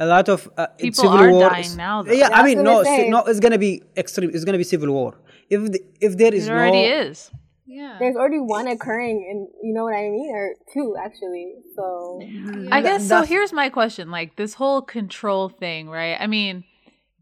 A 0.00 0.06
lot 0.06 0.28
of 0.34 0.48
uh, 0.56 0.66
People 0.78 1.04
civil 1.04 1.18
are 1.18 1.30
war. 1.30 1.50
dying 1.50 1.76
now, 1.76 2.02
though. 2.02 2.12
Yeah, 2.12 2.30
I 2.32 2.42
mean, 2.42 2.62
no, 2.62 2.82
si- 2.82 3.10
no, 3.10 3.18
it's 3.30 3.38
gonna 3.44 3.58
be 3.58 3.82
extreme. 3.96 4.30
It's 4.34 4.44
gonna 4.46 4.62
be 4.64 4.64
civil 4.74 4.90
war. 4.98 5.12
If 5.50 5.60
the, 5.72 5.80
if 6.00 6.16
there 6.16 6.34
is 6.34 6.46
It 6.46 6.50
no, 6.50 6.56
already 6.56 6.84
is. 6.84 7.30
yeah. 7.66 7.96
There's 8.00 8.16
already 8.16 8.40
one 8.40 8.66
occurring, 8.66 9.18
and 9.30 9.38
you 9.62 9.72
know 9.74 9.84
what 9.84 9.94
I 9.94 10.08
mean, 10.16 10.30
or 10.34 10.54
two 10.72 10.96
actually. 11.06 11.46
So 11.76 12.20
I 12.72 12.80
guess 12.80 13.06
so. 13.06 13.22
Here's 13.24 13.52
my 13.52 13.68
question: 13.68 14.10
like 14.10 14.36
this 14.36 14.54
whole 14.54 14.80
control 14.80 15.50
thing, 15.50 15.90
right? 15.90 16.16
I 16.18 16.26
mean, 16.26 16.64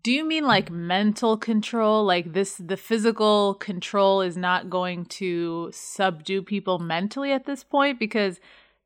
do 0.05 0.13
you 0.13 0.25
mean 0.25 0.45
like 0.47 0.71
mental 0.71 1.37
control? 1.37 2.05
Like 2.05 2.33
this, 2.33 2.57
the 2.73 2.77
physical 2.77 3.55
control 3.55 4.21
is 4.23 4.37
not 4.37 4.71
going 4.71 5.07
to 5.21 5.71
subdue 5.73 6.43
people 6.43 6.79
mentally 6.79 7.33
at 7.33 7.45
this 7.45 7.65
point 7.65 7.99
because 7.99 8.39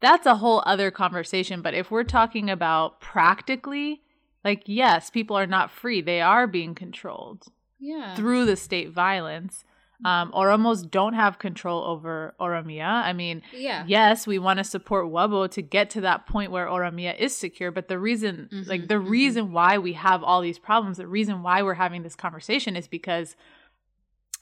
that's 0.02 0.26
a 0.26 0.36
whole 0.36 0.62
other 0.66 0.90
conversation. 0.90 1.62
But 1.62 1.74
if 1.74 1.90
we're 1.90 2.04
talking 2.04 2.50
about 2.50 3.00
practically, 3.00 4.02
like 4.44 4.64
yes, 4.66 5.08
people 5.08 5.38
are 5.38 5.46
not 5.46 5.70
free; 5.70 6.02
they 6.02 6.20
are 6.20 6.46
being 6.46 6.74
controlled 6.74 7.44
yeah. 7.78 8.14
through 8.14 8.44
the 8.44 8.56
state 8.56 8.90
violence. 8.90 9.64
Um, 10.04 10.32
Oromos 10.32 10.90
don't 10.90 11.14
have 11.14 11.38
control 11.38 11.84
over 11.84 12.34
Oromia. 12.40 12.86
I 12.88 13.12
mean, 13.12 13.40
Yeah. 13.52 13.84
yes, 13.86 14.26
we 14.26 14.36
want 14.40 14.58
to 14.58 14.64
support 14.64 15.06
Wabo 15.06 15.48
to 15.52 15.62
get 15.62 15.90
to 15.90 16.00
that 16.00 16.26
point 16.26 16.50
where 16.50 16.66
Oromia 16.66 17.16
is 17.16 17.36
secure. 17.36 17.70
But 17.70 17.86
the 17.86 18.00
reason, 18.00 18.48
like 18.66 18.88
the 18.88 18.98
reason 18.98 19.52
why 19.52 19.78
we 19.78 19.92
have 19.92 20.24
all 20.24 20.40
these 20.40 20.58
problems, 20.58 20.96
the 20.96 21.06
reason 21.06 21.44
why 21.44 21.62
we're 21.62 21.74
having 21.74 22.02
this 22.02 22.16
conversation 22.16 22.74
is 22.74 22.88
because 22.88 23.36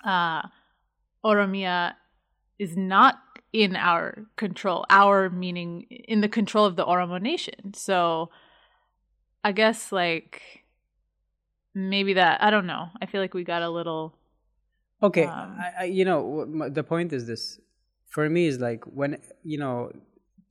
uh, 0.02 0.42
Oromia 1.22 1.92
is 2.58 2.74
not 2.74 3.18
in 3.52 3.76
our 3.76 4.26
control. 4.36 4.86
Our 4.90 5.30
meaning 5.30 5.86
in 5.90 6.20
the 6.20 6.28
control 6.28 6.64
of 6.64 6.76
the 6.76 6.84
Oromo 6.84 7.20
nation. 7.20 7.74
So 7.74 8.30
I 9.42 9.52
guess 9.52 9.92
like 9.92 10.64
maybe 11.74 12.14
that 12.14 12.42
I 12.42 12.50
don't 12.50 12.66
know. 12.66 12.88
I 13.00 13.06
feel 13.06 13.20
like 13.20 13.34
we 13.34 13.44
got 13.44 13.62
a 13.62 13.70
little 13.70 14.14
Okay, 15.02 15.24
Um, 15.24 15.56
I, 15.58 15.72
I, 15.80 15.84
you 15.84 16.04
know, 16.04 16.68
the 16.68 16.84
point 16.84 17.12
is 17.12 17.26
this. 17.26 17.58
For 18.08 18.28
me, 18.28 18.46
is 18.46 18.58
like 18.58 18.84
when 18.84 19.18
you 19.44 19.58
know, 19.58 19.92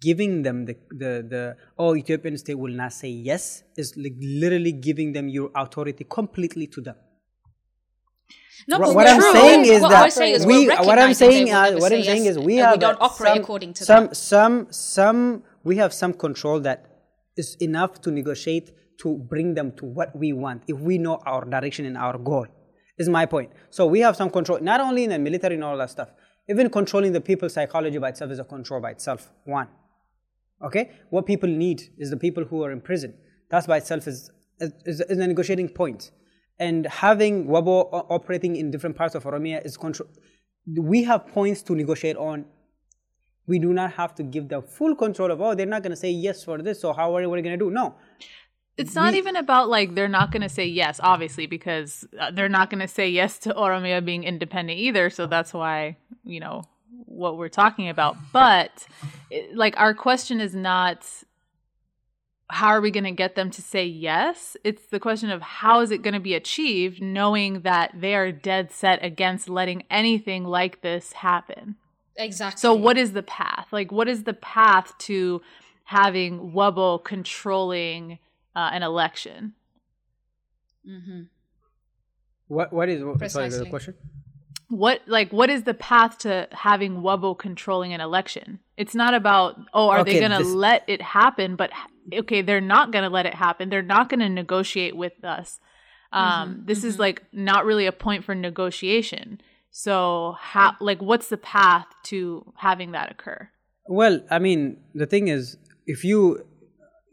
giving 0.01 0.43
them 0.43 0.65
the 0.65 0.75
the 0.89 1.11
the 1.27 1.57
oh 1.77 1.95
Ethiopian 1.95 2.37
state 2.37 2.57
will 2.57 2.73
not 2.73 2.93
say 2.93 3.09
yes 3.09 3.63
is 3.77 3.95
like 3.97 4.15
literally 4.19 4.71
giving 4.71 5.11
them 5.11 5.27
your 5.27 5.51
authority 5.55 6.05
completely 6.05 6.67
to 6.67 6.81
them. 6.81 6.95
No, 8.67 8.79
What- 8.79 8.85
but 8.87 8.95
what 8.95 9.07
I'm 9.07 9.21
saying 9.21 9.65
is 9.65 9.81
what 9.81 9.89
that 9.89 10.03
we're 10.03 10.09
saying 10.09 10.35
is 10.35 10.45
we, 10.45 10.67
what 10.67 10.99
I'm 10.99 11.13
saying, 11.13 11.51
uh, 11.51 11.71
what 11.77 11.91
I'm 11.91 12.03
saying 12.03 12.25
yes, 12.25 12.37
is 12.37 12.39
we 12.39 12.57
have 12.57 12.73
we 12.73 12.79
don't 12.79 13.01
operate 13.01 13.33
some, 13.33 13.39
according 13.39 13.73
to 13.73 13.85
some, 13.85 14.07
that. 14.07 14.15
some, 14.15 14.67
some. 14.71 15.43
We 15.63 15.77
have 15.77 15.93
some 15.93 16.13
control 16.13 16.59
that 16.61 16.85
is 17.35 17.55
enough 17.59 18.01
to 18.01 18.11
negotiate 18.11 18.71
to 19.01 19.17
bring 19.17 19.53
them 19.53 19.71
to 19.77 19.85
what 19.85 20.15
we 20.15 20.33
want 20.33 20.63
if 20.67 20.77
we 20.79 20.97
know 20.97 21.15
our 21.25 21.45
direction 21.45 21.85
and 21.85 21.97
our 21.97 22.17
goal. 22.17 22.47
Is 22.97 23.07
my 23.07 23.25
point. 23.25 23.51
So 23.69 23.87
we 23.87 24.01
have 24.01 24.17
some 24.17 24.29
control, 24.29 24.59
not 24.59 24.81
only 24.81 25.05
in 25.05 25.11
the 25.11 25.19
military 25.19 25.55
and 25.55 25.63
all 25.63 25.77
that 25.77 25.89
stuff. 25.89 26.09
Even 26.49 26.69
controlling 26.69 27.13
the 27.13 27.21
people's 27.21 27.53
psychology 27.53 27.97
by 27.97 28.09
itself 28.09 28.29
is 28.31 28.39
a 28.39 28.43
control 28.43 28.81
by 28.81 28.91
itself. 28.91 29.31
One. 29.45 29.69
Okay? 30.65 30.91
What 31.09 31.25
people 31.25 31.47
need 31.47 31.81
is 31.97 32.09
the 32.09 32.17
people 32.17 32.43
who 32.43 32.61
are 32.63 32.71
in 32.71 32.81
prison. 32.81 33.13
That 33.51 33.65
by 33.67 33.77
itself 33.77 34.05
is, 34.07 34.29
is, 34.59 34.99
is 34.99 35.17
a 35.17 35.27
negotiating 35.27 35.69
point. 35.69 36.11
And 36.59 36.85
having 36.87 37.47
Wabo 37.47 37.87
operating 38.09 38.55
in 38.57 38.69
different 38.69 38.95
parts 38.95 39.15
of 39.15 39.23
Oromia 39.23 39.65
is 39.65 39.77
control. 39.77 40.09
We 40.75 41.03
have 41.03 41.27
points 41.27 41.61
to 41.63 41.75
negotiate 41.75 42.17
on. 42.17 42.45
We 43.47 43.59
do 43.59 43.73
not 43.73 43.93
have 43.93 44.13
to 44.15 44.23
give 44.23 44.49
them 44.49 44.61
full 44.61 44.95
control 44.95 45.31
of, 45.31 45.41
oh, 45.41 45.55
they're 45.55 45.65
not 45.65 45.81
going 45.81 45.91
to 45.91 45.95
say 45.95 46.11
yes 46.11 46.43
for 46.43 46.61
this, 46.61 46.81
so 46.81 46.93
how 46.93 47.15
are 47.15 47.27
we 47.27 47.41
going 47.41 47.57
to 47.57 47.57
do? 47.57 47.71
No. 47.71 47.95
It's 48.77 48.95
not 48.95 49.13
even 49.13 49.35
about 49.35 49.67
like 49.67 49.95
they're 49.95 50.07
not 50.07 50.31
going 50.31 50.41
to 50.41 50.49
say 50.49 50.65
yes, 50.65 50.99
obviously, 51.03 51.47
because 51.47 52.07
uh, 52.17 52.31
they're 52.31 52.47
not 52.47 52.69
going 52.69 52.79
to 52.79 52.87
say 52.87 53.09
yes 53.09 53.37
to 53.39 53.53
Oromia 53.53 54.03
being 54.03 54.23
independent 54.23 54.79
either. 54.79 55.09
So 55.09 55.27
that's 55.27 55.53
why, 55.53 55.97
you 56.23 56.39
know, 56.39 56.63
what 57.05 57.37
we're 57.37 57.49
talking 57.49 57.89
about. 57.89 58.15
But 58.31 58.87
like 59.53 59.75
our 59.77 59.93
question 59.93 60.39
is 60.39 60.55
not 60.55 61.05
how 62.49 62.69
are 62.69 62.81
we 62.81 62.91
going 62.91 63.03
to 63.03 63.11
get 63.11 63.35
them 63.35 63.51
to 63.51 63.61
say 63.61 63.85
yes? 63.85 64.57
It's 64.63 64.87
the 64.87 64.99
question 64.99 65.29
of 65.29 65.41
how 65.41 65.81
is 65.81 65.91
it 65.91 66.01
going 66.01 66.15
to 66.15 66.19
be 66.19 66.33
achieved, 66.33 67.01
knowing 67.01 67.61
that 67.61 67.91
they 67.95 68.15
are 68.15 68.31
dead 68.31 68.71
set 68.71 69.03
against 69.03 69.49
letting 69.49 69.83
anything 69.89 70.43
like 70.43 70.81
this 70.81 71.13
happen. 71.13 71.75
Exactly. 72.15 72.59
So, 72.59 72.73
what 72.73 72.97
is 72.97 73.13
the 73.13 73.23
path? 73.23 73.67
Like, 73.71 73.91
what 73.91 74.07
is 74.09 74.23
the 74.23 74.33
path 74.33 74.97
to 74.99 75.41
having 75.85 76.51
Wabo 76.51 77.03
controlling 77.03 78.19
uh, 78.55 78.71
an 78.73 78.83
election? 78.83 79.53
Mm-hmm. 80.87 81.21
What, 82.47 82.73
what 82.73 82.89
is, 82.89 83.03
what, 83.03 83.31
sorry, 83.31 83.49
the 83.49 83.65
question? 83.67 83.93
What 84.69 85.01
like 85.07 85.31
what 85.33 85.49
is 85.49 85.63
the 85.63 85.73
path 85.73 86.19
to 86.19 86.47
having 86.51 87.01
Wabo 87.01 87.35
controlling 87.37 87.93
an 87.93 88.01
election? 88.01 88.59
It's 88.77 88.93
not 88.93 89.15
about 89.15 89.59
oh, 89.73 89.89
are 89.89 90.03
they 90.03 90.19
going 90.19 90.31
to 90.31 90.37
this- 90.39 90.47
let 90.47 90.83
it 90.87 91.01
happen? 91.01 91.55
But 91.55 91.71
okay, 92.13 92.41
they're 92.41 92.61
not 92.61 92.91
going 92.91 93.03
to 93.03 93.09
let 93.09 93.25
it 93.25 93.33
happen. 93.33 93.69
They're 93.69 93.81
not 93.81 94.09
going 94.09 94.19
to 94.19 94.29
negotiate 94.29 94.95
with 94.95 95.23
us. 95.23 95.59
Um, 96.11 96.63
this 96.65 96.83
is 96.83 96.97
like 96.97 97.23
not 97.31 97.65
really 97.65 97.85
a 97.85 97.91
point 97.91 98.23
for 98.23 98.33
negotiation. 98.33 99.41
So, 99.71 100.35
how 100.39 100.75
like 100.79 101.01
what's 101.01 101.29
the 101.29 101.37
path 101.37 101.85
to 102.05 102.51
having 102.57 102.91
that 102.93 103.11
occur? 103.11 103.49
Well, 103.87 104.21
I 104.29 104.39
mean, 104.39 104.77
the 104.95 105.05
thing 105.05 105.27
is, 105.27 105.57
if 105.85 106.03
you 106.03 106.45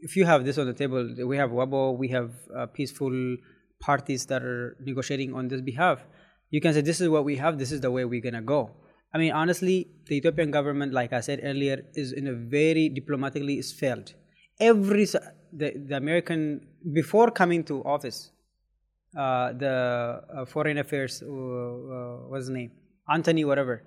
if 0.01 0.15
you 0.15 0.25
have 0.25 0.45
this 0.45 0.57
on 0.57 0.65
the 0.65 0.73
table, 0.73 1.15
we 1.25 1.37
have 1.37 1.51
Wabo, 1.51 1.97
we 1.97 2.07
have 2.09 2.31
uh, 2.55 2.65
peaceful 2.65 3.37
parties 3.79 4.25
that 4.27 4.43
are 4.43 4.75
negotiating 4.79 5.33
on 5.35 5.47
this 5.47 5.61
behalf. 5.61 6.03
You 6.49 6.61
can 6.61 6.73
say 6.73 6.81
this 6.81 7.01
is 7.01 7.09
what 7.09 7.25
we 7.25 7.35
have. 7.35 7.59
This 7.59 7.71
is 7.71 7.81
the 7.81 7.91
way 7.91 8.05
we're 8.05 8.21
gonna 8.21 8.41
go. 8.41 8.71
I 9.13 9.17
mean, 9.19 9.31
honestly, 9.31 9.87
the 10.07 10.17
Ethiopian 10.17 10.51
government, 10.51 10.93
like 10.93 11.13
I 11.13 11.21
said 11.21 11.39
earlier, 11.43 11.85
is 11.93 12.11
in 12.11 12.27
a 12.27 12.33
very 12.33 12.89
diplomatically 12.89 13.57
is 13.59 13.71
failed. 13.71 14.13
Every 14.59 15.05
the 15.05 15.71
the 15.89 15.97
American 15.97 16.67
before 16.93 17.31
coming 17.31 17.63
to 17.65 17.83
office, 17.83 18.31
uh, 19.15 19.53
the 19.53 20.23
uh, 20.33 20.45
foreign 20.45 20.77
affairs, 20.77 21.21
uh, 21.21 21.27
uh, 21.27 22.29
what's 22.29 22.49
name, 22.49 22.71
Anthony, 23.09 23.45
whatever. 23.45 23.83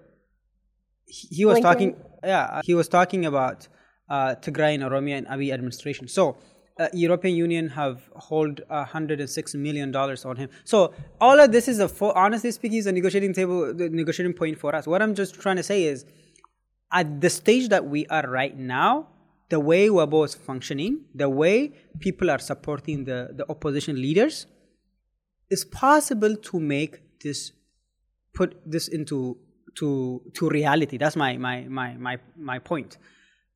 He 1.06 1.28
he 1.36 1.44
was 1.44 1.58
Blinken? 1.58 1.62
talking 1.62 1.96
yeah 2.22 2.60
he 2.64 2.74
was 2.74 2.88
talking 2.88 3.26
about 3.26 3.66
uh, 4.08 4.34
Tigray 4.36 4.74
and 4.74 4.82
Oromia 4.82 5.18
and 5.18 5.26
Abiy 5.26 5.52
administration. 5.52 6.08
So 6.08 6.36
uh, 6.78 6.88
European 6.92 7.36
Union 7.36 7.68
have 7.68 8.08
hold 8.16 8.60
uh, 8.70 8.86
106 8.86 9.54
million 9.54 9.90
dollars 9.90 10.24
on 10.24 10.36
him. 10.36 10.48
So 10.64 10.94
all 11.20 11.38
of 11.38 11.52
this 11.52 11.68
is 11.68 11.78
a 11.80 11.88
for, 11.88 12.16
honestly 12.16 12.50
speaking 12.52 12.78
is 12.78 12.86
a 12.86 12.92
negotiating 12.92 13.34
table 13.34 13.74
the 13.74 13.88
negotiating 13.88 14.34
point 14.34 14.58
for 14.58 14.74
us. 14.74 14.86
What 14.86 15.02
I'm 15.02 15.14
just 15.14 15.34
trying 15.34 15.56
to 15.56 15.62
say 15.62 15.84
is 15.84 16.04
at 16.92 17.20
the 17.20 17.30
stage 17.30 17.68
that 17.68 17.84
we 17.86 18.06
are 18.06 18.22
right 18.22 18.56
now 18.56 19.08
the 19.50 19.60
way 19.60 19.88
Wabo 19.88 20.24
is 20.24 20.34
functioning 20.34 21.04
the 21.14 21.28
way 21.28 21.72
people 21.98 22.30
are 22.30 22.38
supporting 22.38 23.04
the, 23.04 23.30
the 23.34 23.44
opposition 23.50 24.00
leaders 24.00 24.46
it's 25.50 25.64
possible 25.64 26.36
to 26.36 26.60
make 26.60 27.00
this 27.22 27.52
put 28.32 28.56
this 28.64 28.88
into 28.88 29.36
to 29.76 30.22
to 30.34 30.48
reality. 30.48 30.96
That's 30.96 31.16
my 31.16 31.36
my 31.36 31.62
my 31.68 31.94
my, 31.94 32.18
my 32.36 32.58
point. 32.58 32.98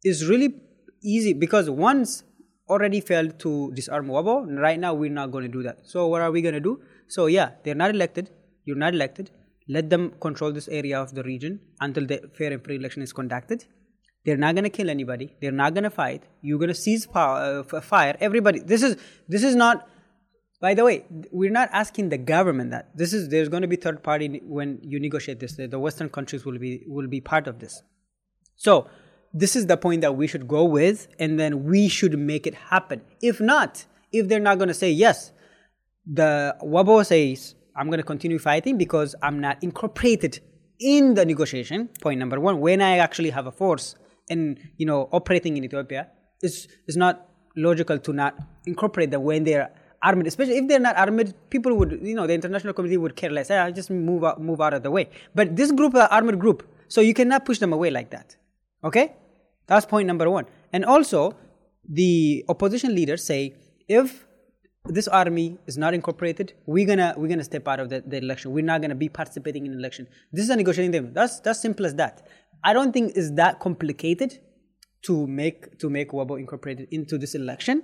Is 0.05 0.28
really 0.28 0.55
easy 1.03 1.32
because 1.32 1.70
once 1.70 2.24
already 2.68 3.01
failed 3.01 3.38
to 3.38 3.72
disarm 3.74 4.07
wabo 4.09 4.34
right 4.59 4.78
now 4.80 4.95
we're 4.95 5.11
not 5.11 5.30
going 5.30 5.45
to 5.45 5.53
do 5.53 5.62
that. 5.62 5.78
So 5.84 6.07
what 6.09 6.22
are 6.22 6.30
we 6.30 6.42
going 6.42 6.55
to 6.55 6.61
do? 6.61 6.80
So 7.09 7.26
yeah 7.26 7.51
they're 7.62 7.74
not 7.74 7.90
elected. 7.90 8.30
You're 8.64 8.76
not 8.76 8.95
elected. 8.95 9.30
Let 9.68 9.88
them 9.90 10.12
control 10.20 10.53
this 10.53 10.68
area 10.68 11.01
of 11.01 11.14
the 11.14 11.22
region 11.22 11.61
until 11.80 12.07
the 12.07 12.30
fair 12.36 12.53
and 12.53 12.62
free 12.62 12.76
election 12.76 13.03
is 13.03 13.12
conducted 13.12 13.64
they're 14.25 14.37
not 14.37 14.55
going 14.55 14.64
to 14.64 14.70
kill 14.70 14.91
anybody 14.91 15.35
they're 15.41 15.53
not 15.53 15.75
going 15.75 15.85
to 15.85 15.91
fight 15.91 16.25
you're 16.43 16.59
going 16.59 16.68
to 16.68 16.75
seize 16.75 17.07
power, 17.07 17.64
uh, 17.72 17.81
fire 17.81 18.16
everybody 18.20 18.61
this 18.61 18.83
is 18.83 18.97
this 19.29 19.43
is 19.43 19.55
not 19.55 19.89
by 20.64 20.72
the 20.72 20.83
way, 20.83 21.05
we're 21.31 21.51
not 21.51 21.68
asking 21.72 22.09
the 22.09 22.16
government 22.16 22.70
that. 22.70 22.97
This 22.97 23.12
is 23.12 23.29
there's 23.29 23.51
going 23.51 23.61
to 23.61 23.68
be 23.68 23.77
third 23.77 24.03
party 24.03 24.41
when 24.47 24.79
you 24.83 24.99
negotiate 24.99 25.39
this. 25.39 25.57
The 25.57 25.66
the 25.66 25.79
Western 25.79 26.09
countries 26.09 26.47
will 26.47 26.59
be 26.59 26.83
will 26.87 27.07
be 27.07 27.20
part 27.20 27.47
of 27.47 27.59
this. 27.59 27.83
So 28.57 28.89
this 29.35 29.57
is 29.57 29.66
the 29.66 29.77
point 29.77 30.01
that 30.01 30.16
we 30.16 30.27
should 30.27 30.49
go 30.49 30.64
with, 30.64 31.09
and 31.18 31.39
then 31.39 31.64
we 31.64 31.89
should 31.89 32.18
make 32.18 32.47
it 32.47 32.55
happen. 32.55 33.03
If 33.20 33.43
not, 33.43 33.85
if 34.11 34.29
they're 34.29 34.41
not 34.41 34.57
going 34.57 34.68
to 34.68 34.81
say 34.83 34.91
yes, 34.91 35.33
the 36.07 36.57
Wabo 36.62 37.05
says 37.05 37.57
I'm 37.77 37.89
going 37.89 37.99
to 37.99 38.11
continue 38.14 38.39
fighting 38.39 38.79
because 38.79 39.14
I'm 39.22 39.41
not 39.41 39.62
incorporated 39.62 40.41
in 40.79 41.12
the 41.12 41.27
negotiation. 41.27 41.89
Point 42.01 42.20
number 42.20 42.41
one. 42.41 42.59
When 42.61 42.81
I 42.81 42.97
actually 42.99 43.31
have 43.31 43.47
a 43.47 43.53
force 43.53 43.97
and 44.31 44.59
you 44.77 44.87
know 44.87 45.09
operating 45.12 45.57
in 45.57 45.64
Ethiopia, 45.64 46.09
it's 46.41 46.68
it's 46.87 46.97
not 46.97 47.29
logical 47.57 47.99
to 47.99 48.12
not 48.12 48.37
incorporate 48.66 49.11
them 49.11 49.22
when 49.22 49.45
they're 49.45 49.70
armed, 50.03 50.27
especially 50.27 50.59
if 50.59 50.68
they're 50.68 50.81
not 50.81 50.97
armed. 50.97 51.35
People 51.51 51.77
would, 51.77 51.99
you 52.03 52.14
know, 52.14 52.27
the 52.27 52.35
international 52.35 52.72
community 52.75 52.97
would 52.97 53.16
care 53.16 53.31
less. 53.31 53.51
Ah, 53.51 53.70
just 53.70 53.91
move 53.91 54.25
out, 54.25 54.41
move 54.41 54.61
out 54.61 54.75
of 54.75 54.83
the 54.83 54.91
way. 54.91 55.09
But 55.35 55.57
this 55.57 55.72
group 55.72 55.95
are 55.95 56.09
armed 56.11 56.39
group, 56.41 56.66
so 56.89 57.01
you 57.01 57.14
cannot 57.14 57.45
push 57.45 57.59
them 57.59 57.72
away 57.72 57.91
like 57.91 58.11
that. 58.11 58.37
Okay, 58.83 59.14
that's 59.66 59.87
point 59.87 60.07
number 60.07 60.29
one. 60.29 60.47
And 60.72 60.85
also, 60.85 61.35
the 61.89 62.45
opposition 62.49 62.95
leaders 62.95 63.25
say 63.25 63.55
if 63.89 64.27
this 64.87 65.09
army 65.09 65.57
is 65.66 65.79
not 65.79 65.95
incorporated, 65.95 66.53
we're 66.66 66.87
gonna 66.87 67.14
we're 67.16 67.29
gonna 67.29 67.45
step 67.45 67.66
out 67.66 67.81
of 67.81 67.89
the, 67.89 68.03
the 68.07 68.18
election. 68.18 68.53
We're 68.53 68.64
not 68.64 68.83
gonna 68.83 68.95
be 68.95 69.09
participating 69.09 69.64
in 69.64 69.72
election. 69.72 70.07
This 70.33 70.45
is 70.45 70.51
a 70.51 70.57
negotiating 70.57 70.93
thing. 70.93 71.12
That's 71.14 71.41
that's 71.41 71.61
simple 71.61 71.87
as 71.87 71.95
that. 71.95 72.27
I 72.65 72.73
don't 72.73 72.93
think 72.93 73.12
it's 73.15 73.31
that 73.33 73.61
complicated 73.61 74.41
to 75.03 75.27
make 75.27 75.79
to 75.79 75.91
make 75.91 76.12
Wabo 76.12 76.41
incorporated 76.41 76.89
into 76.91 77.19
this 77.19 77.35
election. 77.35 77.83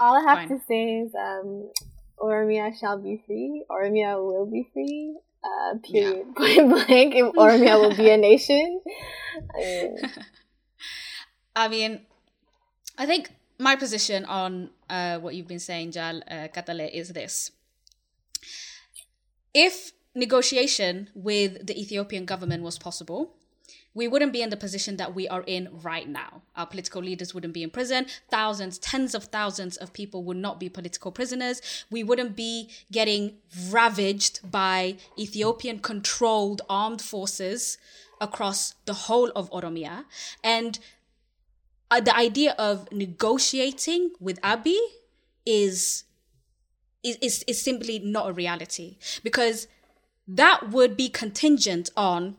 All 0.00 0.16
I 0.16 0.22
have 0.28 0.38
Fine. 0.38 0.48
to 0.48 0.64
say 0.66 0.82
is, 0.98 1.14
um, 1.14 1.70
Oromia 2.18 2.76
shall 2.78 2.98
be 2.98 3.22
free. 3.24 3.64
Oromia 3.70 4.18
will 4.18 4.46
be 4.50 4.68
free. 4.72 5.16
Uh, 5.44 5.78
period. 5.78 6.26
Point 6.36 6.70
blank. 6.70 7.14
If 7.14 7.32
Oromia 7.34 7.78
will 7.80 7.96
be 7.96 8.10
a 8.10 8.16
nation. 8.16 8.80
I 9.54 9.58
mean, 9.58 9.98
I 11.54 11.68
mean, 11.68 12.00
I 12.98 13.06
think 13.06 13.30
my 13.60 13.76
position 13.76 14.24
on 14.24 14.70
uh, 14.90 15.18
what 15.20 15.36
you've 15.36 15.46
been 15.46 15.60
saying, 15.60 15.92
Jal 15.92 16.18
uh, 16.28 16.48
Qaxalee, 16.48 16.90
is 16.92 17.10
this: 17.10 17.52
if 19.54 19.92
negotiation 20.16 21.10
with 21.14 21.64
the 21.64 21.80
Ethiopian 21.80 22.24
government 22.24 22.64
was 22.64 22.76
possible, 22.76 23.36
we 23.94 24.08
wouldn't 24.08 24.32
be 24.32 24.42
in 24.42 24.50
the 24.50 24.56
position 24.56 24.96
that 24.96 25.14
we 25.14 25.28
are 25.28 25.44
in 25.46 25.68
right 25.82 26.08
now. 26.08 26.42
Our 26.56 26.66
political 26.66 27.02
leaders 27.02 27.34
wouldn't 27.34 27.52
be 27.52 27.62
in 27.62 27.70
prison. 27.70 28.06
Thousands, 28.30 28.78
tens 28.78 29.14
of 29.14 29.24
thousands 29.24 29.76
of 29.76 29.92
people 29.92 30.24
would 30.24 30.36
not 30.36 30.58
be 30.58 30.68
political 30.68 31.12
prisoners. 31.12 31.60
We 31.90 32.02
wouldn't 32.02 32.34
be 32.34 32.70
getting 32.90 33.34
ravaged 33.70 34.50
by 34.50 34.96
Ethiopian 35.18 35.80
controlled 35.80 36.62
armed 36.70 37.02
forces 37.02 37.76
across 38.20 38.74
the 38.86 38.94
whole 38.94 39.30
of 39.36 39.50
Oromia. 39.50 40.04
And 40.42 40.78
uh, 41.90 42.00
the 42.00 42.16
idea 42.16 42.54
of 42.58 42.90
negotiating 42.92 44.12
with 44.20 44.40
Abiy 44.40 44.78
is, 45.44 46.04
is, 47.02 47.16
is, 47.20 47.44
is 47.46 47.60
simply 47.60 47.98
not 47.98 48.30
a 48.30 48.32
reality 48.32 48.96
because 49.22 49.68
that 50.26 50.70
would 50.70 50.96
be 50.96 51.10
contingent 51.10 51.90
on 51.96 52.36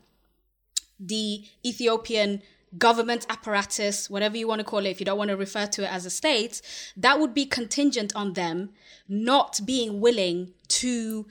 the 0.99 1.45
Ethiopian 1.65 2.41
government 2.77 3.25
apparatus, 3.29 4.09
whatever 4.09 4.37
you 4.37 4.47
want 4.47 4.59
to 4.59 4.65
call 4.65 4.85
it, 4.85 4.89
if 4.89 4.99
you 4.99 5.05
don't 5.05 5.17
want 5.17 5.29
to 5.29 5.37
refer 5.37 5.67
to 5.67 5.83
it 5.83 5.91
as 5.91 6.05
a 6.05 6.09
state, 6.09 6.61
that 6.97 7.19
would 7.19 7.33
be 7.33 7.45
contingent 7.45 8.15
on 8.15 8.33
them 8.33 8.71
not 9.07 9.59
being 9.65 10.01
willing 10.01 10.53
to 10.67 11.27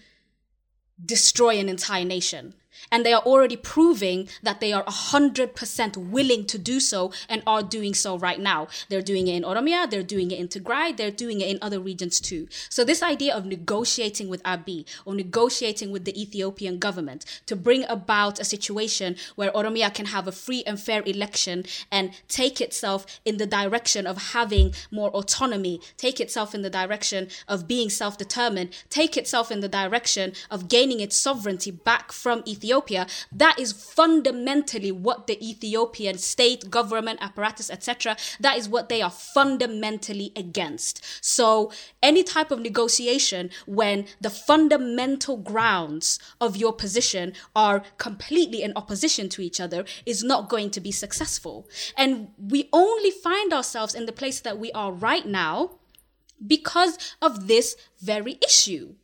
destroy 1.04 1.58
an 1.58 1.68
entire 1.68 2.04
nation. 2.04 2.54
And 2.90 3.04
they 3.04 3.12
are 3.12 3.22
already 3.22 3.56
proving 3.56 4.28
that 4.42 4.60
they 4.60 4.72
are 4.72 4.84
100% 4.84 5.96
willing 5.96 6.44
to 6.46 6.58
do 6.58 6.80
so 6.80 7.12
and 7.28 7.42
are 7.46 7.62
doing 7.62 7.94
so 7.94 8.18
right 8.18 8.40
now. 8.40 8.68
They're 8.88 9.02
doing 9.02 9.28
it 9.28 9.36
in 9.36 9.42
Oromia, 9.42 9.88
they're 9.88 10.02
doing 10.02 10.30
it 10.30 10.38
in 10.38 10.48
Tigray, 10.48 10.96
they're 10.96 11.10
doing 11.10 11.40
it 11.40 11.48
in 11.48 11.58
other 11.60 11.80
regions 11.80 12.20
too. 12.20 12.48
So, 12.68 12.84
this 12.84 13.02
idea 13.02 13.34
of 13.34 13.46
negotiating 13.46 14.28
with 14.28 14.42
Abiy 14.42 14.84
or 15.04 15.14
negotiating 15.14 15.90
with 15.90 16.04
the 16.04 16.20
Ethiopian 16.20 16.78
government 16.78 17.24
to 17.46 17.56
bring 17.56 17.84
about 17.88 18.40
a 18.40 18.44
situation 18.44 19.16
where 19.36 19.50
Oromia 19.52 19.92
can 19.92 20.06
have 20.06 20.26
a 20.26 20.32
free 20.32 20.62
and 20.66 20.80
fair 20.80 21.02
election 21.06 21.64
and 21.90 22.12
take 22.28 22.60
itself 22.60 23.06
in 23.24 23.36
the 23.36 23.46
direction 23.46 24.06
of 24.06 24.32
having 24.32 24.74
more 24.90 25.10
autonomy, 25.10 25.80
take 25.96 26.20
itself 26.20 26.54
in 26.54 26.62
the 26.62 26.70
direction 26.70 27.28
of 27.48 27.68
being 27.68 27.90
self 27.90 28.18
determined, 28.18 28.70
take 28.90 29.16
itself 29.16 29.50
in 29.50 29.60
the 29.60 29.68
direction 29.68 30.32
of 30.50 30.68
gaining 30.68 31.00
its 31.00 31.16
sovereignty 31.16 31.70
back 31.70 32.12
from 32.12 32.42
Ethiopia 32.46 32.61
Ethiopia, 32.62 33.06
that 33.32 33.58
is 33.58 33.72
fundamentally 33.72 34.92
what 34.92 35.26
the 35.26 35.36
Ethiopian 35.44 36.16
state, 36.18 36.70
government, 36.70 37.18
apparatus, 37.20 37.70
etc., 37.70 38.16
that 38.38 38.56
is 38.56 38.68
what 38.68 38.88
they 38.88 39.02
are 39.02 39.10
fundamentally 39.10 40.32
against. 40.36 41.04
So, 41.20 41.72
any 42.02 42.22
type 42.22 42.50
of 42.52 42.60
negotiation 42.60 43.50
when 43.66 44.06
the 44.20 44.30
fundamental 44.30 45.36
grounds 45.36 46.20
of 46.40 46.56
your 46.56 46.72
position 46.72 47.32
are 47.56 47.82
completely 47.98 48.62
in 48.62 48.72
opposition 48.76 49.28
to 49.30 49.42
each 49.42 49.60
other 49.60 49.84
is 50.06 50.22
not 50.22 50.48
going 50.48 50.70
to 50.70 50.80
be 50.80 50.92
successful. 50.92 51.68
And 51.96 52.28
we 52.38 52.68
only 52.72 53.10
find 53.10 53.52
ourselves 53.52 53.94
in 53.94 54.06
the 54.06 54.12
place 54.12 54.40
that 54.40 54.58
we 54.58 54.70
are 54.72 54.92
right 54.92 55.26
now 55.26 55.78
because 56.44 56.98
of 57.20 57.48
this 57.48 57.76
very 58.00 58.38
issue 58.44 58.94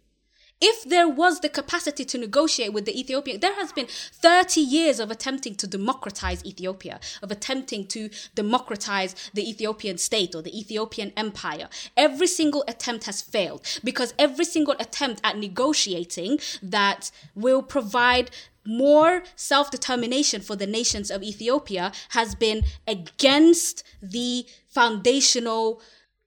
if 0.61 0.85
there 0.85 1.09
was 1.09 1.41
the 1.41 1.49
capacity 1.49 2.05
to 2.05 2.19
negotiate 2.19 2.73
with 2.73 2.85
the 2.85 2.99
Ethiopian, 2.99 3.41
there 3.41 3.55
has 3.55 3.73
been 3.73 3.87
30 3.87 4.61
years 4.61 4.99
of 4.99 5.11
attempting 5.11 5.55
to 5.57 5.67
democratize 5.67 6.45
Ethiopia, 6.45 7.01
of 7.23 7.31
attempting 7.31 7.87
to 7.89 8.11
democratize 8.35 9.15
the 9.35 9.49
Ethiopian 9.49 9.99
state 9.99 10.35
or 10.35 10.43
the 10.43 10.59
Ethiopian 10.59 11.13
empire. 11.17 11.69
Every 11.97 12.27
single 12.27 12.65
attempt 12.67 13.05
has 13.05 13.23
failed 13.23 13.65
because 13.85 14.15
every 14.19 14.45
single 14.45 14.75
attempt 14.81 15.21
at 15.23 15.39
negotiating 15.39 16.41
that 16.63 17.11
will 17.35 17.63
provide 17.63 18.31
more 18.65 19.23
self 19.35 19.71
determination 19.71 20.43
for 20.43 20.55
the 20.55 20.67
nations 20.67 21.11
of 21.11 21.23
Ethiopia 21.23 21.91
has 22.11 22.35
been 22.35 22.65
against 22.87 23.83
the 24.03 24.47
foundational 24.69 25.81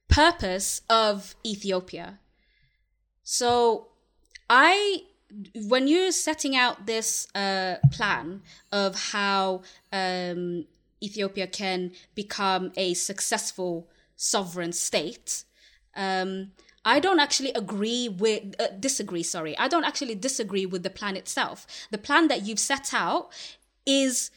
purpose 0.07 0.82
of 0.89 1.36
Ethiopia. 1.45 2.19
So, 3.23 3.90
I 4.52 5.04
when 5.56 5.88
you're 5.88 6.12
setting 6.12 6.58
out 6.58 6.86
this 6.86 7.26
uh, 7.34 7.76
plan 7.89 8.41
of 8.74 9.12
how 9.12 9.62
um, 9.93 10.66
Ethiopia 11.02 11.47
can 11.47 11.93
become 12.16 12.74
a 12.76 12.93
successful 12.93 13.88
sovereign 14.18 14.74
state, 14.74 15.45
um, 15.95 16.52
I 16.84 16.99
don't 16.99 17.22
actually 17.22 17.54
agree 17.54 18.10
with 18.10 18.56
uh, 18.60 18.68
disagree. 18.78 19.24
Sorry, 19.24 19.58
I 19.58 19.70
don't 19.70 19.86
actually 19.86 20.16
disagree 20.16 20.66
with 20.66 20.84
the 20.84 20.89
plan 20.89 21.16
itself. 21.16 21.66
The 21.89 21.97
plan 21.97 22.28
that 22.28 22.45
you've 22.45 22.60
set 22.60 22.93
out 22.93 23.32
is 23.86 24.32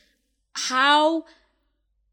how 0.71 1.25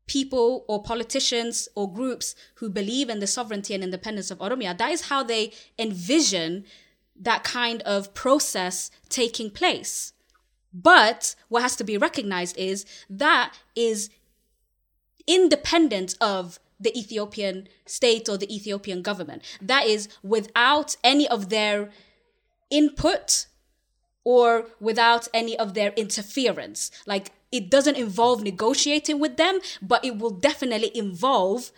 people 0.08 0.66
or 0.68 0.82
politicians 0.82 1.70
or 1.76 1.94
groups 1.94 2.34
who 2.56 2.68
believe 2.68 3.12
in 3.12 3.20
the 3.20 3.28
sovereignty 3.28 3.76
and 3.76 3.84
independence 3.84 4.32
of 4.32 4.40
Oromia, 4.40 4.76
that 4.76 4.92
is 4.92 5.02
how 5.10 5.22
they 5.22 5.54
envision 5.78 6.66
that 7.22 7.44
kind 7.44 7.82
of 7.84 8.14
process 8.14 8.92
taking 9.10 9.50
place. 9.50 10.14
But 10.74 11.36
what 11.50 11.62
has 11.62 11.76
to 11.78 11.84
be 11.84 11.98
recognized 11.98 12.58
is 12.58 12.86
that 13.10 13.54
is 13.76 14.10
independent 15.28 16.16
of 16.20 16.60
the 16.80 16.98
Ethiopian 16.98 17.68
state 17.86 18.28
or 18.28 18.38
the 18.38 18.54
Ethiopian 18.54 19.02
government. 19.02 19.44
That 19.62 19.86
is 19.86 20.10
without 20.24 20.96
any 21.04 21.28
of 21.28 21.50
their 21.50 21.92
input 22.72 23.46
or 24.24 24.68
without 24.80 25.28
any 25.34 25.58
of 25.58 25.74
their 25.74 25.92
interference. 25.92 26.90
Like 27.06 27.32
it 27.52 27.70
doesn't 27.70 27.98
involve 27.98 28.42
negotiating 28.44 29.20
with 29.20 29.38
them, 29.38 29.60
but 29.82 30.04
it 30.04 30.18
will 30.18 30.32
definitely 30.32 30.96
involve 30.98 31.72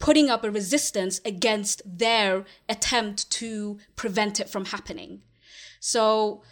putting 0.00 0.28
up 0.28 0.42
a 0.42 0.50
resistance 0.50 1.20
against 1.24 1.82
their 1.86 2.44
attempt 2.68 3.30
to 3.30 3.78
prevent 3.94 4.40
it 4.40 4.48
from 4.48 4.64
happening. 4.66 5.22
So 5.78 6.42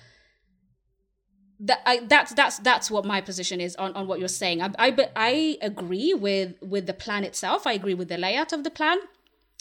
that 1.59 1.81
I, 1.85 2.01
that's 2.07 2.33
that's 2.35 2.59
that's 2.61 2.89
what 2.89 3.05
my 3.05 3.21
position 3.21 3.61
is 3.61 3.75
on, 3.77 3.93
on 3.95 4.07
what 4.07 4.21
you're 4.21 4.29
saying. 4.29 4.63
I, 4.63 4.71
I 4.79 5.09
I 5.17 5.59
agree 5.61 6.15
with 6.15 6.55
with 6.63 6.87
the 6.87 6.95
plan 6.95 7.25
itself. 7.25 7.67
I 7.67 7.73
agree 7.73 7.95
with 7.95 8.09
the 8.09 8.19
layout 8.19 8.53
of 8.53 8.63
the 8.63 8.71
plan 8.71 8.99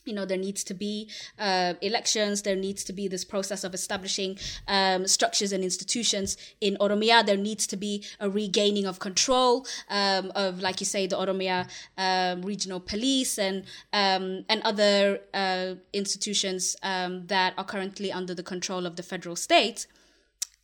you 0.07 0.13
know 0.13 0.25
there 0.25 0.37
needs 0.37 0.63
to 0.63 0.73
be 0.73 1.09
uh, 1.39 1.73
elections 1.81 2.41
there 2.41 2.55
needs 2.55 2.83
to 2.83 2.93
be 2.93 3.07
this 3.07 3.25
process 3.25 3.63
of 3.63 3.73
establishing 3.73 4.37
um, 4.67 5.07
structures 5.07 5.51
and 5.51 5.63
institutions. 5.63 6.37
In 6.61 6.77
oromia 6.79 7.25
there 7.25 7.37
needs 7.37 7.67
to 7.67 7.77
be 7.77 8.03
a 8.19 8.29
regaining 8.29 8.85
of 8.85 8.99
control 8.99 9.65
um, 9.89 10.31
of 10.35 10.61
like 10.61 10.79
you 10.79 10.85
say 10.85 11.07
the 11.07 11.15
oromia 11.15 11.69
um, 11.97 12.41
regional 12.41 12.79
police 12.79 13.37
and 13.37 13.65
um, 13.93 14.45
and 14.49 14.61
other 14.63 15.19
uh, 15.33 15.75
institutions 15.93 16.75
um, 16.83 17.27
that 17.27 17.53
are 17.57 17.63
currently 17.63 18.11
under 18.11 18.33
the 18.33 18.43
control 18.43 18.85
of 18.85 18.95
the 18.95 19.03
federal 19.03 19.35
state. 19.35 19.87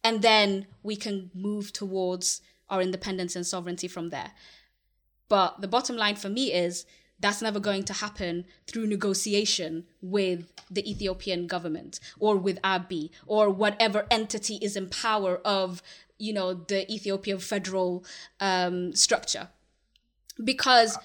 And 0.03 0.21
then 0.21 0.67
we 0.81 0.95
can 0.95 1.31
move 1.33 1.71
towards 1.71 2.41
our 2.69 2.81
independence 2.81 3.35
and 3.35 3.45
sovereignty 3.45 3.87
from 3.87 4.09
there. 4.09 4.31
But 5.29 5.61
the 5.61 5.67
bottom 5.67 5.95
line 5.95 6.15
for 6.15 6.29
me 6.29 6.51
is 6.51 6.85
that's 7.19 7.41
never 7.41 7.59
going 7.59 7.83
to 7.83 7.93
happen 7.93 8.45
through 8.67 8.87
negotiation 8.87 9.85
with 10.01 10.51
the 10.69 10.89
Ethiopian 10.89 11.47
government 11.47 11.99
or 12.19 12.35
with 12.35 12.61
Abiy 12.61 13.11
or 13.25 13.49
whatever 13.49 14.05
entity 14.11 14.59
is 14.61 14.75
in 14.75 14.89
power 14.89 15.37
of, 15.45 15.81
you 16.17 16.33
know, 16.33 16.53
the 16.53 16.91
Ethiopian 16.91 17.39
federal 17.39 18.03
um, 18.39 18.93
structure. 18.93 19.49
Because, 20.43 20.97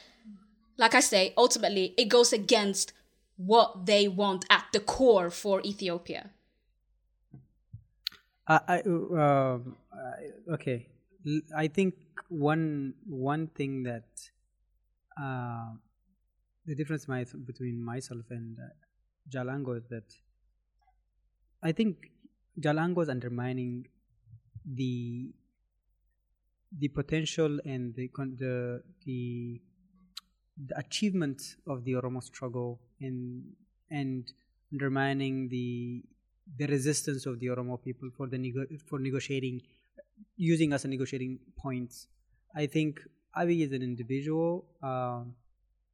like 0.77 0.95
I 0.95 1.01
say, 1.01 1.35
ultimately 1.37 1.95
it 1.97 2.07
goes 2.07 2.33
against 2.33 2.93
what 3.37 3.87
they 3.87 4.09
want 4.09 4.45
at 4.51 4.65
the 4.73 4.81
core 4.81 5.31
for 5.31 5.61
Ethiopia. 5.63 6.31
I, 8.49 8.81
uh, 8.81 9.59
okay. 10.55 10.87
I 11.55 11.69
think 11.69 11.95
one 12.29 12.95
one 13.07 13.49
thing 13.49 13.83
that 13.83 14.09
uh, 15.21 15.73
the 16.69 16.75
difference 16.75 17.09
my, 17.09 17.25
between 17.47 17.83
myself 17.83 18.25
and 18.31 18.59
uh, 18.59 18.69
Jal 19.29 19.47
Aangoo 19.47 19.79
is 19.79 19.87
that 19.89 20.09
I 21.63 21.73
think 21.73 22.11
Jal 22.61 22.77
Aangoo 22.77 23.03
is 23.03 23.09
undermining 23.09 23.87
the 24.65 25.31
the 26.79 26.89
potential 26.89 27.59
and 27.65 27.95
the 27.95 28.11
the 28.43 28.83
the, 29.07 29.61
the 30.67 30.79
achievement 30.79 31.41
of 31.67 31.85
the 31.85 31.93
Oromo 31.93 32.23
struggle 32.23 32.79
and 33.01 33.45
and 33.91 34.31
undermining 34.73 35.49
the 35.49 36.03
the 36.59 36.67
resistance 36.67 37.25
of 37.25 37.41
the 37.41 37.47
Oromo 37.47 37.83
people 37.83 38.11
for 38.17 38.27
the 38.27 38.37
nego- 38.37 38.67
for 38.87 38.99
negotiating 38.99 39.63
using 40.37 40.73
as 40.75 40.85
a 40.85 40.89
negotiating 40.89 41.39
points. 41.57 42.09
I 42.55 42.67
think 42.67 43.01
Abiy 43.37 43.65
is 43.67 43.73
an 43.73 43.83
individual. 43.83 44.67
Um, 44.83 45.35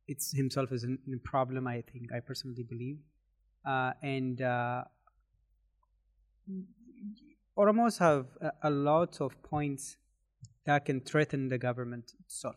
it's 0.06 0.32
himself 0.32 0.72
is 0.72 0.84
a 0.84 1.16
problem. 1.24 1.66
I 1.66 1.82
think 1.82 2.12
I 2.12 2.20
personally 2.20 2.62
believe, 2.62 2.98
uh, 3.66 3.92
and 4.02 4.40
uh, 4.42 4.84
Oromos 7.56 7.98
have 7.98 8.26
a, 8.40 8.68
a 8.68 8.70
lot 8.70 9.20
of 9.20 9.40
points 9.42 9.96
that 10.66 10.84
can 10.84 11.00
threaten 11.00 11.48
the 11.48 11.58
government 11.58 12.12
itself. 12.20 12.56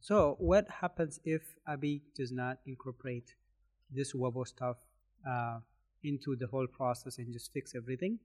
So, 0.00 0.36
what 0.38 0.68
happens 0.68 1.20
if 1.24 1.42
Abiy 1.68 2.02
does 2.14 2.30
not 2.30 2.58
incorporate 2.66 3.34
this 3.90 4.12
Wabo 4.12 4.46
stuff 4.46 4.76
uh, 5.28 5.58
into 6.04 6.36
the 6.36 6.46
whole 6.46 6.66
process 6.66 7.18
and 7.18 7.32
just 7.32 7.52
fix 7.52 7.74
everything? 7.74 8.18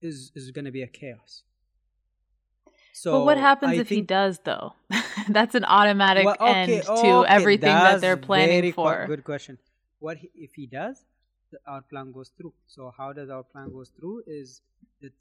Is 0.00 0.32
is 0.34 0.50
going 0.50 0.64
to 0.64 0.70
be 0.70 0.82
a 0.82 0.86
chaos. 0.86 1.42
So 2.96 3.18
but 3.18 3.24
what 3.24 3.38
happens 3.38 3.72
I 3.72 3.80
if 3.80 3.88
he 3.88 4.02
does, 4.02 4.38
though? 4.44 4.74
That's 5.28 5.56
an 5.56 5.64
automatic 5.64 6.26
well, 6.26 6.36
okay, 6.40 6.76
end 6.76 6.82
to 6.84 6.90
okay, 6.90 7.28
everything 7.28 7.74
that 7.74 8.00
they're 8.00 8.16
planning 8.16 8.72
for. 8.72 9.06
Good 9.08 9.24
question. 9.24 9.58
What 9.98 10.18
he, 10.18 10.30
if 10.36 10.54
he 10.54 10.66
does? 10.66 11.04
Our 11.66 11.82
plan 11.82 12.12
goes 12.12 12.30
through. 12.36 12.52
So 12.68 12.92
how 12.96 13.12
does 13.12 13.30
our 13.30 13.42
plan 13.42 13.72
goes 13.72 13.90
through? 13.98 14.22
Is 14.28 14.60
that 15.02 15.12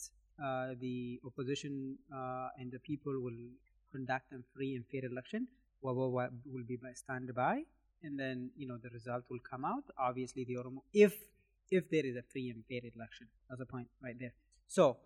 uh, 0.42 0.76
the 0.80 1.20
opposition 1.26 1.98
uh, 2.14 2.50
and 2.60 2.72
the 2.72 2.78
people 2.78 3.20
will 3.20 3.42
conduct 3.92 4.32
a 4.34 4.38
free 4.56 4.76
and 4.76 4.86
fair 4.92 5.10
election. 5.10 5.48
Wabo 5.84 6.30
will 6.46 6.64
be 6.68 6.76
by 6.76 6.94
standby, 6.94 7.64
and 8.04 8.20
then 8.20 8.52
you 8.56 8.68
know 8.68 8.78
the 8.78 8.90
result 8.90 9.24
will 9.30 9.44
come 9.50 9.66
out. 9.66 9.84
Obviously, 9.98 10.44
the 10.44 10.56
Oromo, 10.56 10.82
if 10.94 11.14
if 11.72 11.90
there 11.90 12.06
is 12.06 12.16
a 12.16 12.24
free 12.32 12.52
and 12.52 12.64
fair 12.70 12.82
election, 12.96 13.28
that's 13.50 13.62
a 13.62 13.66
point 13.66 13.88
right 14.02 14.18
there. 14.20 14.34
So 14.68 14.98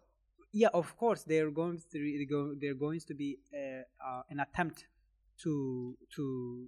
yeah, 0.58 0.70
of 0.74 0.98
course, 0.98 1.22
they're 1.24 1.52
going 1.52 1.80
to 1.92 2.56
they're 2.60 2.82
going 2.86 3.00
to 3.10 3.14
be 3.14 3.38
uh, 3.54 3.84
uh, 4.08 4.22
an 4.32 4.40
attempt 4.40 4.86
to 5.44 5.96
to 6.16 6.68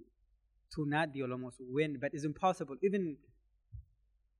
to 0.74 0.86
not 0.86 1.12
the 1.12 1.20
Oromos 1.20 1.56
win, 1.58 1.98
but 2.00 2.14
it's 2.14 2.24
impossible. 2.24 2.76
Even 2.82 3.16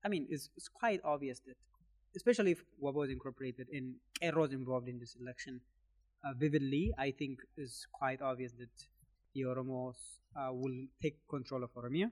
I 0.05 0.09
mean, 0.09 0.26
it's, 0.30 0.51
it's 0.57 0.68
quite 0.68 1.01
obvious 1.05 1.40
that, 1.46 1.57
especially 2.14 2.53
if 2.53 2.62
Wabo 2.82 3.05
is 3.05 3.11
incorporated 3.11 3.66
and 3.72 3.96
Qeerroo 4.22 4.53
involved 4.53 4.88
in 4.88 5.01
this 5.01 5.16
election 5.20 5.61
uh, 6.24 6.32
vividly, 6.38 6.92
I 6.96 7.11
think 7.11 7.40
it's 7.57 7.86
quite 7.92 8.22
obvious 8.22 8.53
that 8.53 8.74
the 9.34 9.42
Oromos 9.42 9.96
uh, 10.36 10.53
will 10.53 10.86
take 11.03 11.16
control 11.28 11.64
of 11.64 11.74
Oromia. 11.74 12.11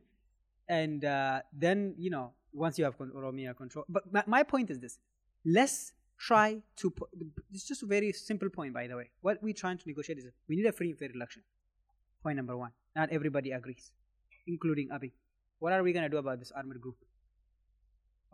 And 0.69 1.05
uh, 1.05 1.41
then, 1.53 1.95
you 1.99 2.11
know, 2.11 2.33
once 2.53 2.79
you 2.79 2.85
have 2.85 2.99
Oromia 2.99 3.57
control. 3.57 3.85
But 3.89 4.13
my, 4.13 4.25
my 4.27 4.43
point 4.43 4.71
is 4.71 4.81
this 4.81 4.99
let's 5.45 5.93
try 6.19 6.61
to. 6.77 6.91
Put, 6.91 7.09
it's 7.53 7.67
just 7.67 7.83
a 7.83 7.87
very 7.87 8.13
simple 8.13 8.51
point, 8.51 8.75
by 8.75 8.87
the 8.87 8.97
way. 8.97 9.11
What 9.21 9.43
we're 9.43 9.55
trying 9.55 9.79
to 9.79 9.85
negotiate 9.87 10.19
is 10.19 10.27
we 10.49 10.57
need 10.57 10.67
a 10.67 10.73
free 10.73 10.91
and 10.91 10.99
fair 10.99 11.11
election. 11.15 11.43
Point 12.23 12.37
number 12.37 12.57
one. 12.57 12.73
Not 12.97 13.11
everybody 13.11 13.53
agrees, 13.53 13.93
including 14.47 14.89
Abiy. 14.89 15.13
What 15.61 15.73
are 15.73 15.83
we 15.83 15.93
going 15.93 16.05
to 16.05 16.09
do 16.09 16.19
about 16.19 16.39
this 16.39 16.53
armored 16.53 16.81
group? 16.81 16.97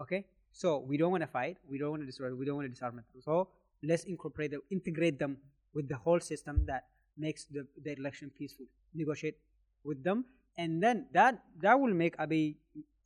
Okay, 0.00 0.24
so 0.52 0.78
we 0.78 0.96
don't 0.96 1.10
want 1.10 1.22
to 1.22 1.26
fight, 1.26 1.58
we 1.68 1.78
don't 1.78 1.90
want 1.90 2.02
to 2.02 2.06
destroy, 2.06 2.34
we 2.34 2.44
don't 2.44 2.56
want 2.56 2.66
to 2.66 2.72
disarm 2.72 2.96
them. 2.96 3.04
So 3.22 3.48
let's 3.82 4.04
incorporate 4.04 4.50
them, 4.50 4.60
integrate 4.70 5.18
them 5.18 5.36
with 5.74 5.88
the 5.88 5.96
whole 5.96 6.20
system 6.20 6.64
that 6.66 6.84
makes 7.16 7.44
the, 7.44 7.66
the 7.82 7.92
election 7.92 8.30
peaceful. 8.36 8.66
Negotiate 8.94 9.36
with 9.84 10.02
them, 10.02 10.24
and 10.56 10.82
then 10.82 11.06
that 11.12 11.42
that 11.60 11.78
will 11.78 11.92
make 11.92 12.16
Abiy, 12.16 12.56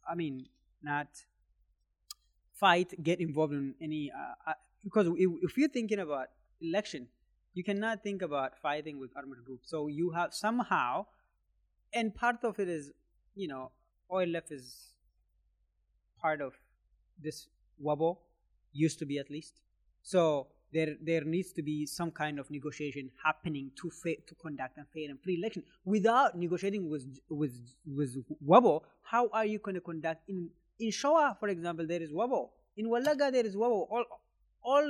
I 0.09 0.15
mean, 0.15 0.47
not 0.83 1.09
fight, 2.55 2.93
get 3.03 3.21
involved 3.21 3.55
in 3.55 3.75
any 3.81 4.11
uh, 4.11 4.51
uh, 4.51 4.55
because 4.85 5.09
if, 5.17 5.57
you're 5.57 5.69
thinking 5.69 5.99
about 6.01 6.29
election, 6.61 7.09
you 7.55 7.65
cannot 7.65 8.03
think 8.03 8.23
about 8.23 8.59
fighting 8.59 8.99
with 8.99 9.11
armed 9.17 9.35
groups. 9.45 9.71
So 9.71 9.89
you 9.89 10.11
have 10.11 10.33
somehow, 10.33 11.07
and 11.93 12.15
part 12.15 12.45
of 12.45 12.59
it 12.59 12.69
is, 12.69 12.91
you 13.35 13.49
know, 13.49 13.71
OLF 14.11 14.51
is 14.51 14.93
part 16.21 16.41
of 16.41 16.55
this 17.23 17.49
wabo 17.83 18.19
used 18.73 18.99
to 18.99 19.07
be 19.07 19.19
at 19.19 19.31
least. 19.31 19.61
So 20.03 20.49
there 20.73 20.97
there 21.03 21.25
needs 21.25 21.53
to 21.53 21.63
be 21.63 21.87
some 21.87 22.11
kind 22.11 22.39
of 22.39 22.51
negotiation 22.51 23.11
happening 23.25 23.71
to 23.81 23.91
fa- 23.91 24.23
to 24.27 24.35
conduct 24.35 24.79
a 24.79 24.85
fair 24.93 25.11
and 25.11 25.21
free 25.21 25.37
election. 25.37 25.63
Without 25.85 26.37
negotiating 26.37 26.89
with 26.89 27.07
with 27.29 27.55
with 27.87 28.17
wabo, 28.47 28.83
how 29.03 29.29
are 29.33 29.47
you 29.47 29.59
going 29.59 29.75
to 29.75 29.81
conduct 29.81 30.29
in 30.29 30.51
in 30.79 30.91
Shoa, 30.91 31.37
for 31.39 31.49
example, 31.49 31.87
there 31.87 32.03
is 32.03 32.13
wabo. 32.13 32.51
In 32.77 32.87
Wallaga, 32.89 33.33
there 33.33 33.47
is 33.47 33.57
wabo. 33.57 33.87
All 33.91 34.05
all 34.71 34.89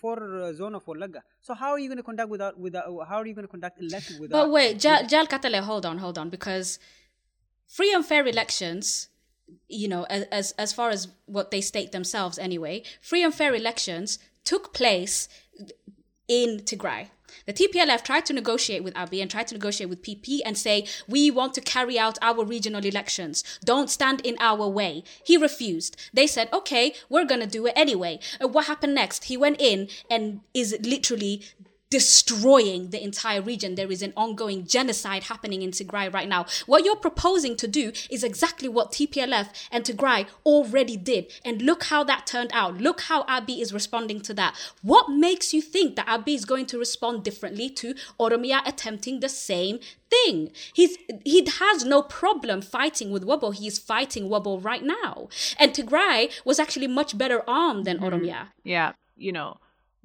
four 0.00 0.18
uh, 0.42 0.52
zone 0.60 0.74
of 0.78 0.84
Wallaga. 0.90 1.20
So 1.46 1.54
how 1.54 1.70
are 1.74 1.80
you 1.82 1.88
going 1.92 2.02
to 2.04 2.08
conduct 2.10 2.30
without 2.34 2.58
without? 2.66 2.84
How 3.10 3.18
are 3.20 3.26
you 3.30 3.34
going 3.38 3.48
to 3.50 3.54
conduct 3.56 3.80
election 3.88 4.20
without? 4.20 4.36
But 4.38 4.50
wait, 4.56 4.78
Jal, 4.84 5.06
Jal 5.12 5.26
Qaxalee, 5.32 5.64
hold 5.70 5.84
on, 5.90 5.98
hold 6.04 6.18
on, 6.22 6.30
because 6.36 6.78
free 7.76 7.92
and 7.94 8.04
fair 8.12 8.26
elections 8.34 9.08
you 9.68 9.88
know, 9.88 10.04
as 10.04 10.52
as 10.52 10.72
far 10.72 10.90
as 10.90 11.08
what 11.26 11.50
they 11.50 11.60
state 11.60 11.92
themselves 11.92 12.38
anyway, 12.38 12.82
free 13.00 13.22
and 13.22 13.34
fair 13.34 13.54
elections 13.54 14.18
took 14.44 14.72
place 14.72 15.28
in 16.28 16.60
Tigray. 16.60 17.08
The 17.46 17.52
TPLF 17.52 18.02
tried 18.02 18.26
to 18.26 18.32
negotiate 18.32 18.84
with 18.84 18.94
Abiy 18.94 19.20
and 19.20 19.30
tried 19.30 19.48
to 19.48 19.54
negotiate 19.54 19.90
with 19.90 20.02
PP 20.02 20.40
and 20.44 20.56
say, 20.56 20.86
we 21.08 21.30
want 21.30 21.54
to 21.54 21.60
carry 21.60 21.98
out 21.98 22.18
our 22.22 22.44
regional 22.44 22.84
elections. 22.84 23.44
Don't 23.64 23.90
stand 23.90 24.20
in 24.22 24.36
our 24.40 24.68
way. 24.68 25.04
He 25.24 25.36
refused. 25.36 25.96
They 26.12 26.26
said, 26.26 26.48
okay, 26.52 26.94
we're 27.08 27.24
going 27.24 27.40
to 27.40 27.46
do 27.46 27.66
it 27.66 27.74
anyway. 27.76 28.18
Uh, 28.42 28.48
what 28.48 28.66
happened 28.66 28.94
next? 28.94 29.24
He 29.24 29.36
went 29.36 29.60
in 29.60 29.88
and 30.10 30.40
is 30.54 30.76
literally 30.80 31.42
destroying 31.94 32.90
the 32.90 33.00
entire 33.00 33.40
region. 33.40 33.76
There 33.76 33.92
is 33.92 34.02
an 34.02 34.12
ongoing 34.16 34.66
genocide 34.66 35.22
happening 35.22 35.62
in 35.62 35.70
Tigray 35.70 36.12
right 36.12 36.28
now. 36.28 36.44
What 36.66 36.84
you're 36.84 36.96
proposing 36.96 37.54
to 37.58 37.68
do 37.68 37.92
is 38.10 38.24
exactly 38.24 38.68
what 38.68 38.90
TPLF 38.90 39.48
and 39.70 39.84
Tigray 39.84 40.26
already 40.44 40.96
did. 40.96 41.30
And 41.44 41.62
look 41.62 41.84
how 41.84 42.02
that 42.02 42.26
turned 42.26 42.50
out. 42.52 42.78
Look 42.78 43.02
how 43.02 43.22
Abiy 43.26 43.60
is 43.60 43.72
responding 43.72 44.20
to 44.22 44.34
that. 44.34 44.56
What 44.82 45.08
makes 45.08 45.54
you 45.54 45.62
think 45.62 45.94
that 45.94 46.08
Abiy 46.08 46.34
is 46.34 46.44
going 46.44 46.66
to 46.66 46.80
respond 46.80 47.22
differently 47.22 47.70
to 47.70 47.94
Oromia 48.18 48.66
attempting 48.66 49.20
the 49.20 49.28
same 49.28 49.78
thing. 50.10 50.50
He's 50.72 50.98
he 51.24 51.46
has 51.60 51.84
no 51.84 52.02
problem 52.02 52.60
fighting 52.60 53.12
with 53.12 53.24
Wabo. 53.24 53.54
He's 53.54 53.78
fighting 53.78 54.24
Wabo 54.28 54.52
right 54.64 54.82
now. 54.82 55.28
And 55.60 55.72
Tigray 55.72 56.32
was 56.44 56.58
actually 56.58 56.88
much 56.88 57.16
better 57.16 57.48
armed 57.48 57.84
than 57.84 57.98
mm-hmm. 57.98 58.06
Oromia. 58.06 58.48
Yeah, 58.64 58.94
you 59.16 59.30
know, 59.30 59.58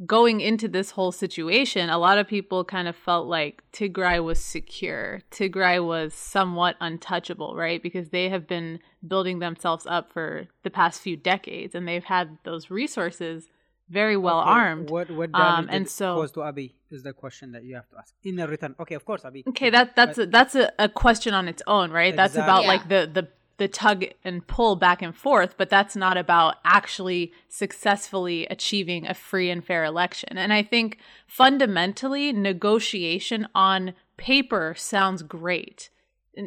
going 0.06 0.40
into 0.42 0.68
this 0.68 0.92
whole 0.92 1.12
situation, 1.12 1.90
a 1.90 1.98
lot 1.98 2.18
of 2.18 2.28
people 2.28 2.64
kind 2.64 2.88
of 2.88 2.96
felt 2.96 3.28
like 3.28 3.64
Tigray 3.74 4.24
was 4.24 4.40
secure. 4.40 5.22
Tigray 5.32 5.86
was 5.86 6.14
somewhat 6.14 6.76
untouchable, 6.80 7.56
right? 7.56 7.82
Because 7.82 8.10
they 8.10 8.30
have 8.30 8.48
been 8.48 8.80
building 9.06 9.40
themselves 9.40 9.86
up 9.86 10.12
for 10.12 10.48
the 10.64 10.70
past 10.70 11.02
few 11.02 11.18
decades 11.18 11.76
and 11.76 11.88
they've 11.88 12.04
had 12.04 12.38
those 12.44 12.70
resources 12.70 13.50
very 13.90 14.16
well 14.16 14.40
okay. 14.42 14.50
armed. 14.50 14.90
What 14.90 15.10
what 15.10 15.32
damage 15.32 15.66
um, 15.66 15.68
and 15.70 15.90
so 15.90 16.26
to 16.28 16.40
Abiy 16.42 16.74
is 16.92 17.04
the 17.04 17.14
question 17.14 17.52
that 17.54 17.64
you 17.64 17.76
have 17.76 17.90
to 17.90 17.98
ask 17.98 18.14
in 18.24 18.40
a 18.40 18.48
return. 18.48 18.76
Okay, 18.80 18.96
of 18.96 19.04
course, 19.04 19.24
Abiy. 19.24 19.48
Okay, 19.48 19.70
that 19.72 19.96
that's 19.96 20.18
but, 20.18 20.28
a, 20.28 20.30
that's 20.30 20.56
a, 20.56 20.72
a, 20.78 20.90
question 20.90 21.34
on 21.34 21.48
its 21.48 21.64
own, 21.66 21.92
right? 21.92 22.14
Exactly. 22.14 22.18
That's 22.18 22.36
about 22.36 22.62
yeah. 22.64 22.68
like 22.68 22.88
the 22.88 23.10
the 23.12 23.28
the 23.60 23.68
tug 23.68 24.06
and 24.24 24.48
pull 24.48 24.76
back 24.76 25.02
and 25.02 25.16
forth, 25.16 25.56
but 25.58 25.70
that's 25.70 25.96
not 25.96 26.18
about 26.18 26.56
actually 26.66 27.32
successfully 27.48 28.48
achieving 28.48 29.06
a 29.06 29.14
free 29.14 29.50
and 29.50 29.64
fair 29.64 29.84
election. 29.84 30.38
And 30.38 30.52
I 30.52 30.64
think 30.64 30.98
fundamentally, 31.28 32.34
negotiation 32.34 33.48
on 33.54 33.94
paper 34.18 34.74
sounds 34.76 35.22
great. 35.22 35.90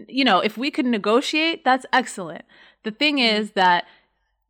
You 0.09 0.25
know, 0.25 0.41
if 0.41 0.59
we 0.59 0.71
could 0.71 0.87
negotiate, 0.87 1.65
that's 1.65 1.87
excellent. 1.93 2.45
The 2.83 2.91
thing 2.91 3.19
is 3.19 3.53
that 3.53 3.85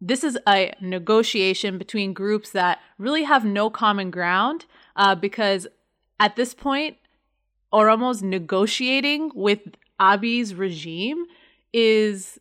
this 0.01 0.25
is 0.25 0.39
a 0.49 0.73
negotiation 0.81 1.79
between 1.79 2.13
groups 2.13 2.51
that 2.51 2.81
really 2.99 3.23
have 3.25 3.45
no 3.45 3.71
common 3.71 4.11
ground 4.11 4.67
uh, 4.97 5.15
because 5.15 5.67
at 6.19 6.37
this 6.37 6.55
point, 6.55 6.97
Oromo's 7.73 8.23
negotiating 8.23 9.31
with 9.35 9.61
Abiy's 10.01 10.55
regime 10.55 11.25
is 11.73 12.39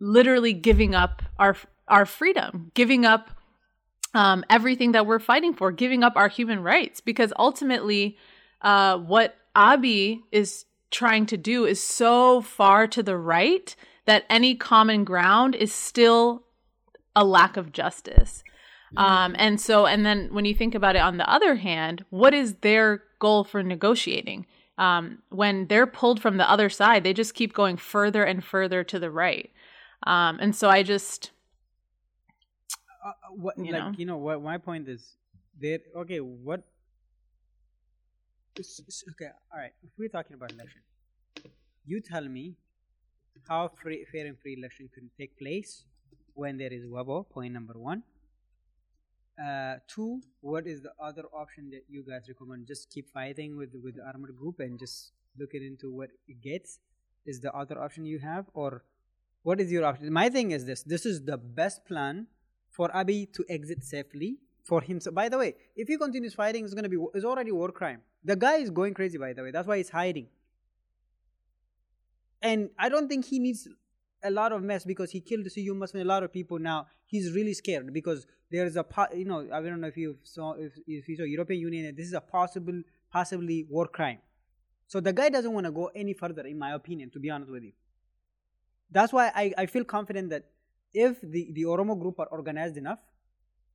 literally 0.00 0.52
giving 0.52 0.94
up 0.94 1.22
our 1.38 1.56
our 1.86 2.06
freedom, 2.06 2.70
giving 2.74 3.04
up 3.04 3.30
um, 4.14 4.44
everything 4.48 4.92
that 4.92 5.06
we're 5.06 5.18
fighting 5.18 5.54
for, 5.54 5.70
giving 5.70 6.02
up 6.02 6.14
our 6.16 6.28
human 6.28 6.62
rights, 6.62 7.00
because 7.00 7.32
ultimately, 7.38 8.16
uh, 8.62 8.96
what 8.98 9.36
Abiy 9.54 10.20
is 10.32 10.64
trying 10.90 11.26
to 11.26 11.36
do 11.36 11.64
is 11.64 11.82
so 11.82 12.40
far 12.40 12.86
to 12.88 13.02
the 13.02 13.16
right 13.16 13.74
that 14.06 14.24
any 14.28 14.54
common 14.54 15.04
ground 15.04 15.54
is 15.54 15.72
still 15.72 16.44
a 17.14 17.24
lack 17.24 17.56
of 17.56 17.72
justice. 17.72 18.42
Um, 18.96 19.36
and 19.38 19.60
so, 19.60 19.86
and 19.86 20.04
then 20.04 20.30
when 20.32 20.44
you 20.44 20.54
think 20.54 20.74
about 20.74 20.96
it 20.96 21.00
on 21.00 21.16
the 21.16 21.30
other 21.30 21.54
hand, 21.54 22.04
what 22.10 22.34
is 22.34 22.54
their 22.56 23.04
goal 23.20 23.44
for 23.44 23.62
negotiating? 23.62 24.46
Um, 24.78 25.22
when 25.28 25.68
they're 25.68 25.86
pulled 25.86 26.20
from 26.20 26.38
the 26.38 26.50
other 26.50 26.68
side, 26.68 27.04
they 27.04 27.12
just 27.12 27.34
keep 27.34 27.52
going 27.52 27.76
further 27.76 28.24
and 28.24 28.42
further 28.42 28.82
to 28.84 28.98
the 28.98 29.10
right. 29.10 29.50
Um, 30.06 30.38
and 30.40 30.54
so 30.54 30.68
I 30.68 30.82
just, 30.82 31.30
uh, 33.04 33.08
uh 33.08 33.12
what, 33.34 33.58
you 33.58 33.72
like, 33.72 33.82
know, 33.82 33.92
you 33.96 34.06
know, 34.06 34.16
what 34.16 34.42
my 34.42 34.58
point 34.58 34.88
is, 34.88 35.16
there. 35.60 35.78
Okay, 35.96 36.18
what? 36.18 36.62
Okay, 38.58 39.30
all 39.52 39.58
right. 39.58 39.72
If 39.82 39.90
we're 39.98 40.08
talking 40.08 40.34
about 40.34 40.52
election, 40.52 40.80
you 41.86 42.00
tell 42.00 42.24
me 42.24 42.56
how 43.48 43.70
free, 43.82 44.06
fair 44.12 44.26
and 44.26 44.38
free 44.38 44.56
election 44.58 44.88
can 44.92 45.10
take 45.18 45.38
place 45.38 45.84
when 46.34 46.56
there 46.58 46.72
is 46.72 46.84
Wabo. 46.84 47.28
Point 47.28 47.52
number 47.52 47.74
one. 47.78 48.02
Uh, 49.42 49.76
two, 49.88 50.20
what 50.40 50.66
is 50.66 50.82
the 50.82 50.92
other 51.02 51.24
option 51.32 51.70
that 51.70 51.84
you 51.88 52.04
guys 52.06 52.28
recommend? 52.28 52.66
Just 52.66 52.90
keep 52.90 53.10
fighting 53.10 53.56
with 53.56 53.70
with 53.82 53.96
the 53.96 54.04
armored 54.04 54.36
group 54.36 54.60
and 54.60 54.78
just 54.78 55.12
look 55.38 55.54
it 55.54 55.62
into 55.62 55.90
what 55.90 56.10
it 56.28 56.42
gets. 56.42 56.78
Is 57.26 57.40
the 57.40 57.52
other 57.52 57.80
option 57.80 58.04
you 58.04 58.18
have, 58.18 58.46
or 58.54 58.82
what 59.42 59.60
is 59.60 59.70
your 59.70 59.84
option? 59.84 60.12
My 60.12 60.28
thing 60.28 60.50
is 60.50 60.64
this: 60.64 60.82
this 60.82 61.06
is 61.06 61.24
the 61.24 61.36
best 61.36 61.84
plan 61.86 62.26
for 62.70 62.88
Abiy 62.90 63.32
to 63.32 63.44
exit 63.48 63.84
safely 63.84 64.38
for 64.64 64.80
himself. 64.80 65.14
By 65.14 65.28
the 65.28 65.38
way, 65.38 65.54
if 65.76 65.88
he 65.88 65.96
continues 65.96 66.34
fighting, 66.34 66.64
it's 66.64 66.74
gonna 66.74 66.88
be 66.88 66.98
it's 67.14 67.24
already 67.24 67.52
war 67.52 67.72
crime. 67.72 68.00
The 68.24 68.36
guy 68.36 68.56
is 68.56 68.70
going 68.70 68.94
crazy. 68.94 69.18
By 69.18 69.32
the 69.32 69.42
way, 69.42 69.50
that's 69.50 69.66
why 69.66 69.78
he's 69.78 69.90
hiding. 69.90 70.28
And 72.42 72.70
I 72.78 72.88
don't 72.88 73.08
think 73.08 73.26
he 73.26 73.38
needs 73.38 73.68
a 74.22 74.30
lot 74.30 74.52
of 74.52 74.62
mess 74.62 74.84
because 74.84 75.10
he 75.10 75.20
killed 75.20 75.46
must 75.76 75.94
and 75.94 76.02
a 76.02 76.06
lot 76.06 76.22
of 76.22 76.32
people 76.32 76.58
now. 76.58 76.86
He's 77.06 77.32
really 77.32 77.54
scared 77.54 77.92
because 77.92 78.26
there 78.50 78.66
is 78.66 78.76
a 78.76 78.84
you 79.14 79.24
know 79.24 79.48
I 79.52 79.60
don't 79.60 79.80
know 79.80 79.88
if 79.88 79.96
you 79.96 80.16
saw 80.22 80.52
if, 80.52 80.72
if 80.86 81.08
you 81.08 81.16
saw 81.16 81.24
European 81.24 81.60
Union 81.60 81.94
this 81.96 82.06
is 82.06 82.12
a 82.14 82.20
possible 82.20 82.82
possibly 83.12 83.66
war 83.68 83.86
crime. 83.86 84.18
So 84.86 85.00
the 85.00 85.12
guy 85.12 85.28
doesn't 85.28 85.52
want 85.52 85.66
to 85.66 85.72
go 85.72 85.90
any 85.94 86.14
further, 86.14 86.42
in 86.42 86.58
my 86.58 86.74
opinion, 86.74 87.10
to 87.10 87.20
be 87.20 87.30
honest 87.30 87.50
with 87.50 87.62
you. 87.62 87.72
That's 88.90 89.12
why 89.12 89.30
I, 89.34 89.52
I 89.58 89.66
feel 89.66 89.84
confident 89.84 90.30
that 90.30 90.44
if 90.92 91.20
the, 91.20 91.50
the 91.52 91.62
Oromo 91.62 91.98
group 91.98 92.18
are 92.18 92.26
organized 92.26 92.76
enough 92.76 92.98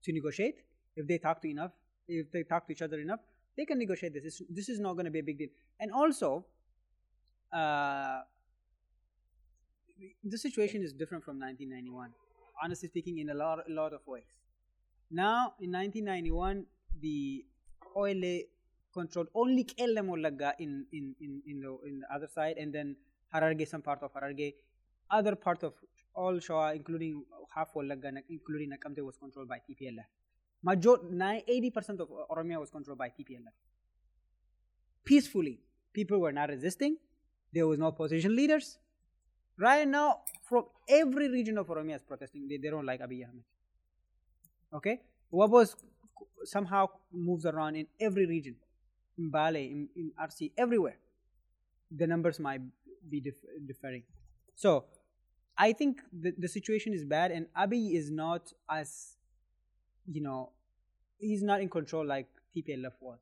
to 0.03 0.11
negotiate, 0.11 0.61
if 0.95 1.07
they 1.07 1.17
talk 1.17 1.41
to 1.41 1.49
enough, 1.49 1.71
if 2.07 2.31
they 2.31 2.43
talk 2.43 2.67
to 2.67 2.73
each 2.73 2.81
other 2.81 2.99
enough, 2.99 3.19
they 3.57 3.65
can 3.65 3.77
negotiate 3.79 4.13
this. 4.13 4.23
This, 4.23 4.41
this 4.49 4.69
is 4.69 4.79
not 4.79 4.93
going 4.93 5.05
to 5.05 5.11
be 5.11 5.19
a 5.19 5.23
big 5.23 5.37
deal. 5.37 5.47
And 5.79 5.91
also, 5.91 6.45
uh, 7.53 8.19
the 10.23 10.37
situation 10.37 10.83
is 10.83 10.93
different 10.93 11.23
from 11.23 11.39
1991 11.39 12.11
honestly 12.61 12.89
speaking 12.89 13.19
in 13.19 13.29
a 13.29 13.33
lot 13.33 13.59
a 13.69 13.73
lot 13.73 13.93
of 13.93 14.01
ways 14.05 14.27
now 15.09 15.53
in 15.59 15.71
1991 15.71 16.65
the 17.01 17.45
oil 17.95 18.41
controlled 18.93 19.27
only 19.35 19.63
Qellam 19.63 20.07
Wallagga 20.07 20.53
in, 20.59 20.85
in, 20.93 21.15
in, 21.19 21.41
in, 21.47 21.59
the, 21.59 21.77
in 21.85 21.99
the 21.99 22.13
other 22.13 22.27
side 22.33 22.55
and 22.57 22.73
then 22.73 22.95
Hararge 23.33 23.67
some 23.67 23.81
part 23.81 24.01
of 24.03 24.11
Hararge 24.13 24.53
other 25.09 25.35
part 25.35 25.63
of 25.63 25.73
all 26.13 26.33
Shawa 26.33 26.75
including 26.75 27.23
half 27.53 27.73
Wallagga 27.75 28.11
including 28.29 28.71
Nakamte 28.71 29.01
was 29.03 29.17
controlled 29.17 29.49
by 29.49 29.57
TPLF 29.57 30.05
Major 30.63 30.97
80% 30.97 31.99
of 31.99 32.09
Oromia 32.29 32.59
was 32.59 32.69
controlled 32.69 32.97
by 32.97 33.09
TPLF 33.09 33.55
peacefully 35.03 35.59
people 35.93 36.19
were 36.19 36.31
not 36.31 36.49
resisting 36.49 36.97
there 37.53 37.67
was 37.67 37.79
no 37.79 37.87
opposition 37.87 38.35
leaders 38.35 38.77
Right 39.57 39.87
now, 39.87 40.19
from 40.43 40.65
every 40.89 41.29
region 41.29 41.57
of 41.57 41.67
Oromia 41.67 41.95
is 41.95 42.03
protesting. 42.03 42.47
They, 42.47 42.57
they 42.57 42.69
don't 42.69 42.85
like 42.85 42.99
Abiy 42.99 43.23
Ahmed. 43.25 43.43
Okay? 44.73 44.99
Wabos 45.33 45.75
somehow 46.43 46.89
moves 47.13 47.45
around 47.45 47.75
in 47.75 47.87
every 47.99 48.25
region. 48.25 48.55
In 49.17 49.29
Bale, 49.31 49.55
in, 49.55 49.87
in 49.95 50.11
Arsi, 50.21 50.51
everywhere. 50.57 50.97
The 51.89 52.05
numbers 52.05 52.39
might 52.39 52.61
be 53.09 53.21
dif- 53.21 53.35
differing. 53.65 54.03
So, 54.55 54.85
I 55.57 55.73
think 55.73 56.01
the, 56.11 56.33
the 56.37 56.47
situation 56.47 56.93
is 56.93 57.05
bad 57.05 57.31
and 57.31 57.47
Abiy 57.57 57.95
is 57.95 58.11
not 58.11 58.51
as, 58.69 59.15
you 60.05 60.21
know, 60.21 60.51
he's 61.17 61.43
not 61.43 61.61
in 61.61 61.69
control 61.69 62.05
like 62.05 62.27
TPLF 62.55 62.93
was. 62.99 63.19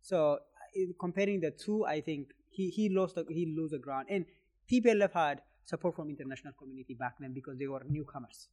So, 0.00 0.34
uh, 0.34 0.92
comparing 0.98 1.40
the 1.40 1.50
two, 1.50 1.84
I 1.84 2.00
think 2.00 2.28
he, 2.50 2.70
he 2.70 2.88
lost 2.88 3.14
the, 3.16 3.24
he 3.28 3.54
lose 3.56 3.70
the 3.70 3.78
ground. 3.78 4.06
And 4.10 4.24
TPLF 4.70 5.12
had 5.12 5.42
support 5.64 5.96
from 5.96 6.10
international 6.10 6.54
community 6.58 6.94
back 6.94 7.14
then 7.20 7.32
because 7.32 7.58
they 7.58 7.66
were 7.66 7.82
newcomers. 7.88 8.48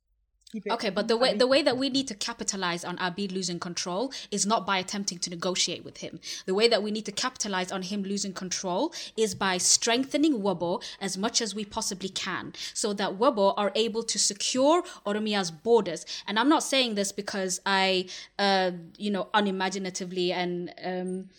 Okay, 0.69 0.89
but 0.89 1.07
the 1.07 1.15
way 1.15 1.33
the 1.33 1.47
way 1.47 1.61
that 1.61 1.77
we 1.77 1.89
need 1.89 2.07
to 2.07 2.15
capitalize 2.15 2.83
on 2.83 2.97
Abid 2.97 3.31
losing 3.31 3.59
control 3.59 4.11
is 4.31 4.45
not 4.45 4.65
by 4.65 4.77
attempting 4.79 5.17
to 5.19 5.29
negotiate 5.29 5.85
with 5.85 5.97
him. 5.97 6.19
The 6.45 6.53
way 6.53 6.67
that 6.67 6.83
we 6.83 6.91
need 6.91 7.05
to 7.05 7.11
capitalize 7.11 7.71
on 7.71 7.83
him 7.83 8.03
losing 8.03 8.33
control 8.33 8.93
is 9.15 9.33
by 9.33 9.57
strengthening 9.57 10.41
Wabo 10.41 10.83
as 10.99 11.17
much 11.17 11.41
as 11.41 11.55
we 11.55 11.63
possibly 11.63 12.09
can, 12.09 12.53
so 12.73 12.93
that 12.93 13.17
Wabo 13.17 13.53
are 13.55 13.71
able 13.75 14.03
to 14.03 14.19
secure 14.19 14.83
Oromia's 15.05 15.51
borders. 15.51 16.05
And 16.27 16.37
I'm 16.37 16.49
not 16.49 16.63
saying 16.63 16.95
this 16.95 17.11
because 17.11 17.61
I, 17.65 18.07
uh, 18.37 18.71
you 18.97 19.11
know, 19.11 19.29
unimaginatively 19.33 20.31
and, 20.33 20.73
um, 20.83 21.29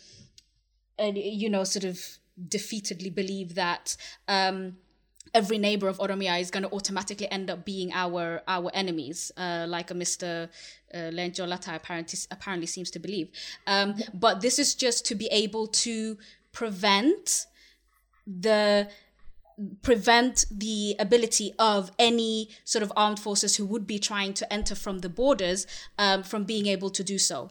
and 0.98 1.18
you 1.18 1.50
know, 1.50 1.64
sort 1.64 1.84
of 1.84 2.18
defeatedly 2.48 3.14
believe 3.14 3.54
that. 3.56 3.96
Um, 4.26 4.76
every 5.34 5.58
neighbor 5.58 5.88
of 5.88 5.98
Oromia 5.98 6.40
is 6.40 6.50
going 6.50 6.62
to 6.62 6.70
automatically 6.72 7.30
end 7.30 7.50
up 7.50 7.64
being 7.64 7.92
our 7.92 8.42
our 8.46 8.70
enemies, 8.74 9.32
uh, 9.36 9.66
like 9.68 9.90
a 9.90 9.94
Mr. 9.94 10.48
Uh, 10.92 10.96
Leenco 10.96 11.44
apparently, 11.74 12.18
apparently 12.30 12.66
seems 12.66 12.90
to 12.90 12.98
believe. 12.98 13.30
Um, 13.66 13.94
but 14.12 14.40
this 14.40 14.58
is 14.58 14.74
just 14.74 15.06
to 15.06 15.14
be 15.14 15.26
able 15.26 15.66
to 15.68 16.18
prevent 16.52 17.46
the 18.26 18.88
prevent 19.82 20.44
the 20.50 20.96
ability 20.98 21.54
of 21.58 21.92
any 21.98 22.48
sort 22.64 22.82
of 22.82 22.92
armed 22.96 23.18
forces 23.18 23.56
who 23.56 23.66
would 23.66 23.86
be 23.86 23.98
trying 23.98 24.34
to 24.34 24.52
enter 24.52 24.74
from 24.74 25.00
the 25.00 25.08
borders 25.08 25.66
um, 25.98 26.22
from 26.22 26.44
being 26.44 26.66
able 26.66 26.90
to 26.90 27.04
do 27.04 27.18
so. 27.18 27.50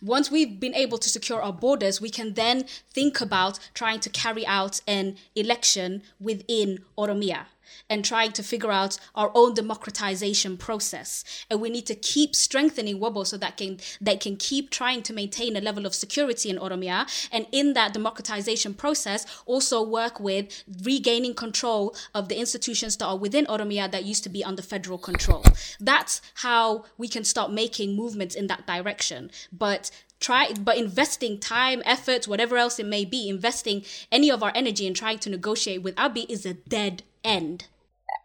Once 0.00 0.30
we've 0.30 0.58
been 0.60 0.74
able 0.74 0.98
to 0.98 1.08
secure 1.08 1.42
our 1.42 1.52
borders, 1.52 2.00
we 2.00 2.10
can 2.10 2.34
then 2.34 2.64
think 2.92 3.20
about 3.20 3.58
trying 3.74 4.00
to 4.00 4.10
carry 4.10 4.46
out 4.46 4.80
an 4.86 5.16
election 5.34 6.02
within 6.20 6.78
Oromia 6.96 7.46
and 7.88 8.04
trying 8.04 8.32
to 8.32 8.42
figure 8.42 8.70
out 8.70 8.98
our 9.14 9.30
own 9.34 9.54
democratization 9.54 10.56
process. 10.56 11.24
And 11.50 11.60
we 11.60 11.70
need 11.70 11.86
to 11.86 11.94
keep 11.94 12.34
strengthening 12.34 12.98
Wabo 12.98 13.26
so 13.26 13.36
that 13.38 13.56
can 13.56 13.78
that 14.00 14.20
can 14.20 14.36
keep 14.36 14.70
trying 14.70 15.02
to 15.02 15.12
maintain 15.12 15.56
a 15.56 15.60
level 15.60 15.86
of 15.86 15.94
security 15.94 16.50
in 16.50 16.58
Oromia. 16.58 17.06
And 17.32 17.46
in 17.52 17.74
that 17.74 17.92
democratization 17.92 18.74
process, 18.74 19.26
also 19.46 19.82
work 19.82 20.20
with 20.20 20.64
regaining 20.82 21.34
control 21.34 21.94
of 22.14 22.28
the 22.28 22.38
institutions 22.38 22.96
that 22.96 23.06
are 23.06 23.16
within 23.18 23.46
Oromia 23.46 23.90
that 23.90 24.04
used 24.04 24.22
to 24.24 24.28
be 24.28 24.44
under 24.44 24.62
federal 24.62 24.98
control. 24.98 25.44
That's 25.80 26.20
how 26.34 26.84
we 26.98 27.08
can 27.08 27.24
start 27.24 27.52
making 27.52 27.96
movements 27.96 28.34
in 28.34 28.46
that 28.48 28.66
direction. 28.66 29.30
But 29.52 29.90
try 30.20 30.52
but 30.60 30.76
investing 30.78 31.38
time 31.38 31.82
effort 31.84 32.26
whatever 32.26 32.56
else 32.56 32.78
it 32.78 32.86
may 32.86 33.04
be 33.04 33.28
investing 33.28 33.84
any 34.10 34.30
of 34.30 34.42
our 34.42 34.52
energy 34.54 34.86
in 34.86 34.94
trying 34.94 35.18
to 35.18 35.28
negotiate 35.28 35.82
with 35.82 35.94
abiy 35.96 36.24
is 36.30 36.46
a 36.46 36.54
dead 36.54 37.02
end. 37.26 37.66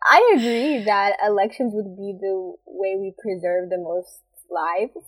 I 0.04 0.34
agree 0.36 0.84
that 0.86 1.18
elections 1.26 1.74
would 1.74 1.95
be 1.97 2.16
the 2.20 2.54
way 2.66 2.95
we 2.99 3.14
preserve 3.22 3.70
the 3.70 3.78
most 3.78 4.22
lives 4.49 5.08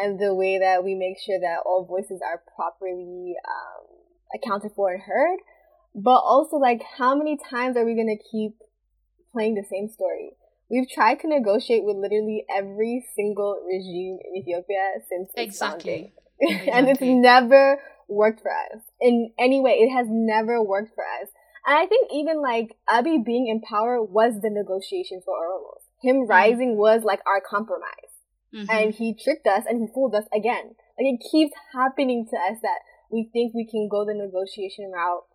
and 0.00 0.18
the 0.18 0.34
way 0.34 0.58
that 0.58 0.84
we 0.84 0.94
make 0.94 1.16
sure 1.18 1.38
that 1.40 1.60
all 1.66 1.84
voices 1.84 2.20
are 2.24 2.42
properly 2.56 3.34
um, 3.48 3.86
accounted 4.34 4.72
for 4.74 4.92
and 4.92 5.02
heard. 5.02 5.38
But 5.94 6.18
also, 6.18 6.56
like, 6.56 6.82
how 6.98 7.16
many 7.16 7.36
times 7.36 7.76
are 7.76 7.84
we 7.84 7.94
going 7.94 8.16
to 8.16 8.30
keep 8.30 8.52
playing 9.32 9.54
the 9.54 9.64
same 9.68 9.88
story? 9.88 10.32
We've 10.70 10.88
tried 10.88 11.20
to 11.20 11.28
negotiate 11.28 11.84
with 11.84 11.96
literally 11.96 12.44
every 12.54 13.06
single 13.16 13.62
regime 13.66 14.18
in 14.24 14.42
Ethiopia 14.42 14.92
since 15.08 15.30
exactly. 15.34 16.12
exactly. 16.40 16.70
and 16.72 16.88
it's 16.88 17.00
never 17.00 17.80
worked 18.06 18.42
for 18.42 18.50
us 18.52 18.82
in 19.00 19.32
any 19.38 19.60
way. 19.60 19.72
It 19.72 19.90
has 19.90 20.06
never 20.08 20.62
worked 20.62 20.94
for 20.94 21.04
us. 21.22 21.28
And 21.68 21.76
I 21.76 21.84
think 21.84 22.08
even 22.14 22.40
like 22.40 22.78
Abiy 22.88 23.22
being 23.22 23.46
in 23.46 23.60
power 23.60 24.02
was 24.02 24.40
the 24.40 24.48
negotiation 24.48 25.20
for 25.22 25.36
Oromos. 25.36 25.84
Him 26.00 26.22
mm-hmm. 26.22 26.30
rising 26.30 26.70
mm-hmm. 26.70 26.80
was 26.80 27.02
like 27.04 27.20
our 27.26 27.42
compromise. 27.44 28.16
Mm-hmm. 28.54 28.70
And 28.70 28.94
he 28.94 29.12
tricked 29.12 29.46
us 29.46 29.64
and 29.68 29.78
he 29.78 29.92
fooled 29.92 30.14
us 30.14 30.24
again. 30.34 30.72
Like 30.96 31.12
it 31.12 31.20
keeps 31.30 31.52
happening 31.74 32.26
to 32.30 32.36
us 32.50 32.56
that 32.62 32.80
we 33.10 33.28
think 33.34 33.52
we 33.52 33.66
can 33.66 33.86
go 33.86 34.06
the 34.06 34.14
negotiation 34.14 34.90
route 34.90 35.28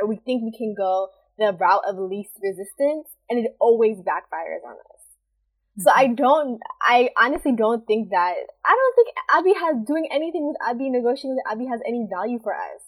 or 0.00 0.06
we 0.06 0.22
think 0.22 0.44
we 0.44 0.56
can 0.56 0.72
go 0.78 1.08
the 1.36 1.52
route 1.58 1.82
of 1.88 1.98
least 1.98 2.38
resistance 2.40 3.08
and 3.28 3.44
it 3.44 3.56
always 3.58 3.98
backfires 3.98 4.62
on 4.62 4.78
us. 4.78 5.02
Mm-hmm. 5.02 5.82
So 5.82 5.90
I 5.90 6.06
don't, 6.14 6.60
I 6.80 7.10
honestly 7.18 7.56
don't 7.58 7.84
think 7.88 8.10
that, 8.10 8.38
I 8.64 8.78
don't 8.78 8.94
think 8.94 9.10
Abiy 9.34 9.58
has 9.58 9.84
doing 9.84 10.06
anything 10.12 10.46
with 10.46 10.62
Abiy 10.62 10.94
negotiating 10.94 11.34
with 11.34 11.50
Abiy 11.50 11.68
has 11.68 11.80
any 11.84 12.06
value 12.08 12.38
for 12.40 12.54
us. 12.54 12.86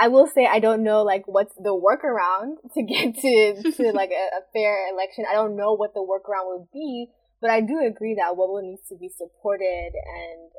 I 0.00 0.08
will 0.08 0.26
say 0.26 0.46
I 0.50 0.60
don't 0.60 0.82
know 0.82 1.02
like 1.02 1.24
what's 1.26 1.54
the 1.56 1.74
workaround 1.76 2.56
to 2.74 2.82
get 2.82 3.14
to 3.16 3.72
to 3.72 3.92
like 3.94 4.10
a, 4.10 4.38
a, 4.38 4.42
fair 4.52 4.88
election. 4.92 5.24
I 5.30 5.34
don't 5.34 5.56
know 5.56 5.74
what 5.74 5.94
the 5.94 6.00
workaround 6.00 6.46
would 6.46 6.68
be, 6.72 7.08
but 7.40 7.50
I 7.50 7.60
do 7.60 7.80
agree 7.86 8.14
that 8.14 8.34
Wabo 8.36 8.62
needs 8.62 8.88
to 8.88 8.96
be 8.96 9.08
supported 9.08 9.92
and 9.94 10.50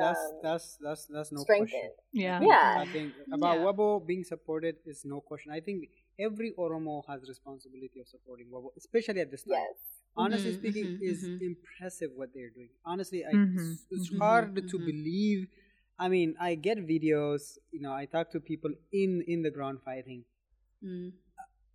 that's 0.00 0.18
um, 0.18 0.40
that's 0.42 0.78
that's 0.80 1.06
that's 1.06 1.32
no 1.32 1.42
strengthened. 1.42 1.70
question. 1.70 1.90
Yeah, 2.12 2.40
yeah. 2.42 2.76
I 2.80 2.86
think 2.86 3.12
about 3.32 3.58
yeah. 3.58 3.64
Wabo 3.64 4.04
being 4.04 4.24
supported 4.24 4.76
is 4.84 5.02
no 5.04 5.20
question. 5.20 5.52
I 5.52 5.60
think 5.60 5.88
every 6.18 6.52
Oromo 6.58 7.02
has 7.08 7.22
responsibility 7.28 8.00
of 8.00 8.08
supporting 8.08 8.46
Wabo, 8.52 8.70
especially 8.76 9.20
at 9.20 9.30
this 9.30 9.42
time. 9.42 9.52
Yes. 9.52 9.76
Honestly 10.16 10.52
mm-hmm, 10.52 10.60
speaking, 10.60 10.84
mm-hmm, 10.84 11.04
is 11.04 11.24
mm-hmm. 11.24 11.44
impressive 11.44 12.10
what 12.16 12.30
they're 12.34 12.50
doing. 12.50 12.70
Honestly, 12.84 13.24
I, 13.24 13.34
mm-hmm, 13.34 13.72
it's, 13.72 13.86
it's 13.90 14.10
mm-hmm, 14.10 14.22
hard 14.22 14.56
to 14.56 14.62
mm-hmm. 14.62 14.86
believe 14.86 15.46
I 15.98 16.08
mean, 16.08 16.34
I 16.40 16.54
get 16.54 16.78
videos. 16.78 17.58
You 17.72 17.80
know, 17.80 17.92
I 17.92 18.06
talk 18.06 18.30
to 18.32 18.40
people 18.40 18.70
in 18.92 19.22
in 19.26 19.42
the 19.42 19.50
ground 19.50 19.80
fighting, 19.84 20.24
mm. 20.84 21.12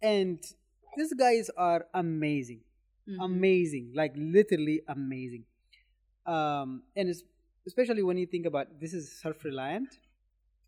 and 0.02 0.40
these 0.98 1.14
guys 1.14 1.50
are 1.58 1.88
amazing, 1.94 2.62
mm-hmm. 3.10 3.22
amazing, 3.22 3.92
like 3.96 4.14
literally 4.16 4.82
amazing. 4.88 5.46
um, 6.26 6.84
and 6.96 7.10
it's, 7.10 7.24
especially 7.68 8.04
when 8.04 8.18
you 8.18 8.26
think 8.26 8.46
about 8.46 8.80
this 8.80 8.94
is 8.94 9.12
self-reliant. 9.22 9.90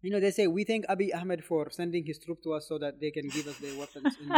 You 0.02 0.12
know, 0.12 0.20
they 0.20 0.32
say 0.32 0.48
we 0.48 0.64
thank 0.64 0.86
Abiy 0.88 1.16
Ahmed 1.16 1.44
for 1.46 1.70
sending 1.72 2.06
his 2.06 2.20
troop 2.20 2.44
to 2.44 2.54
us 2.54 2.68
so 2.68 2.78
that 2.78 3.00
they 3.00 3.12
can 3.12 3.30
give 3.30 3.48
us 3.48 3.58
their 3.58 3.78
weapons. 3.78 4.18
In, 4.22 4.32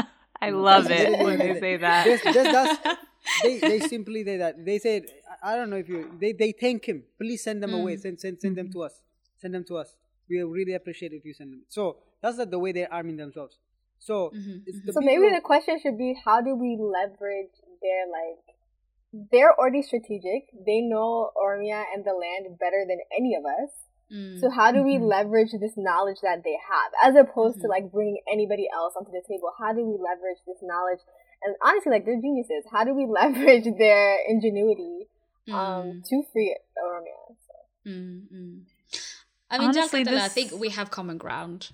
I 0.46 0.50
love 0.50 0.91
it 0.91 1.10
literally 1.10 1.24
when 1.26 1.39
what 1.39 1.54
they 1.54 1.60
say 1.60 1.78
that. 1.78 2.06
This, 2.06 2.22
this, 2.24 2.36
that's, 2.36 2.98
they, 3.43 3.60
they 3.60 3.80
simply 3.80 4.24
say 4.24 4.38
that. 4.38 4.64
They 4.64 4.80
said, 4.80 5.06
I 5.43 5.54
I 5.54 5.56
don't 5.56 5.70
know 5.70 5.78
if 5.78 5.89
you, 5.89 6.12
they, 6.20 6.34
they 6.34 6.52
thank 6.52 6.86
him. 6.86 7.04
Please 7.20 7.43
send 7.43 7.62
them 7.62 7.74
away. 7.74 7.96
Mm. 7.96 8.02
Send, 8.02 8.20
send, 8.20 8.41
send 8.41 8.56
them 8.56 8.72
to 8.72 8.84
us. 8.84 9.02
Send 9.38 9.54
them 9.54 9.64
to 9.66 9.78
us. 9.78 9.96
We 10.30 10.41
really 10.41 10.74
appreciate 10.74 11.14
if 11.14 11.24
you 11.24 11.34
send 11.34 11.54
them. 11.54 11.62
So 11.68 11.98
that's 12.22 12.38
not 12.38 12.50
the 12.50 12.60
way 12.60 12.72
they're 12.72 12.91
arming 12.91 13.18
themselves. 13.18 13.58
So, 14.00 14.32
mm-hmm, 14.36 14.58
it's 14.66 14.78
mm-hmm. 14.78 14.88
the 14.88 14.93
So 14.93 15.02
maybe 15.02 15.30
the 15.30 15.41
question 15.41 15.80
should 15.82 15.98
be 15.98 16.16
how 16.26 16.41
do 16.41 16.56
we 16.56 16.78
leverage 16.80 17.56
their 17.82 18.06
like 18.10 18.56
they're 19.32 19.54
already 19.54 19.82
strategic. 19.82 20.50
They 20.66 20.82
know 20.82 21.32
Oromia 21.38 21.84
and 21.93 22.04
the 22.04 22.14
land 22.14 22.58
better 22.60 22.86
than 22.88 23.00
any 23.18 23.36
of 23.36 23.46
us. 23.46 23.72
Mm. 24.14 24.39
So 24.39 24.49
how 24.49 24.72
do 24.72 24.84
we 24.84 24.95
Mhm. 24.97 25.08
leverage 25.08 25.51
this 25.60 25.76
knowledge 25.76 26.22
that 26.22 26.43
they 26.43 26.53
have 26.72 26.91
as 27.03 27.16
opposed 27.16 27.62
to 27.62 27.68
like 27.68 27.91
bringing 27.91 28.20
anybody 28.32 28.68
else 28.74 28.93
onto 28.95 29.12
the 29.12 29.22
table? 29.28 29.51
How 29.58 29.74
do 29.74 29.84
we 29.84 29.93
leverage 29.97 30.38
this 30.45 30.58
knowledge? 30.62 30.99
And 31.43 31.56
honestly, 31.62 31.91
like 31.91 32.06
they're 32.06 32.22
geniuses. 32.22 32.66
How 32.72 32.84
do 32.84 32.93
we 32.93 33.06
leverage 33.20 33.66
their 33.78 34.18
ingenuity 34.28 35.08
um, 35.51 36.03
to 36.10 36.24
free 36.32 36.56
Oromia? 36.78 37.36
So, 37.47 37.89
Mm, 37.89 38.22
mm. 38.34 38.62
I 39.51 39.58
mean, 39.60 39.68
Honestly, 39.70 40.03
Jal 40.03 40.14
Qaxalee, 40.14 40.22
I 40.22 40.28
think 40.30 40.51
we 40.60 40.70
have 40.70 40.89
common 40.91 41.18
ground. 41.20 41.70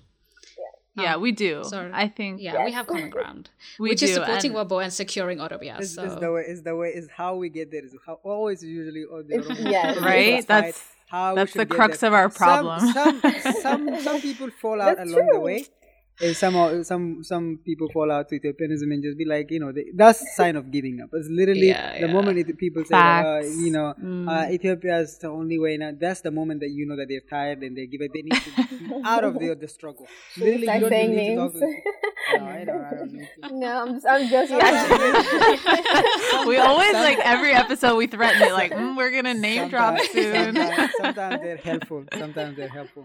yeah, 0.94 1.16
we 1.16 1.32
do. 1.32 1.64
Sorry. 1.64 1.90
I 1.94 2.06
think 2.08 2.40
Yeah, 2.42 2.64
we 2.66 2.72
have 2.72 2.86
common 2.86 3.08
ground, 3.08 3.48
we 3.78 3.88
which 3.90 4.00
do. 4.00 4.06
is 4.06 4.14
supporting 4.14 4.54
and- 4.54 4.68
Wabo 4.68 4.82
and 4.82 4.92
securing 4.92 5.38
Oromia. 5.38 5.80
is, 5.80 5.94
So 5.94 6.02
is 6.04 6.16
the 6.16 6.30
way 6.32 6.42
is 6.42 6.62
the 6.62 6.76
way 6.76 6.88
is 6.90 7.08
how 7.08 7.36
we 7.36 7.48
get 7.48 7.70
there 7.70 7.82
is 7.84 7.94
how 8.06 8.18
always 8.22 8.62
usually 8.62 9.04
oh, 9.10 9.22
the 9.22 9.34
It's- 9.36 9.46
Oromo 9.58 9.70
yes. 9.70 9.98
Right? 10.00 10.46
That's- 10.46 10.88
how 11.12 11.34
that's 11.36 11.52
should 11.52 11.60
the 11.62 11.66
get 11.70 11.76
crux 11.78 11.94
there. 12.00 12.08
of 12.10 12.14
our 12.20 12.28
problem. 12.42 12.80
Some 12.98 13.16
some 13.66 13.82
some, 14.06 14.18
people 14.26 14.48
fall 14.62 14.78
out 14.86 14.96
That's 14.96 15.10
along 15.12 15.28
the 15.36 15.40
way. 15.50 15.60
And 16.24 16.36
some 16.40 16.54
some 16.90 17.04
some 17.30 17.46
people 17.68 17.88
fall 17.94 18.08
out 18.16 18.24
to 18.28 18.34
Ethiopianism 18.38 18.88
and 18.94 19.02
just 19.06 19.16
be 19.22 19.24
like 19.34 19.46
you 19.54 19.60
know 19.62 19.70
they, 19.76 19.86
that's 20.00 20.20
sign 20.36 20.54
of 20.60 20.64
giving 20.76 20.96
up. 21.02 21.08
It's 21.18 21.28
literally 21.40 21.68
Yeah, 21.68 21.86
the 22.02 22.06
yeah. 22.06 22.12
moment 22.16 22.38
it, 22.42 22.50
people 22.64 22.84
say 22.90 22.94
uh, 22.94 23.40
you 23.64 23.70
know 23.76 23.88
Mm. 24.10 24.28
uh, 24.32 24.52
Ethiopia 24.56 24.96
is 25.06 25.16
the 25.24 25.28
only 25.40 25.58
way 25.64 25.72
now. 25.82 25.90
That's 26.04 26.20
the 26.28 26.30
moment 26.40 26.60
that 26.64 26.70
you 26.78 26.84
know 26.88 26.96
that 27.00 27.08
they're 27.12 27.26
tired 27.36 27.60
and 27.62 27.76
they 27.78 27.86
give 27.86 28.02
it. 28.06 28.10
They 28.16 28.22
need 28.28 28.40
to 28.46 28.50
be 28.56 29.02
out 29.14 29.24
of 29.24 29.34
the, 29.40 29.54
the 29.64 29.68
struggle. 29.76 30.06
Should 30.34 30.44
we 30.44 30.62
start 30.64 30.76
you 30.76 30.80
don't 30.82 30.90
saying 30.96 31.10
need 31.16 31.30
to 31.30 31.42
talk 31.42 31.52
to- 31.54 31.82
No, 32.38 32.46
I 32.46 32.64
don't, 32.64 32.84
I 32.84 32.90
don't 32.94 33.12
need 33.12 33.28
to. 33.42 33.54
no, 33.58 33.82
I'm 33.82 33.94
just, 33.94 34.06
I'm 34.08 34.28
joking. 34.28 34.58
We 36.48 36.56
always 36.68 36.92
like 36.94 37.18
every 37.18 37.52
episode 37.62 37.96
we 37.96 38.06
threaten 38.06 38.42
it 38.42 38.52
like 38.52 38.72
mm, 38.72 38.96
we're 38.96 39.10
gonna 39.10 39.34
name 39.34 39.68
drop 39.68 39.98
soon. 40.10 40.54
Sometimes, 40.54 40.92
sometimes 41.00 41.42
they're 41.42 41.56
helpful. 41.56 42.04
Sometimes 42.18 42.56
they're 42.56 42.68
helpful. 42.68 43.04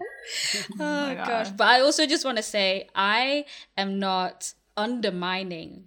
oh 0.74 1.06
my 1.06 1.14
gosh 1.14 1.48
God. 1.48 1.56
but 1.56 1.66
i 1.68 1.80
also 1.80 2.06
just 2.06 2.24
want 2.24 2.36
to 2.36 2.42
say 2.42 2.88
i 2.94 3.44
am 3.76 3.98
not 3.98 4.52
undermining 4.76 5.84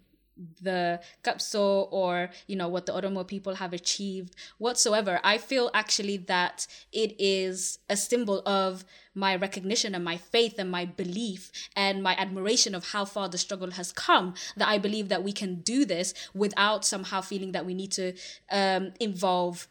the 0.61 0.99
qabsoo 1.23 1.87
or 1.91 2.29
you 2.47 2.55
know 2.55 2.67
what 2.67 2.85
the 2.85 2.93
oromo 2.93 3.25
people 3.27 3.55
have 3.55 3.73
achieved 3.73 4.35
whatsoever. 4.57 5.19
I 5.23 5.37
feel 5.37 5.69
actually 5.73 6.17
that 6.17 6.67
it 6.91 7.15
is 7.19 7.79
a 7.89 7.97
symbol 7.97 8.41
of 8.45 8.85
my 9.13 9.35
recognition 9.35 9.93
and 9.93 10.03
my 10.03 10.17
faith 10.17 10.55
and 10.57 10.71
my 10.71 10.85
belief 10.85 11.51
and 11.75 12.01
my 12.01 12.15
admiration 12.15 12.73
of 12.73 12.91
how 12.91 13.05
far 13.05 13.27
the 13.27 13.37
struggle 13.37 13.71
has 13.71 13.91
come 13.91 14.33
that 14.55 14.67
i 14.69 14.77
believe 14.77 15.09
that 15.09 15.23
we 15.23 15.33
can 15.33 15.55
do 15.55 15.83
this 15.83 16.13
without 16.33 16.85
somehow 16.85 17.19
feeling 17.19 17.51
that 17.51 17.65
we 17.65 17.73
need 17.73 17.91
to 17.91 18.13
um, 18.51 18.93
involve 18.99 19.67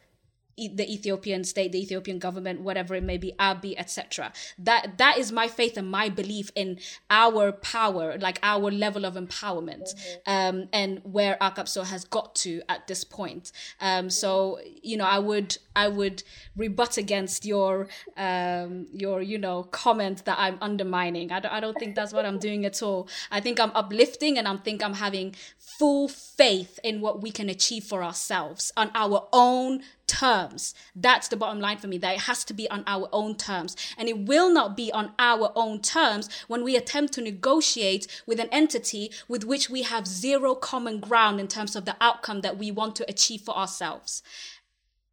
the 0.67 0.91
Ethiopian 0.91 1.43
state, 1.43 1.71
the 1.71 1.81
Ethiopian 1.81 2.19
government, 2.19 2.61
whatever 2.61 2.95
it 2.95 3.03
may 3.03 3.17
be, 3.17 3.33
Abiy, 3.39 3.75
etc. 3.77 4.31
That 4.57 4.97
that 4.97 5.17
is 5.17 5.31
my 5.31 5.47
faith 5.47 5.77
and 5.77 5.89
my 5.89 6.09
belief 6.09 6.51
in 6.55 6.79
our 7.09 7.51
power, 7.51 8.17
like 8.19 8.39
our 8.43 8.71
level 8.71 9.05
of 9.05 9.15
empowerment, 9.15 9.93
um, 10.25 10.67
and 10.73 11.01
where 11.03 11.37
Akapso 11.41 11.85
has 11.85 12.05
got 12.05 12.35
to 12.35 12.61
at 12.69 12.87
this 12.87 13.03
point. 13.03 13.51
Um, 13.79 14.09
so 14.09 14.59
you 14.81 14.97
know, 14.97 15.05
I 15.05 15.19
would 15.19 15.57
I 15.75 15.87
would 15.87 16.23
rebut 16.55 16.97
against 16.97 17.45
your 17.45 17.87
um, 18.17 18.87
your 18.93 19.21
you 19.21 19.37
know 19.37 19.63
comment 19.63 20.25
that 20.25 20.37
I'm 20.39 20.57
undermining. 20.61 21.31
I 21.31 21.39
don't, 21.39 21.53
I 21.53 21.59
don't 21.59 21.77
think 21.77 21.95
that's 21.95 22.13
what 22.13 22.25
I'm 22.25 22.39
doing 22.39 22.65
at 22.65 22.81
all. 22.81 23.07
I 23.31 23.39
think 23.39 23.59
I'm 23.59 23.71
uplifting 23.75 24.37
and 24.37 24.47
I 24.47 24.55
think 24.57 24.83
I'm 24.83 24.93
having 24.93 25.35
full 25.61 26.07
faith 26.07 26.79
in 26.83 27.01
what 27.01 27.21
we 27.21 27.31
can 27.31 27.49
achieve 27.49 27.83
for 27.83 28.03
ourselves 28.03 28.71
on 28.75 28.91
our 28.95 29.27
own 29.31 29.81
terms. 30.07 30.75
That's 30.95 31.27
the 31.27 31.37
bottom 31.37 31.59
line 31.59 31.77
for 31.77 31.87
me. 31.87 31.97
That 31.97 32.15
it 32.15 32.21
has 32.21 32.43
to 32.45 32.53
be 32.53 32.69
on 32.69 32.83
our 32.85 33.07
own 33.13 33.35
terms. 33.35 33.75
And 33.97 34.09
it 34.09 34.25
will 34.25 34.51
not 34.51 34.75
be 34.75 34.91
on 34.91 35.13
our 35.17 35.51
own 35.55 35.81
terms 35.81 36.29
when 36.47 36.63
we 36.63 36.75
attempt 36.75 37.13
to 37.13 37.21
negotiate 37.21 38.07
with 38.25 38.39
an 38.39 38.49
entity 38.51 39.11
with 39.27 39.45
which 39.45 39.69
we 39.69 39.83
have 39.83 40.05
zero 40.05 40.55
common 40.55 40.99
ground 40.99 41.39
in 41.39 41.47
terms 41.47 41.75
of 41.75 41.85
the 41.85 41.95
outcome 42.01 42.41
that 42.41 42.57
we 42.57 42.71
want 42.71 42.95
to 42.97 43.09
achieve 43.09 43.41
for 43.41 43.55
ourselves. 43.55 44.21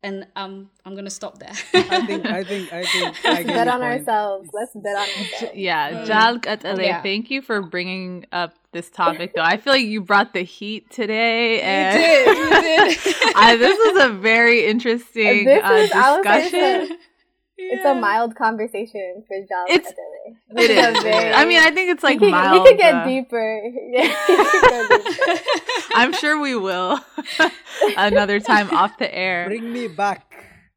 And 0.00 0.28
um, 0.36 0.70
I'm 0.84 0.92
going 0.92 1.06
to 1.06 1.10
stop 1.10 1.38
there. 1.40 1.50
I 1.74 2.06
think, 2.06 2.24
I 2.24 2.44
think, 2.44 2.72
I 2.72 2.84
think. 2.84 3.16
I 3.24 3.28
Let's 3.30 3.44
get 3.44 3.46
bet 3.46 3.66
on 3.68 3.80
point. 3.80 3.98
ourselves. 4.00 4.48
Let's 4.52 4.72
bet 4.74 4.94
on 4.96 5.02
ourselves. 5.02 5.44
Yeah, 5.56 6.04
Jal 6.04 6.38
Qaxalee, 6.38 6.84
Yeah. 6.86 7.02
thank 7.02 7.30
you 7.32 7.42
for 7.42 7.62
bringing 7.62 8.24
up 8.30 8.54
this 8.72 8.90
topic. 8.90 9.32
Though 9.34 9.42
I 9.42 9.56
feel 9.56 9.72
like 9.72 9.82
you 9.86 10.00
brought 10.00 10.34
the 10.34 10.42
heat 10.44 10.88
today, 10.90 11.60
and 11.62 11.98
did, 11.98 12.38
you 12.38 12.48
did. 12.48 13.32
I, 13.36 13.56
this 13.56 13.76
was 13.76 14.04
a 14.04 14.12
very 14.14 14.66
interesting 14.66 15.44
This 15.46 15.64
uh, 15.64 15.72
is- 15.72 15.90
I 15.92 16.16
would 16.16 16.24
say 16.24 16.42
discussion. 16.42 16.98
A- 17.58 17.74
It's 17.74 17.84
a 17.84 17.94
mild 17.94 18.36
conversation 18.36 19.24
for 19.26 19.36
Jal 19.48 19.66
It's- 19.68 19.90
Qaxalee. 19.92 20.62
It 20.62 20.70
It's 20.70 21.02
very- 21.02 21.32
I 21.34 21.44
mean, 21.44 21.58
I 21.60 21.70
think 21.70 21.90
it's 21.90 22.02
like 22.04 22.20
we 22.20 22.30
can, 22.30 22.38
mild. 22.40 22.62
we 22.62 22.68
could 22.70 22.78
get 22.78 22.94
uh, 22.94 23.04
deeper. 23.06 23.62
Yeah, 23.98 24.14
could 24.26 24.88
deeper. 25.04 25.40
I'm 25.94 26.12
sure 26.12 26.38
we 26.40 26.54
will 26.54 27.00
another 27.96 28.38
time 28.40 28.70
off 28.70 28.96
the 28.98 29.12
air. 29.12 29.46
Bring 29.46 29.72
me 29.72 29.88
back. 29.88 30.24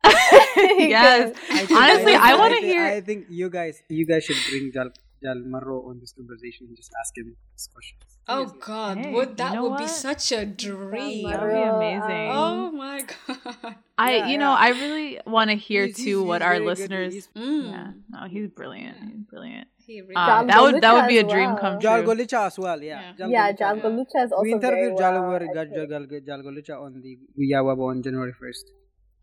yes. 0.03 1.35
I 1.51 1.65
think- 1.65 1.71
Honestly, 1.79 2.05
think- 2.17 2.23
I 2.23 2.35
want 2.37 2.53
to 2.55 2.61
hear. 2.65 2.83
I 2.85 3.01
think 3.01 3.25
you 3.29 3.49
guys, 3.49 3.81
you 3.89 4.05
guys 4.05 4.23
should 4.25 4.37
bring 4.49 4.71
Jal 4.73 4.89
Jal 5.23 5.35
Maroo 5.53 5.87
on 5.89 5.99
this 5.99 6.13
conversation 6.13 6.67
and 6.67 6.75
just 6.75 6.91
ask 6.99 7.15
him 7.17 7.35
this 7.53 7.67
question. 7.73 7.97
Oh 8.27 8.45
God, 8.59 8.97
Hey, 8.97 9.11
would 9.11 9.29
you 9.29 9.35
that 9.35 9.53
know 9.53 9.69
would 9.69 9.77
be 9.79 9.87
such 9.87 10.31
a 10.31 10.45
dream. 10.45 11.27
That 11.29 11.41
would 11.41 11.51
be 11.53 11.61
amazing. 11.61 12.29
Oh 12.31 12.71
my 12.71 13.01
God. 13.01 13.75
I, 13.97 14.15
Yeah, 14.17 14.27
you 14.29 14.37
know. 14.37 14.51
I 14.51 14.69
really 14.69 15.19
want 15.27 15.49
to 15.51 15.55
hear 15.55 15.85
He's- 15.85 15.97
too 15.97 16.19
he's- 16.19 16.27
what 16.27 16.41
he's 16.41 16.47
our 16.49 16.59
listeners. 16.59 17.13
He's- 17.13 17.29
Mm. 17.35 17.71
Yeah, 17.71 17.91
no, 18.09 18.27
he's 18.27 18.47
brilliant. 18.49 18.97
He's 18.97 19.23
brilliant. 19.29 19.67
He 19.85 20.01
really 20.01 20.15
Um, 20.15 20.47
that 20.47 20.61
would 20.61 20.81
that 20.81 20.93
would 20.93 21.07
be 21.07 21.17
a 21.17 21.23
Galucha 21.23 21.29
dream 21.35 21.49
well. 21.51 21.59
come 21.63 21.79
Jal 21.79 22.03
true. 22.03 22.13
Golicha 22.15 22.45
as 22.47 22.57
well, 22.59 22.81
yeah. 22.81 23.01
Yeah. 23.01 23.13
Jal 23.17 23.29
Yeah, 23.29 23.51
Golicha. 23.51 23.57
Jal 23.59 23.75
Galucha 23.85 24.19
is 24.25 24.31
also 24.31 24.43
we 24.43 24.53
very 24.53 24.77
interviewed 24.79 24.97
Jal, 24.97 25.21
well. 25.21 25.39
Jal, 25.39 25.65
Jal, 25.75 25.87
Jal, 25.91 26.05
Jal 26.29 26.41
Golicha 26.47 26.81
on 26.81 27.01
the 27.01 27.19
Guyawabo 27.37 27.89
on 27.89 28.01
January 28.01 28.33
1st. 28.33 28.65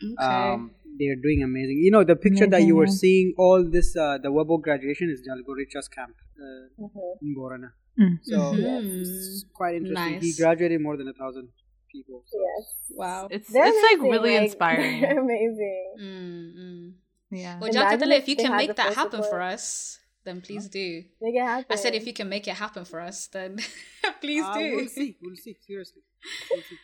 Okay. 0.00 0.14
Um, 0.24 0.70
they're 0.98 1.16
doing 1.26 1.42
amazing. 1.42 1.78
You 1.86 1.90
know, 1.90 2.04
the 2.04 2.16
picture 2.16 2.46
that 2.54 2.62
you 2.62 2.74
were 2.76 2.86
seeing, 3.02 3.34
all 3.38 3.64
this, 3.76 3.96
uh, 3.96 4.18
the 4.22 4.30
Wabo 4.36 4.60
graduation 4.60 5.10
is 5.10 5.22
Jalgoricha's 5.28 5.88
camp 5.88 6.14
uh, 6.40 6.84
Mhm. 6.84 7.22
in 7.22 7.34
Borana. 7.38 7.70
Mm. 8.00 8.18
So 8.22 8.36
Mhm. 8.38 9.00
it's 9.00 9.44
quite 9.60 9.74
interesting. 9.76 10.20
He 10.20 10.32
graduated 10.42 10.80
more 10.80 10.96
than 10.96 11.08
a 11.08 11.16
thousand 11.20 11.48
people. 11.92 12.22
So. 12.30 12.38
Yes. 12.48 12.66
Wow. 13.02 13.28
It's 13.30 13.48
They're 13.52 13.66
it's 13.66 13.82
like 13.88 14.00
really 14.12 14.34
like, 14.34 14.42
inspiring. 14.48 15.04
Amazing. 15.04 15.84
Mm, 16.00 16.46
mm. 16.62 16.92
Yeah. 17.30 17.58
Well, 17.60 17.70
Imagine 17.70 17.72
Jal 17.72 17.90
Qaxalee, 17.98 18.16
if 18.18 18.22
if 18.22 18.28
you 18.28 18.36
can 18.44 18.56
make 18.56 18.74
that 18.76 18.86
full 18.94 18.94
happen 19.02 19.22
for 19.30 19.40
us, 19.42 19.98
then 20.24 20.40
please 20.40 20.68
do. 20.68 20.86
Make 21.20 21.34
it 21.34 21.42
happen. 21.52 21.66
I 21.70 21.76
said 21.76 21.94
if 21.94 22.06
you 22.06 22.12
can 22.20 22.28
make 22.28 22.46
it 22.52 22.56
happen 22.64 22.84
for 22.84 23.00
us, 23.00 23.26
then 23.36 23.50
please 24.22 24.44
Uh, 24.44 24.54
do. 24.58 24.76
we'll 24.76 24.88
see. 24.98 25.10
We'll 25.22 25.36
see. 25.44 25.54
Seriously. 25.66 26.02
We'll 26.50 26.62
see. 26.62 26.78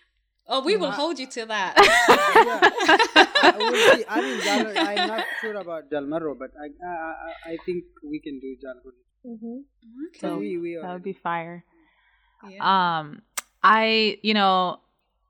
Oh, 0.46 0.62
we 0.62 0.76
will 0.76 0.90
hold 0.90 1.18
you 1.18 1.26
to 1.26 1.46
that. 1.46 1.74
yeah. 1.78 2.60
I, 3.42 3.56
will 3.56 3.96
see. 3.96 4.04
I 4.08 4.20
mean, 4.20 4.40
Jal, 4.42 4.66
I'm 4.76 5.08
not 5.08 5.24
sure 5.40 5.54
about 5.54 5.90
Jal 5.90 6.02
Maroo, 6.02 6.38
but 6.38 6.50
I, 6.60 6.66
I, 6.86 6.90
I, 6.90 7.52
I 7.52 7.56
think 7.64 7.84
we 8.02 8.20
can 8.20 8.40
do 8.40 8.56
Jal 8.60 8.74
Golicha. 8.84 9.38
hmm 9.38 9.60
So 10.20 10.36
we, 10.36 10.58
we 10.58 10.78
That 10.80 10.92
would 10.92 11.02
be 11.02 11.14
fire. 11.14 11.64
Yeah. 12.48 12.98
Um, 12.98 13.22
I, 13.62 14.18
you 14.22 14.34
know, 14.34 14.80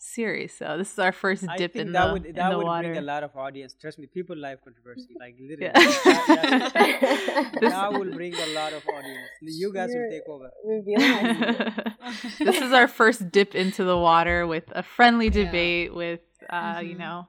series. 0.00 0.54
So 0.56 0.78
this 0.78 0.92
is 0.92 0.98
our 0.98 1.12
first 1.12 1.44
I 1.48 1.56
dip 1.56 1.72
think 1.72 1.86
in 1.86 1.92
that 1.92 2.06
the 2.06 2.12
would 2.12 2.26
in 2.26 2.34
that 2.36 2.50
the 2.50 2.56
would 2.58 2.66
water. 2.66 2.88
bring 2.88 2.98
a 2.98 3.02
lot 3.06 3.22
of 3.24 3.36
audience. 3.36 3.74
Trust 3.80 3.98
me, 3.98 4.06
people 4.06 4.36
like 4.36 4.62
controversy. 4.64 5.08
Like 5.18 5.36
literally, 5.40 5.64
Yeah. 5.66 5.72
that, 5.72 6.72
that- 6.74 7.50
This- 7.60 7.72
that 7.72 7.92
will 7.92 8.12
bring 8.12 8.34
a 8.34 8.46
lot 8.54 8.72
of 8.72 8.82
audience. 8.88 9.28
You 9.42 9.72
guys 9.72 9.88
will 9.90 9.96
You're- 9.96 10.10
take 10.10 10.28
over. 10.28 10.50
Revealing 10.64 11.38
my 12.00 12.12
secret. 12.12 12.38
this 12.38 12.60
is 12.62 12.72
our 12.72 12.88
first 12.88 13.30
dip 13.32 13.54
into 13.54 13.84
the 13.84 13.96
water 13.98 14.46
with 14.46 14.64
a 14.72 14.82
friendly 14.82 15.26
Yeah. 15.26 15.44
debate 15.44 15.94
with 15.94 16.20
uh, 16.48 16.80
you 16.82 16.94
Mhm. 16.94 16.98
know 16.98 17.28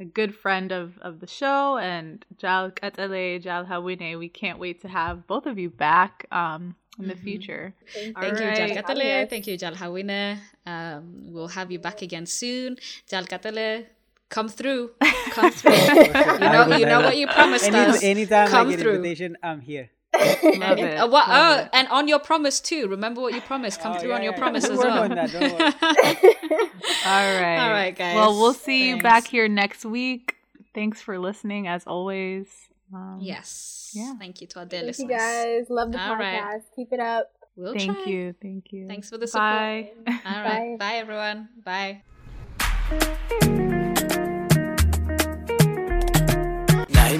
a 0.00 0.04
good 0.04 0.34
friend 0.34 0.72
of, 0.72 0.98
of 1.02 1.20
the 1.20 1.26
show 1.26 1.76
and 1.78 2.24
Jal 2.38 2.70
Qaxalee, 2.70 3.40
Jal 3.42 3.64
Hawwinee. 3.66 4.18
We 4.18 4.28
can't 4.28 4.58
wait 4.58 4.80
to 4.82 4.88
have 4.88 5.26
both 5.26 5.46
of 5.46 5.58
you 5.58 5.68
back 5.70 6.26
um, 6.32 6.74
in 6.98 7.06
the 7.08 7.14
Mhm. 7.14 7.22
future. 7.22 7.74
Thank 7.94 8.16
All 8.16 8.22
Thank 8.22 8.40
you, 8.40 8.46
right. 8.46 8.56
Jal 8.56 8.70
Qaxalee. 8.82 9.28
Thank 9.28 9.46
you, 9.46 9.56
Jal 9.56 9.74
Hawwinee. 9.74 10.38
Um, 10.66 11.02
we'll 11.32 11.48
have 11.48 11.70
you 11.70 11.78
back 11.78 12.02
again 12.02 12.26
soon. 12.26 12.76
Jal 13.08 13.24
Qaxalee, 13.24 13.86
come 14.30 14.48
through. 14.48 14.90
Come 15.36 15.50
through. 15.52 15.72
you 16.42 16.48
know, 16.54 16.66
you 16.76 16.86
know 16.86 17.00
what 17.02 17.16
you 17.16 17.26
promised 17.28 17.64
Any, 17.66 17.78
us. 17.78 18.02
anytime 18.02 18.48
Come 18.48 18.66
I 18.66 18.70
get 18.70 18.80
through. 18.80 18.94
invitation, 18.96 19.36
I'm 19.44 19.60
here. 19.60 19.90
Love 20.20 20.78
And, 20.78 20.80
it. 20.80 20.96
uh, 20.98 21.08
what, 21.08 21.28
Love 21.28 21.58
oh, 21.58 21.62
it. 21.62 21.68
and 21.72 21.88
on 21.88 22.08
your 22.08 22.18
promise 22.18 22.60
too. 22.60 22.86
Remember 22.88 23.20
what 23.20 23.34
you 23.34 23.40
promised. 23.40 23.80
Come 23.80 23.96
Oh, 23.96 23.98
through 23.98 24.10
yeah, 24.10 24.16
on 24.16 24.22
your 24.22 24.32
yeah, 24.32 24.38
promise 24.38 24.64
yeah. 24.66 24.72
as 24.72 24.78
We'll 24.78 24.86
well. 24.88 25.08
that. 25.08 25.34
All 27.04 27.40
right. 27.40 27.58
All 27.64 27.70
right, 27.70 27.96
guys. 27.96 28.14
Well, 28.16 28.38
we'll 28.40 28.54
see 28.54 28.88
you 28.88 29.00
back 29.02 29.26
here 29.26 29.48
next 29.48 29.84
week. 29.84 30.36
Thanks 30.74 31.00
for 31.02 31.18
listening, 31.18 31.66
as 31.68 31.84
always. 31.86 32.46
Um, 32.94 33.18
yes. 33.20 33.90
Yeah. 33.94 34.14
Thank 34.18 34.40
you 34.40 34.46
to 34.48 34.60
our 34.60 34.64
dear 34.66 34.80
Thank 34.82 34.98
you 34.98 35.06
listeners. 35.06 35.18
guys. 35.20 35.66
Love 35.70 35.92
the 35.92 36.00
All 36.02 36.16
right. 36.16 36.40
podcast. 36.40 36.62
Keep 36.76 36.92
it 36.92 37.00
up. 37.00 37.30
We'll 37.56 37.74
Thank 37.74 37.96
try. 37.96 38.04
you. 38.06 38.34
Thank 38.40 38.72
you. 38.72 38.86
Thanks 38.86 39.10
for 39.10 39.18
the 39.18 39.26
support. 39.26 39.48
Bye. 39.50 39.90
All 40.06 40.42
right. 40.42 40.78
Bye. 40.78 40.92
Bye, 40.92 40.94
everyone. 40.96 41.48
Bye. 41.64 43.56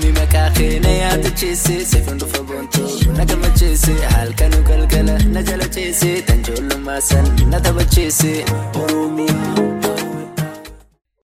deemi 0.01 0.13
maqaa 0.19 0.49
kee 0.57 0.79
na 0.85 0.91
yaada 1.01 1.31
ceesee 1.41 1.81
seefuun 1.91 2.19
dhufa 2.23 2.43
boontoo 2.49 3.13
na 3.19 3.25
gammacheese 3.31 3.93
halkanuu 4.15 4.63
galgala 4.71 5.19
na 5.35 5.43
jala 5.51 5.69
ceesee 5.77 6.17
tanjoolummaa 6.31 7.01
san 7.11 7.27
na 7.51 7.61
taphacheese 7.61 8.33
oromiyaa. 8.83 9.90